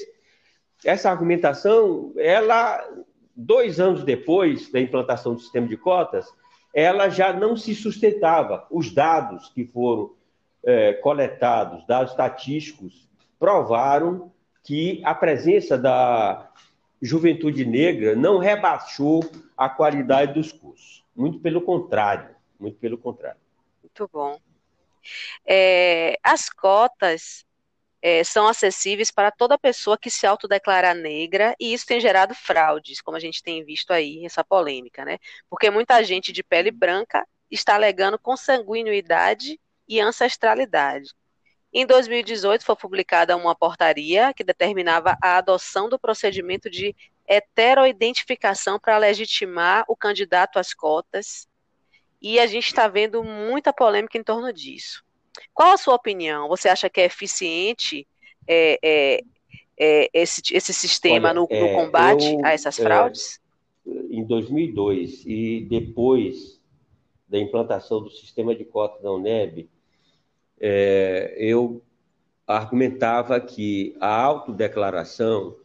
essa 0.84 1.10
argumentação, 1.10 2.12
ela, 2.18 2.86
dois 3.34 3.80
anos 3.80 4.04
depois 4.04 4.70
da 4.70 4.80
implantação 4.80 5.34
do 5.34 5.40
sistema 5.40 5.66
de 5.66 5.76
cotas, 5.76 6.26
ela 6.74 7.08
já 7.08 7.32
não 7.32 7.56
se 7.56 7.74
sustentava. 7.74 8.66
Os 8.70 8.92
dados 8.92 9.48
que 9.48 9.64
foram 9.64 10.15
é, 10.66 10.94
coletados, 10.94 11.86
dados 11.86 12.10
estatísticos, 12.10 13.08
provaram 13.38 14.32
que 14.64 15.00
a 15.04 15.14
presença 15.14 15.78
da 15.78 16.50
Juventude 17.00 17.64
Negra 17.64 18.16
não 18.16 18.38
rebaixou 18.38 19.20
a 19.56 19.68
qualidade 19.68 20.34
dos 20.34 20.50
cursos. 20.50 21.04
Muito 21.14 21.38
pelo 21.38 21.62
contrário, 21.62 22.34
muito 22.58 22.76
pelo 22.78 22.98
contrário. 22.98 23.40
Muito 23.80 24.10
bom. 24.12 24.38
É, 25.46 26.18
as 26.22 26.50
cotas 26.50 27.46
é, 28.02 28.24
são 28.24 28.48
acessíveis 28.48 29.12
para 29.12 29.30
toda 29.30 29.56
pessoa 29.56 29.96
que 29.96 30.10
se 30.10 30.26
autodeclarar 30.26 30.96
negra, 30.96 31.54
e 31.60 31.72
isso 31.72 31.86
tem 31.86 32.00
gerado 32.00 32.34
fraudes, 32.34 33.00
como 33.00 33.16
a 33.16 33.20
gente 33.20 33.42
tem 33.42 33.64
visto 33.64 33.92
aí, 33.92 34.24
essa 34.24 34.42
polêmica, 34.42 35.04
né? 35.04 35.18
Porque 35.48 35.70
muita 35.70 36.02
gente 36.02 36.32
de 36.32 36.42
pele 36.42 36.72
branca 36.72 37.24
está 37.48 37.76
alegando 37.76 38.18
consanguinidade 38.18 39.60
e 39.88 40.00
ancestralidade. 40.00 41.10
Em 41.72 41.84
2018, 41.84 42.64
foi 42.64 42.76
publicada 42.76 43.36
uma 43.36 43.54
portaria 43.54 44.32
que 44.32 44.42
determinava 44.42 45.16
a 45.22 45.36
adoção 45.36 45.88
do 45.88 45.98
procedimento 45.98 46.70
de 46.70 46.94
heteroidentificação 47.26 48.78
para 48.78 48.96
legitimar 48.98 49.84
o 49.88 49.96
candidato 49.96 50.58
às 50.58 50.72
cotas, 50.72 51.46
e 52.22 52.38
a 52.38 52.46
gente 52.46 52.66
está 52.66 52.88
vendo 52.88 53.22
muita 53.22 53.72
polêmica 53.72 54.16
em 54.16 54.22
torno 54.22 54.52
disso. 54.52 55.04
Qual 55.52 55.72
a 55.72 55.76
sua 55.76 55.94
opinião? 55.94 56.48
Você 56.48 56.68
acha 56.68 56.88
que 56.88 57.00
é 57.00 57.04
eficiente 57.04 58.06
é, 58.48 58.78
é, 58.82 59.20
é 59.78 60.10
esse, 60.14 60.40
esse 60.52 60.72
sistema 60.72 61.28
Olha, 61.28 61.34
no, 61.34 61.48
no, 61.48 61.54
é, 61.54 61.74
combate 61.74 62.32
eu, 62.32 62.44
a 62.44 62.52
essas 62.52 62.76
fraudes? 62.76 63.40
em 63.86 64.24
2002 64.24 65.24
e 65.26 65.66
depois 65.68 66.60
da 67.28 67.38
implantação 67.38 68.02
do 68.02 68.10
sistema 68.10 68.54
de 68.54 68.64
cotas 68.64 69.02
da 69.02 69.12
UNEB, 69.12 69.68
eu 70.60 71.82
argumentava 72.46 73.40
que 73.40 73.96
a 74.00 74.08
autodeclaração 74.08 75.56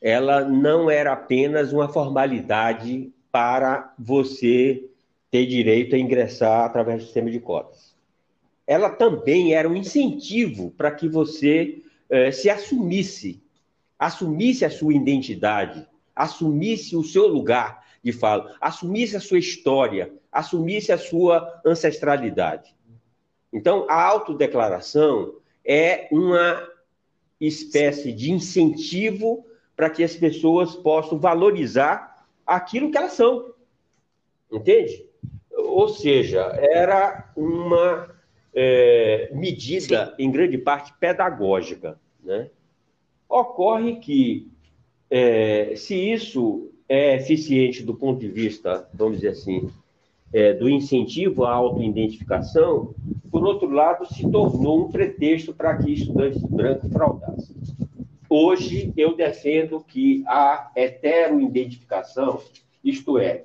ela 0.00 0.44
não 0.44 0.90
era 0.90 1.12
apenas 1.12 1.72
uma 1.72 1.88
formalidade 1.88 3.10
para 3.32 3.94
você 3.98 4.84
ter 5.30 5.46
direito 5.46 5.96
a 5.96 5.98
ingressar 5.98 6.66
através 6.66 7.00
do 7.00 7.04
sistema 7.06 7.30
de 7.30 7.40
cotas. 7.40 7.96
Ela 8.66 8.90
também 8.90 9.54
era 9.54 9.68
um 9.68 9.74
incentivo 9.74 10.70
para 10.72 10.90
que 10.90 11.08
você 11.08 11.82
eh, 12.10 12.30
se 12.30 12.48
assumisse, 12.48 13.42
assumisse 13.98 14.64
a 14.64 14.70
sua 14.70 14.94
identidade, 14.94 15.86
assumisse 16.14 16.94
o 16.94 17.02
seu 17.02 17.26
lugar 17.26 17.82
de 18.02 18.12
fala, 18.12 18.54
assumisse 18.60 19.16
a 19.16 19.20
sua 19.20 19.38
história, 19.38 20.12
assumisse 20.30 20.92
a 20.92 20.98
sua 20.98 21.62
ancestralidade. 21.64 22.74
Então, 23.54 23.86
a 23.88 24.02
autodeclaração 24.02 25.36
é 25.64 26.08
uma 26.10 26.68
espécie 27.40 28.12
de 28.12 28.32
incentivo 28.32 29.46
para 29.76 29.88
que 29.88 30.02
as 30.02 30.16
pessoas 30.16 30.74
possam 30.74 31.20
valorizar 31.20 32.26
aquilo 32.44 32.90
que 32.90 32.98
elas 32.98 33.12
são. 33.12 33.54
Entende? 34.50 35.06
Ou 35.52 35.88
seja, 35.88 36.40
era 36.60 37.32
uma 37.36 38.12
é, 38.52 39.30
medida, 39.32 40.12
em 40.18 40.32
grande 40.32 40.58
parte, 40.58 40.92
pedagógica. 40.98 41.98
Né? 42.24 42.50
Ocorre 43.28 43.96
que, 44.00 44.50
é, 45.08 45.76
se 45.76 45.94
isso 45.94 46.72
é 46.88 47.14
eficiente 47.14 47.84
do 47.84 47.94
ponto 47.94 48.18
de 48.18 48.28
vista, 48.28 48.88
vamos 48.92 49.18
dizer 49.18 49.28
assim, 49.28 49.70
é, 50.34 50.52
do 50.52 50.68
incentivo 50.68 51.44
à 51.44 51.52
autoidentificação, 51.52 52.92
por 53.30 53.44
outro 53.44 53.70
lado, 53.70 54.04
se 54.12 54.28
tornou 54.28 54.84
um 54.84 54.90
pretexto 54.90 55.54
para 55.54 55.76
que 55.76 55.92
estudantes 55.92 56.42
brancos 56.42 56.92
fraudassem. 56.92 57.56
Hoje, 58.28 58.92
eu 58.96 59.16
defendo 59.16 59.80
que 59.80 60.24
a 60.26 60.72
heteroidentificação, 60.74 62.40
isto 62.82 63.16
é, 63.16 63.44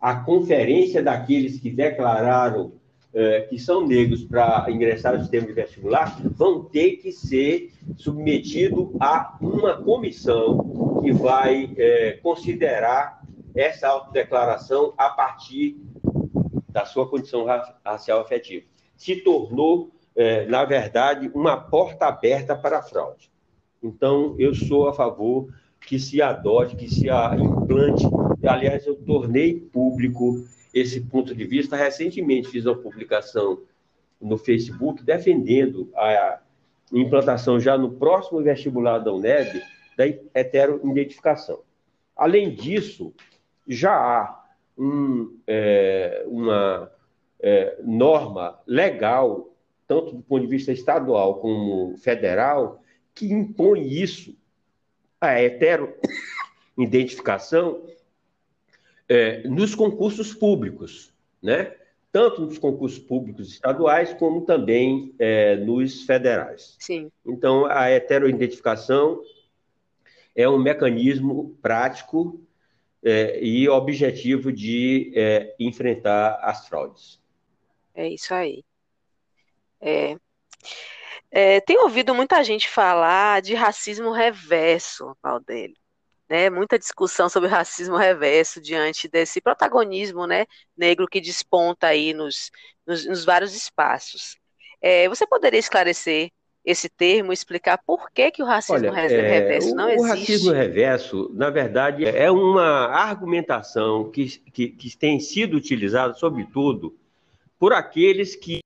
a 0.00 0.16
conferência 0.16 1.02
daqueles 1.02 1.60
que 1.60 1.70
declararam 1.70 2.72
é, 3.12 3.42
que 3.42 3.58
são 3.58 3.86
negros 3.86 4.24
para 4.24 4.66
ingressar 4.70 5.14
no 5.14 5.20
sistema 5.20 5.46
de 5.46 5.52
vestibular, 5.52 6.18
vão 6.34 6.64
ter 6.64 6.96
que 6.96 7.12
ser 7.12 7.72
submetido 7.96 8.94
a 8.98 9.36
uma 9.40 9.76
comissão 9.76 11.00
que 11.02 11.12
vai 11.12 11.70
é, 11.76 12.18
considerar 12.22 13.23
essa 13.54 13.88
autodeclaração 13.88 14.92
a 14.96 15.10
partir 15.10 15.76
da 16.68 16.84
sua 16.84 17.08
condição 17.08 17.46
racial 17.84 18.20
afetiva. 18.20 18.66
Se 18.96 19.16
tornou, 19.16 19.92
é, 20.16 20.46
na 20.46 20.64
verdade, 20.64 21.30
uma 21.34 21.56
porta 21.56 22.06
aberta 22.06 22.56
para 22.56 22.78
a 22.78 22.82
fraude. 22.82 23.30
Então, 23.82 24.34
eu 24.38 24.54
sou 24.54 24.88
a 24.88 24.92
favor 24.92 25.48
que 25.80 25.98
se 25.98 26.20
adote, 26.20 26.76
que 26.76 26.88
se 26.88 27.08
implante. 27.08 28.04
Aliás, 28.44 28.86
eu 28.86 28.96
tornei 28.96 29.60
público 29.60 30.44
esse 30.72 31.00
ponto 31.00 31.34
de 31.34 31.44
vista. 31.44 31.76
Recentemente 31.76 32.48
fiz 32.48 32.64
uma 32.66 32.76
publicação 32.76 33.62
no 34.20 34.36
Facebook 34.38 35.02
defendendo 35.02 35.90
a 35.94 36.40
implantação 36.92 37.60
já 37.60 37.76
no 37.76 37.92
próximo 37.92 38.42
vestibular 38.42 38.98
da 38.98 39.12
UNEB 39.12 39.62
da 39.96 40.04
heteroidentificação. 40.34 41.60
Além 42.16 42.54
disso, 42.54 43.12
já 43.66 43.92
há 43.92 44.44
um, 44.76 45.38
é, 45.46 46.24
uma 46.26 46.92
é, 47.40 47.78
norma 47.82 48.60
legal, 48.66 49.56
tanto 49.86 50.12
do 50.12 50.22
ponto 50.22 50.42
de 50.42 50.48
vista 50.48 50.72
estadual 50.72 51.40
como 51.40 51.96
federal, 51.98 52.82
que 53.14 53.32
impõe 53.32 53.86
isso, 53.86 54.36
a 55.20 55.40
heteroidentificação, 55.40 57.86
é, 59.08 59.46
nos 59.46 59.74
concursos 59.74 60.34
públicos, 60.34 61.12
né? 61.42 61.74
tanto 62.14 62.42
nos 62.42 62.58
concursos 62.58 63.00
públicos 63.00 63.50
estaduais 63.50 64.14
como 64.14 64.42
também 64.42 65.12
é, 65.18 65.56
nos 65.56 66.04
federais. 66.04 66.76
Sim. 66.78 67.10
Então, 67.26 67.66
a 67.66 67.90
heteroidentificação 67.90 69.20
é 70.34 70.48
um 70.48 70.56
mecanismo 70.56 71.58
prático 71.60 72.40
é, 73.04 73.38
e 73.40 73.68
objetivo 73.68 74.50
de 74.50 75.12
é, 75.14 75.54
enfrentar 75.60 76.38
as 76.42 76.66
fraudes. 76.66 77.20
É 77.94 78.08
isso 78.08 78.32
aí. 78.32 78.64
É, 79.80 80.16
é, 81.30 81.60
tem 81.60 81.78
ouvido 81.78 82.14
muita 82.14 82.42
gente 82.42 82.68
falar 82.68 83.42
de 83.42 83.54
racismo 83.54 84.10
reverso, 84.10 85.16
Valdélio. 85.22 85.76
Né, 86.26 86.48
muita 86.48 86.78
discussão 86.78 87.28
sobre 87.28 87.50
racismo 87.50 87.96
reverso 87.98 88.58
diante 88.58 89.06
desse 89.08 89.42
protagonismo 89.42 90.26
né, 90.26 90.46
negro 90.74 91.06
que 91.06 91.20
desponta 91.20 91.88
aí 91.88 92.14
nos, 92.14 92.50
nos, 92.86 93.04
nos 93.04 93.24
vários 93.26 93.54
espaços. 93.54 94.38
É, 94.80 95.06
você 95.06 95.26
poderia 95.26 95.60
esclarecer 95.60 96.30
esse 96.64 96.88
termo, 96.88 97.32
explicar 97.32 97.78
por 97.78 98.10
que, 98.10 98.30
que 98.30 98.42
o 98.42 98.46
racismo 98.46 98.88
Olha, 98.88 98.98
é, 98.98 99.40
reverso 99.40 99.68
é, 99.68 99.74
não 99.74 99.90
existe? 99.90 100.06
O 100.06 100.08
racismo 100.08 100.52
reverso, 100.52 101.30
na 101.34 101.50
verdade, 101.50 102.06
é 102.06 102.30
uma 102.30 102.86
argumentação 102.86 104.10
que, 104.10 104.38
que, 104.50 104.68
que 104.70 104.96
tem 104.96 105.20
sido 105.20 105.56
utilizada, 105.56 106.14
sobretudo, 106.14 106.96
por 107.58 107.74
aqueles 107.74 108.34
que, 108.34 108.60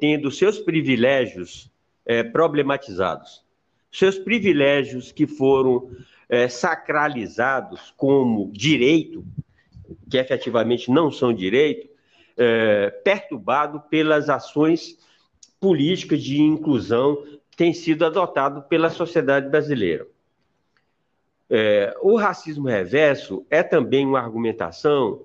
tendo 0.00 0.30
seus 0.32 0.58
privilégios 0.58 1.70
é, 2.04 2.24
problematizados, 2.24 3.44
seus 3.92 4.18
privilégios 4.18 5.12
que 5.12 5.26
foram 5.28 5.90
é, 6.28 6.48
sacralizados 6.48 7.94
como 7.96 8.50
direito, 8.52 9.24
que 10.08 10.18
efetivamente 10.18 10.90
não 10.90 11.10
são 11.10 11.32
direito, 11.32 11.88
é, 12.36 12.90
perturbado 13.04 13.80
pelas 13.82 14.28
ações 14.28 14.98
políticas 15.60 16.22
de 16.22 16.40
inclusão 16.40 17.22
tem 17.56 17.72
sido 17.74 18.06
adotado 18.06 18.62
pela 18.62 18.88
sociedade 18.88 19.48
brasileira. 19.48 20.06
É, 21.48 21.94
o 22.00 22.16
racismo 22.16 22.66
reverso 22.68 23.44
é 23.50 23.62
também 23.62 24.06
uma 24.06 24.20
argumentação 24.20 25.20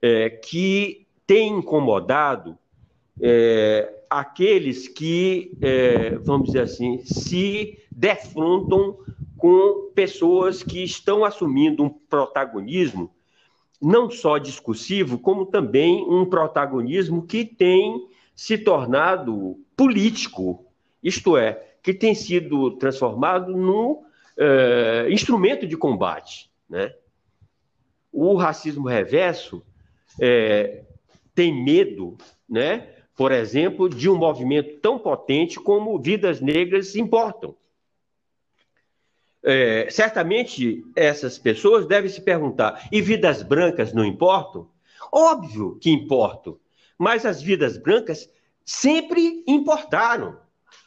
é, 0.00 0.30
que 0.30 1.06
tem 1.26 1.58
incomodado 1.58 2.56
é, 3.20 3.92
aqueles 4.08 4.88
que, 4.88 5.52
é, 5.60 6.16
vamos 6.16 6.46
dizer 6.46 6.60
assim, 6.62 7.02
se 7.04 7.78
defrontam 7.90 8.96
com 9.36 9.90
pessoas 9.94 10.62
que 10.62 10.82
estão 10.82 11.24
assumindo 11.24 11.82
um 11.82 11.88
protagonismo 11.90 13.12
não 13.80 14.10
só 14.10 14.38
discursivo, 14.38 15.18
como 15.18 15.46
também 15.46 16.04
um 16.08 16.24
protagonismo 16.24 17.26
que 17.26 17.44
tem 17.44 18.08
se 18.38 18.56
tornado 18.56 19.58
político, 19.76 20.64
isto 21.02 21.36
é, 21.36 21.54
que 21.82 21.92
tem 21.92 22.14
sido 22.14 22.70
transformado 22.76 23.56
num 23.56 24.04
é, 24.36 25.08
instrumento 25.10 25.66
de 25.66 25.76
combate. 25.76 26.48
Né? 26.70 26.94
O 28.12 28.36
racismo 28.36 28.86
reverso 28.86 29.60
é, 30.20 30.84
tem 31.34 31.52
medo, 31.52 32.16
né, 32.48 32.86
por 33.16 33.32
exemplo, 33.32 33.88
de 33.88 34.08
um 34.08 34.16
movimento 34.16 34.78
tão 34.78 35.00
potente 35.00 35.58
como 35.58 36.00
Vidas 36.00 36.40
Negras 36.40 36.94
Importam. 36.94 37.56
É, 39.42 39.90
certamente 39.90 40.84
essas 40.94 41.38
pessoas 41.38 41.86
devem 41.86 42.08
se 42.08 42.20
perguntar: 42.20 42.88
e 42.92 43.02
vidas 43.02 43.42
brancas 43.42 43.92
não 43.92 44.04
importam? 44.04 44.70
Óbvio 45.10 45.76
que 45.80 45.90
importam 45.90 46.56
mas 46.98 47.24
as 47.24 47.40
vidas 47.40 47.78
brancas 47.78 48.28
sempre 48.64 49.44
importaram. 49.46 50.36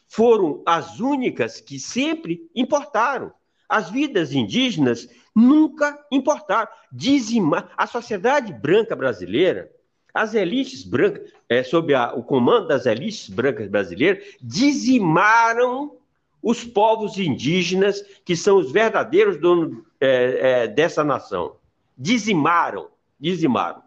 Foram 0.07 0.61
as 0.65 0.99
únicas 0.99 1.61
que 1.61 1.79
sempre 1.79 2.49
importaram. 2.53 3.31
As 3.67 3.89
vidas 3.89 4.33
indígenas 4.33 5.07
nunca 5.33 5.97
importaram. 6.11 6.69
Dizima, 6.91 7.69
a 7.77 7.87
sociedade 7.87 8.51
branca 8.51 8.95
brasileira, 8.95 9.71
as 10.13 10.33
elites 10.33 10.83
brancas, 10.83 11.31
é, 11.47 11.63
sob 11.63 11.93
a, 11.93 12.13
o 12.13 12.21
comando 12.21 12.67
das 12.67 12.85
elites 12.85 13.29
brancas 13.29 13.69
brasileiras, 13.69 14.35
dizimaram 14.41 15.95
os 16.43 16.63
povos 16.65 17.17
indígenas, 17.17 18.03
que 18.25 18.35
são 18.35 18.57
os 18.57 18.71
verdadeiros 18.71 19.37
donos 19.37 19.83
é, 19.99 20.63
é, 20.63 20.67
dessa 20.67 21.03
nação. 21.03 21.55
Dizimaram, 21.97 22.89
dizimaram. 23.19 23.81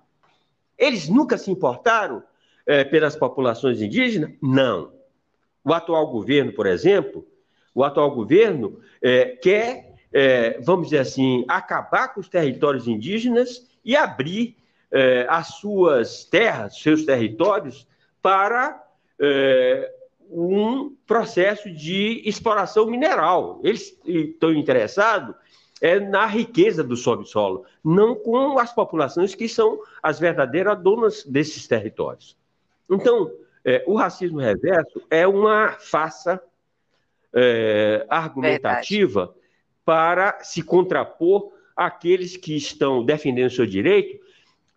Eles 0.79 1.09
nunca 1.09 1.39
se 1.39 1.51
importaram 1.51 2.23
é, 2.67 2.85
pelas 2.85 3.17
populações 3.17 3.81
indígenas? 3.81 4.33
Não. 4.43 4.93
O 5.65 5.73
atual 5.73 6.07
governo, 6.09 6.53
por 6.53 6.67
exemplo, 6.67 7.27
o 7.75 7.83
atual 7.83 8.11
governo 8.11 8.81
é, 9.03 9.27
quer, 9.27 9.95
é, 10.13 10.61
vamos 10.61 10.89
dizer 10.89 10.99
assim, 10.99 11.45
acabar 11.49 12.09
com 12.09 12.21
os 12.21 12.29
territórios 12.29 12.87
indígenas 12.87 13.67
e 13.85 13.97
abrir 13.97 14.57
as 15.29 15.57
suas 15.57 16.25
terras, 16.25 16.79
seus 16.79 17.05
territórios, 17.05 17.85
para 18.23 18.81
um 20.31 20.95
processo 21.05 21.69
de 21.69 22.23
exploração 22.25 22.87
mineral. 22.87 23.61
Eles 23.65 23.99
estão 24.05 24.53
interessados 24.53 25.35
é, 25.85 26.01
na 26.01 26.25
riqueza 26.25 26.83
do 26.83 26.97
subsolo, 26.97 27.67
não 27.85 28.15
com 28.15 28.59
as 28.59 28.73
populações 28.73 29.35
que 29.35 29.47
são 29.47 29.79
as 30.03 30.19
verdadeiras 30.19 30.83
donas 30.83 31.23
desses 31.25 31.69
territórios. 31.69 32.39
Então, 32.91 33.31
é, 33.63 33.85
o 33.87 33.95
racismo 33.95 34.41
reverso 34.41 35.03
é 35.11 35.27
uma 35.27 35.73
farsa 35.73 36.43
é, 37.35 38.07
argumentativa 38.09 39.27
Verdade. 39.27 39.41
para 39.85 40.39
se 40.43 40.63
contrapor 40.63 41.53
àqueles 41.77 42.35
que 42.35 42.57
estão 42.57 43.05
defendendo 43.05 43.51
seu 43.51 43.67
direito, 43.67 44.25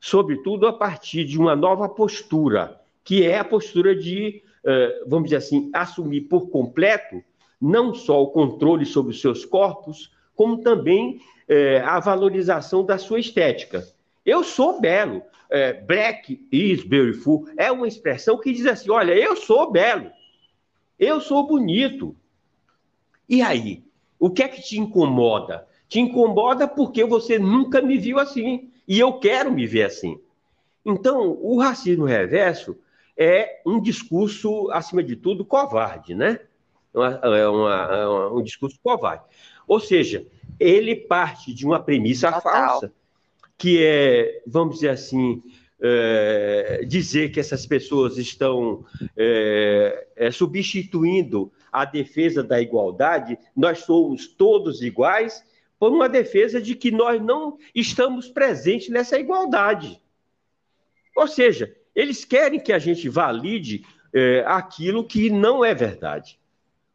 sobretudo 0.02 0.68
a 0.68 0.74
partir 0.74 1.24
de 1.24 1.40
uma 1.40 1.56
nova 1.56 1.88
postura, 1.88 2.82
que 3.06 3.26
é 3.26 3.40
a 3.40 3.46
postura 3.46 3.96
de, 3.96 4.44
é, 4.62 5.04
vamos 5.08 5.30
dizer 5.30 5.38
assim, 5.38 5.70
assumir 5.74 6.24
por 6.24 6.50
completo 6.50 7.24
não 7.62 7.94
só 7.94 8.22
o 8.22 8.28
controle 8.28 8.86
sobre 8.86 9.12
os 9.12 9.22
seus 9.22 9.46
corpos, 9.46 10.12
como 10.38 10.60
também 10.60 11.20
é, 11.48 11.82
a 11.82 12.00
valorização 12.00 12.86
da 12.86 12.98
sua 12.98 13.20
estética. 13.20 13.86
Eu 14.24 14.44
sou 14.44 14.80
belo. 14.80 15.22
É, 15.50 15.74
black 15.74 16.46
is 16.52 16.84
beautiful 16.84 17.48
é 17.56 17.72
uma 17.72 17.88
expressão 17.88 18.38
que 18.38 18.54
diz 18.54 18.66
assim: 18.66 18.92
olha, 18.92 19.14
eu 19.14 19.36
sou 19.36 19.72
belo, 19.72 20.12
eu 21.00 21.20
sou 21.20 21.48
bonito. 21.48 22.16
E 23.28 23.42
aí? 23.42 23.84
O 24.20 24.30
que 24.30 24.44
é 24.44 24.48
que 24.48 24.62
te 24.62 24.80
incomoda? 24.80 25.68
Te 25.88 26.00
incomoda 26.00 26.68
porque 26.68 27.04
você 27.04 27.40
nunca 27.40 27.82
me 27.82 27.98
viu 27.98 28.20
assim. 28.20 28.70
E 28.88 29.00
eu 29.00 29.14
quero 29.20 29.52
me 29.52 29.66
ver 29.66 29.84
assim. 29.84 30.20
Então, 30.86 31.38
o 31.42 31.60
racismo 31.60 32.06
reverso 32.06 32.78
é 33.18 33.62
um 33.66 33.82
discurso, 33.82 34.70
acima 34.72 35.04
de 35.04 35.16
tudo, 35.16 35.46
covarde, 35.46 36.16
né? 36.16 36.40
É, 36.96 37.48
uma, 37.48 37.74
é 37.74 38.08
uma, 38.08 38.34
um 38.34 38.42
discurso 38.42 38.80
covarde. 38.82 39.24
Ou 39.68 39.80
seja, 39.80 40.26
ele 40.60 40.96
parte 40.96 41.54
de 41.54 41.66
uma 41.66 41.80
premissa 41.80 42.32
Total. 42.32 42.42
falsa, 42.42 42.94
que 43.58 43.84
é, 43.84 44.42
vamos 44.48 44.76
dizer 44.76 44.90
assim, 44.90 45.44
é, 45.80 46.84
dizer 46.88 47.32
que 47.32 47.40
essas 47.40 47.66
pessoas 47.66 48.18
estão 48.18 48.86
é, 49.16 50.08
é, 50.16 50.32
substituindo 50.32 51.52
a 51.72 51.86
defesa 51.86 52.44
da 52.44 52.62
igualdade, 52.62 53.38
nós 53.56 53.80
somos 53.80 54.28
todos 54.28 54.82
iguais, 54.82 55.44
por 55.80 55.92
uma 55.92 56.10
defesa 56.10 56.60
de 56.60 56.74
que 56.74 56.90
nós 56.90 57.22
não 57.22 57.58
estamos 57.76 58.28
presentes 58.28 58.90
nessa 58.90 59.20
igualdade. 59.20 60.02
Ou 61.16 61.28
seja, 61.28 61.76
eles 61.94 62.26
querem 62.26 62.60
que 62.60 62.74
a 62.74 62.80
gente 62.80 63.08
valide 63.10 63.86
é, 64.14 64.44
aquilo 64.48 65.04
que 65.04 65.30
não 65.30 65.64
é 65.64 65.76
verdade. 65.76 66.40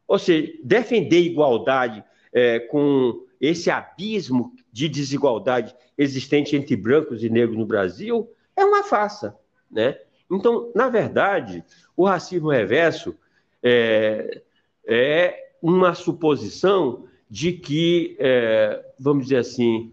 Ou 0.05 0.19
seja, 0.19 0.51
defender 0.63 1.21
igualdade 1.21 2.03
é, 2.33 2.59
com 2.59 3.23
esse 3.39 3.69
abismo 3.69 4.53
de 4.71 4.89
desigualdade 4.89 5.75
existente 5.97 6.55
entre 6.55 6.75
brancos 6.75 7.23
e 7.23 7.29
negros 7.29 7.57
no 7.57 7.65
Brasil 7.65 8.29
é 8.55 8.63
uma 8.63 8.83
farsa, 8.83 9.37
né? 9.69 9.97
Então, 10.31 10.71
na 10.73 10.89
verdade, 10.89 11.63
o 11.95 12.05
racismo 12.05 12.49
reverso 12.49 13.15
é, 13.61 14.41
é 14.87 15.51
uma 15.61 15.93
suposição 15.93 17.05
de 17.29 17.51
que, 17.53 18.15
é, 18.19 18.83
vamos 18.97 19.25
dizer 19.25 19.37
assim, 19.37 19.91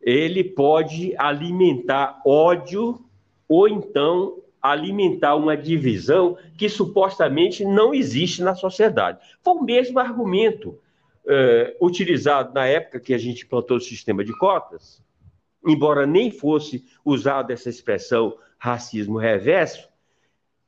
ele 0.00 0.44
pode 0.44 1.14
alimentar 1.16 2.20
ódio 2.24 3.04
ou 3.48 3.68
então 3.68 4.38
alimentar 4.60 5.36
uma 5.36 5.56
divisão 5.56 6.36
que 6.56 6.68
supostamente 6.68 7.64
não 7.64 7.94
existe 7.94 8.42
na 8.42 8.54
sociedade. 8.54 9.18
Foi 9.42 9.54
o 9.54 9.62
mesmo 9.62 9.98
argumento 9.98 10.78
é, 11.28 11.76
utilizado 11.80 12.54
na 12.54 12.66
época 12.66 12.98
que 12.98 13.12
a 13.12 13.18
gente 13.18 13.44
implantou 13.44 13.76
o 13.76 13.80
sistema 13.80 14.24
de 14.24 14.32
cotas, 14.32 15.02
embora 15.66 16.06
nem 16.06 16.30
fosse 16.30 16.84
usada 17.04 17.52
essa 17.52 17.68
expressão 17.68 18.38
racismo 18.58 19.18
reverso, 19.18 19.88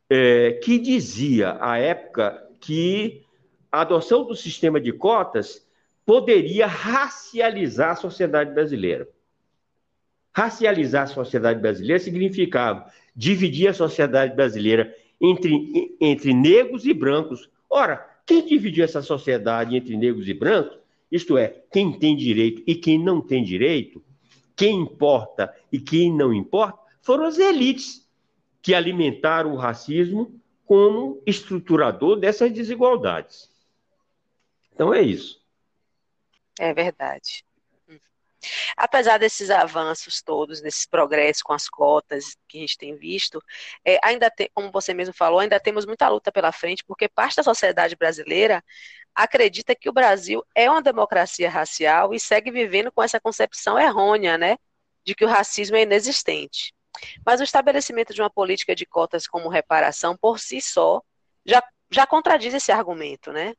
é, 0.09 0.53
que 0.63 0.79
dizia 0.79 1.57
à 1.61 1.79
época 1.79 2.47
que 2.61 3.25
a 3.73 3.81
adoção 3.81 4.25
do 4.25 4.37
sistema 4.37 4.81
de 4.81 4.93
cotas 4.93 5.67
poderia 6.05 6.67
racializar 6.67 7.93
a 7.93 7.97
sociedade 7.97 8.53
brasileira. 8.53 9.09
Racializar 10.37 11.05
a 11.05 11.07
sociedade 11.07 11.61
brasileira 11.61 11.99
significava 11.99 12.91
dividir 13.15 13.69
a 13.69 13.75
sociedade 13.75 14.35
brasileira 14.35 14.95
entre, 15.21 15.97
entre 16.01 16.35
negros 16.35 16.85
e 16.85 16.93
brancos. 16.93 17.51
Ora, 17.69 18.10
quem 18.27 18.45
dividiu 18.45 18.85
essa 18.85 19.03
sociedade 19.03 19.77
entre 19.77 19.97
negros 19.97 20.29
e 20.29 20.35
brancos, 20.35 20.79
isto 21.11 21.37
é, 21.37 21.63
quem 21.73 21.99
tem 21.99 22.17
direito 22.17 22.63
e 22.67 22.75
quem 22.75 22.99
não 22.99 23.21
tem 23.21 23.43
direito, 23.43 24.03
quem 24.55 24.77
importa 24.81 25.55
e 25.73 25.81
quem 25.81 26.13
não 26.15 26.33
importa, 26.33 26.79
foram 27.03 27.25
as 27.25 27.39
elites 27.39 28.09
que 28.63 28.75
alimentaram 28.75 29.53
o 29.53 29.57
racismo 29.57 30.39
como 30.65 31.21
estruturador 31.27 32.17
dessas 32.17 32.53
desigualdades. 32.53 33.51
Então 34.73 34.95
é 34.95 35.03
isso. 35.03 35.43
É 36.59 36.73
verdade. 36.73 37.45
Apesar 38.77 39.19
desses 39.19 39.51
avanços 39.51 40.23
todos, 40.23 40.61
desses 40.61 40.87
progressos 40.87 41.43
com 41.43 41.53
as 41.53 41.69
cotas 41.69 42.37
que 42.49 42.59
a 42.59 42.61
gente 42.61 42.79
tem 42.79 42.95
visto, 42.97 43.43
é, 43.85 43.99
ainda 44.03 44.31
tem, 44.31 44.51
como 44.55 44.71
você 44.71 44.95
mesmo 44.95 45.15
falou, 45.15 45.41
ainda 45.41 45.61
temos 45.61 45.85
muita 45.87 46.09
luta 46.09 46.33
pela 46.33 46.53
frente, 46.53 46.85
porque 46.85 47.09
parte 47.09 47.37
da 47.37 47.43
sociedade 47.43 47.97
brasileira 47.97 48.63
acredita 49.15 49.75
que 49.75 49.89
o 49.89 49.93
Brasil 49.93 50.45
é 50.55 50.71
uma 50.71 50.83
democracia 50.83 51.51
racial 51.51 52.15
e 52.15 52.21
segue 52.21 52.51
vivendo 52.51 52.91
com 52.93 53.03
essa 53.03 53.21
concepção 53.21 53.79
errônea, 53.79 54.39
né, 54.39 54.57
de 55.05 55.15
que 55.15 55.25
o 55.25 55.29
racismo 55.29 55.77
é 55.77 55.83
inexistente. 55.83 56.75
Mas 57.25 57.41
o 57.41 57.45
estabelecimento 57.45 58.13
de 58.15 58.21
uma 58.21 58.31
política 58.31 58.75
de 58.75 58.87
cotas 58.87 59.27
como 59.27 59.49
reparação, 59.49 60.17
por 60.17 60.39
si 60.39 60.61
só, 60.61 61.03
já, 61.45 61.63
já 61.91 62.07
contradiz 62.07 62.53
esse 62.55 62.73
argumento, 62.73 63.33
né? 63.33 63.55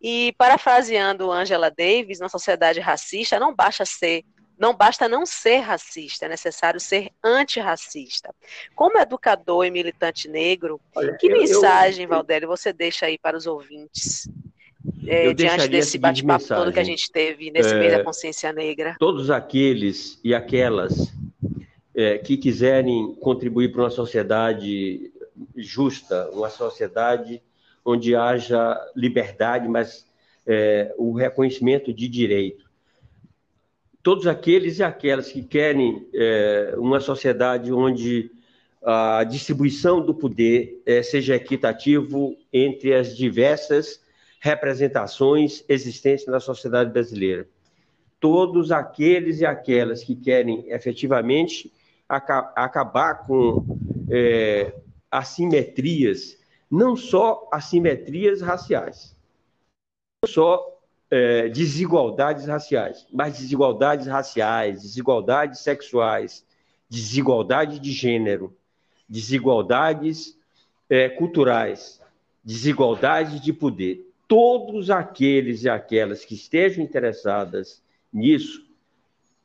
E 0.00 0.32
parafraseando 0.38 1.30
Angela 1.30 1.70
Davis, 1.70 2.20
na 2.20 2.28
sociedade 2.28 2.80
racista, 2.80 3.38
não 3.38 3.54
basta 3.54 3.84
ser 3.84 4.24
não 4.58 4.74
basta 4.74 5.08
não 5.08 5.24
ser 5.24 5.58
racista, 5.58 6.26
é 6.26 6.28
necessário 6.28 6.80
ser 6.80 7.10
antirracista. 7.22 8.34
Como 8.74 8.98
educador 8.98 9.64
e 9.64 9.70
militante 9.70 10.28
negro, 10.28 10.80
Olha, 10.96 11.16
que 11.16 11.28
eu, 11.28 11.38
mensagem, 11.38 12.02
eu, 12.02 12.08
Valdélio, 12.08 12.48
você 12.48 12.72
deixa 12.72 13.06
aí 13.06 13.16
para 13.16 13.36
os 13.36 13.46
ouvintes? 13.46 14.28
É, 15.06 15.32
diante 15.32 15.68
desse 15.68 15.96
bate-papo 15.96 16.46
todo 16.46 16.72
que 16.72 16.80
a 16.80 16.84
gente 16.84 17.10
teve 17.12 17.50
nesse 17.50 17.74
é, 17.74 17.78
mês 17.78 17.92
da 17.92 18.04
consciência 18.04 18.52
negra. 18.52 18.96
Todos 18.98 19.30
aqueles 19.30 20.18
e 20.24 20.34
aquelas 20.34 21.12
é, 21.94 22.18
que 22.18 22.36
quiserem 22.36 23.14
contribuir 23.16 23.70
para 23.70 23.82
uma 23.82 23.90
sociedade 23.90 25.12
justa, 25.56 26.28
uma 26.32 26.50
sociedade 26.50 27.42
onde 27.88 28.14
haja 28.14 28.78
liberdade, 28.94 29.66
mas 29.66 30.06
é, 30.46 30.94
o 30.98 31.12
reconhecimento 31.12 31.92
de 31.92 32.06
direito. 32.06 32.68
Todos 34.02 34.26
aqueles 34.26 34.78
e 34.78 34.82
aquelas 34.82 35.32
que 35.32 35.42
querem 35.42 36.06
é, 36.12 36.74
uma 36.76 37.00
sociedade 37.00 37.72
onde 37.72 38.30
a 38.82 39.24
distribuição 39.24 40.04
do 40.04 40.14
poder 40.14 40.82
é, 40.84 41.02
seja 41.02 41.34
equitativo 41.34 42.36
entre 42.52 42.94
as 42.94 43.16
diversas 43.16 44.00
representações 44.38 45.64
existentes 45.66 46.26
na 46.26 46.40
sociedade 46.40 46.92
brasileira. 46.92 47.48
Todos 48.20 48.70
aqueles 48.70 49.40
e 49.40 49.46
aquelas 49.46 50.04
que 50.04 50.14
querem 50.14 50.70
efetivamente 50.70 51.72
aca 52.06 52.52
acabar 52.54 53.26
com 53.26 53.64
é, 54.10 54.74
assimetrias 55.10 56.37
não 56.70 56.96
só 56.96 57.48
assimetrias 57.52 58.40
raciais, 58.40 59.16
não 60.22 60.30
só 60.30 60.78
é, 61.10 61.48
desigualdades 61.48 62.46
raciais, 62.46 63.06
mas 63.12 63.38
desigualdades 63.38 64.06
raciais, 64.06 64.82
desigualdades 64.82 65.60
sexuais, 65.60 66.44
desigualdade 66.88 67.78
de 67.78 67.92
gênero, 67.92 68.54
desigualdades 69.08 70.38
é, 70.88 71.08
culturais, 71.08 72.00
desigualdade 72.44 73.40
de 73.40 73.52
poder. 73.52 74.06
Todos 74.26 74.90
aqueles 74.90 75.64
e 75.64 75.70
aquelas 75.70 76.24
que 76.24 76.34
estejam 76.34 76.84
interessadas 76.84 77.82
nisso, 78.12 78.66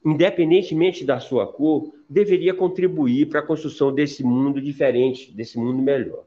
independentemente 0.05 1.05
da 1.05 1.19
sua 1.19 1.47
cor, 1.47 1.93
deveria 2.09 2.53
contribuir 2.53 3.29
para 3.29 3.39
a 3.39 3.45
construção 3.45 3.93
desse 3.93 4.23
mundo 4.23 4.61
diferente, 4.61 5.31
desse 5.31 5.57
mundo 5.57 5.81
melhor. 5.81 6.25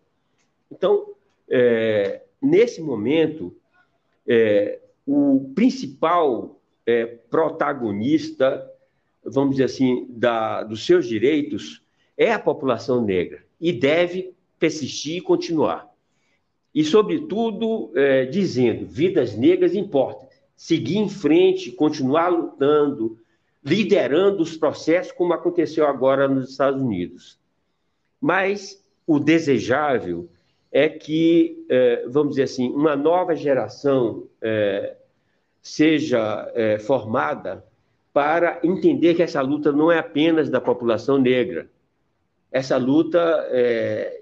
Então, 0.71 1.15
é, 1.49 2.23
nesse 2.41 2.81
momento, 2.81 3.55
é, 4.27 4.81
o 5.07 5.53
principal 5.55 6.61
é, 6.85 7.07
protagonista, 7.07 8.69
vamos 9.25 9.57
dizer 9.57 9.65
assim, 9.65 10.07
da, 10.11 10.63
dos 10.63 10.85
seus 10.85 11.07
direitos 11.07 11.83
é 12.17 12.33
a 12.33 12.39
população 12.39 13.05
negra 13.05 13.45
e 13.61 13.73
deve 13.73 14.35
persistir 14.59 15.19
e 15.19 15.21
continuar. 15.21 15.89
E, 16.75 16.85
sobretudo, 16.85 17.91
é, 17.95 18.27
dizendo: 18.27 18.87
vidas 18.87 19.37
negras 19.37 19.75
importam. 19.75 20.27
Seguir 20.57 20.99
em 20.99 21.09
frente, 21.09 21.71
continuar 21.71 22.29
lutando, 22.29 23.19
liderando 23.65 24.43
os 24.43 24.57
processos, 24.57 25.13
como 25.13 25.33
aconteceu 25.33 25.87
agora 25.87 26.29
nos 26.29 26.51
Estados 26.51 26.81
Unidos. 26.81 27.39
Mas 28.21 28.83
o 29.07 29.19
desejável 29.19 30.29
é 30.71 30.89
que, 30.89 31.65
é, 31.69 32.05
vamos 32.09 32.31
dizer 32.31 32.45
assim, 32.45 32.71
uma 32.71 32.97
nova 32.97 33.35
geração 33.35 34.25
é, 34.43 34.97
seja 35.63 36.51
é, 36.55 36.79
formada 36.79 37.65
para 38.13 38.61
entender 38.63 39.15
que 39.15 39.23
essa 39.23 39.41
luta 39.41 39.73
não 39.73 39.91
é 39.93 39.99
apenas 39.99 40.49
da 40.49 40.61
população 40.61 41.19
negra. 41.19 41.69
Essa 42.51 42.79
luta 42.79 43.47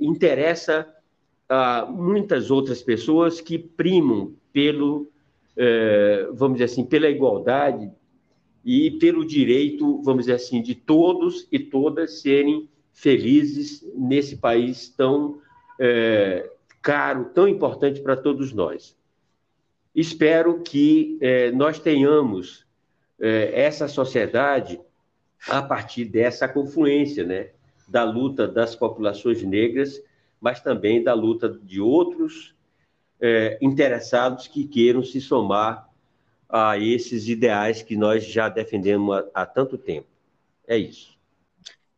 interessa 0.01 0.89
a 1.49 1.87
muitas 1.87 2.51
outras 2.51 2.83
pessoas 2.83 3.41
que 3.41 3.57
primam 3.57 4.35
pelo, 4.53 5.09
vamos 6.33 6.55
dizer 6.55 6.65
assim, 6.65 6.85
pela 6.85 7.09
igualdade 7.09 7.89
e 8.65 8.91
pelo 8.93 9.25
direito, 9.25 10.03
vamos 10.03 10.23
dizer 10.23 10.35
assim, 10.35 10.61
de 10.61 10.75
todos 10.75 11.47
e 11.53 11.61
todas 11.61 12.23
serem 12.23 12.69
felizes 12.93 13.87
nesse 13.95 14.39
país 14.39 14.89
tão 14.89 15.39
é, 15.79 16.51
caro, 16.83 17.27
tão 17.27 17.49
importante 17.49 18.01
para 18.01 18.17
todos 18.17 18.53
nós. 18.53 18.97
Espero 19.95 20.61
que 20.63 21.19
é, 21.21 21.51
nós 21.53 21.79
tenhamos 21.79 22.67
é, 23.21 23.63
essa 23.63 23.87
sociedade 23.89 24.81
a 25.49 25.63
partir 25.63 26.07
dessa 26.07 26.49
confluência, 26.49 27.25
né, 27.25 27.51
da 27.89 28.03
luta 28.03 28.49
das 28.49 28.75
populações 28.75 29.43
negras, 29.43 30.03
mas 30.41 30.61
também 30.61 31.03
da 31.03 31.15
luta 31.15 31.49
de 31.49 31.81
outros 31.81 32.55
é, 33.21 33.59
interessados 33.63 34.49
que 34.49 34.67
queiram 34.67 35.03
se 35.03 35.21
somar 35.21 35.89
a 36.49 36.79
esses 36.79 37.29
ideais 37.29 37.83
que 37.83 37.97
nós 37.97 38.25
já 38.25 38.49
defendemos 38.49 39.17
há, 39.17 39.43
há 39.43 39.47
tanto 39.47 39.79
tempo. 39.79 40.07
É 40.67 40.77
isso. 40.77 41.17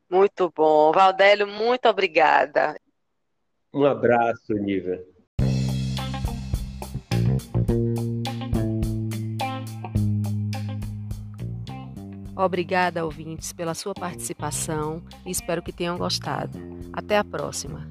Muito 0.08 0.52
bom. 0.54 0.92
Valdélio, 0.92 1.46
muito 1.46 1.88
obrigada. 1.88 2.76
Um 3.76 3.84
abraço, 3.84 4.54
Nívia. 4.54 5.04
Obrigada, 12.34 13.04
ouvintes, 13.04 13.52
pela 13.52 13.74
sua 13.74 13.92
participação 13.92 15.02
e 15.26 15.30
espero 15.30 15.62
que 15.62 15.74
tenham 15.74 15.98
gostado. 15.98 16.58
Até 16.90 17.18
a 17.18 17.24
próxima. 17.24 17.86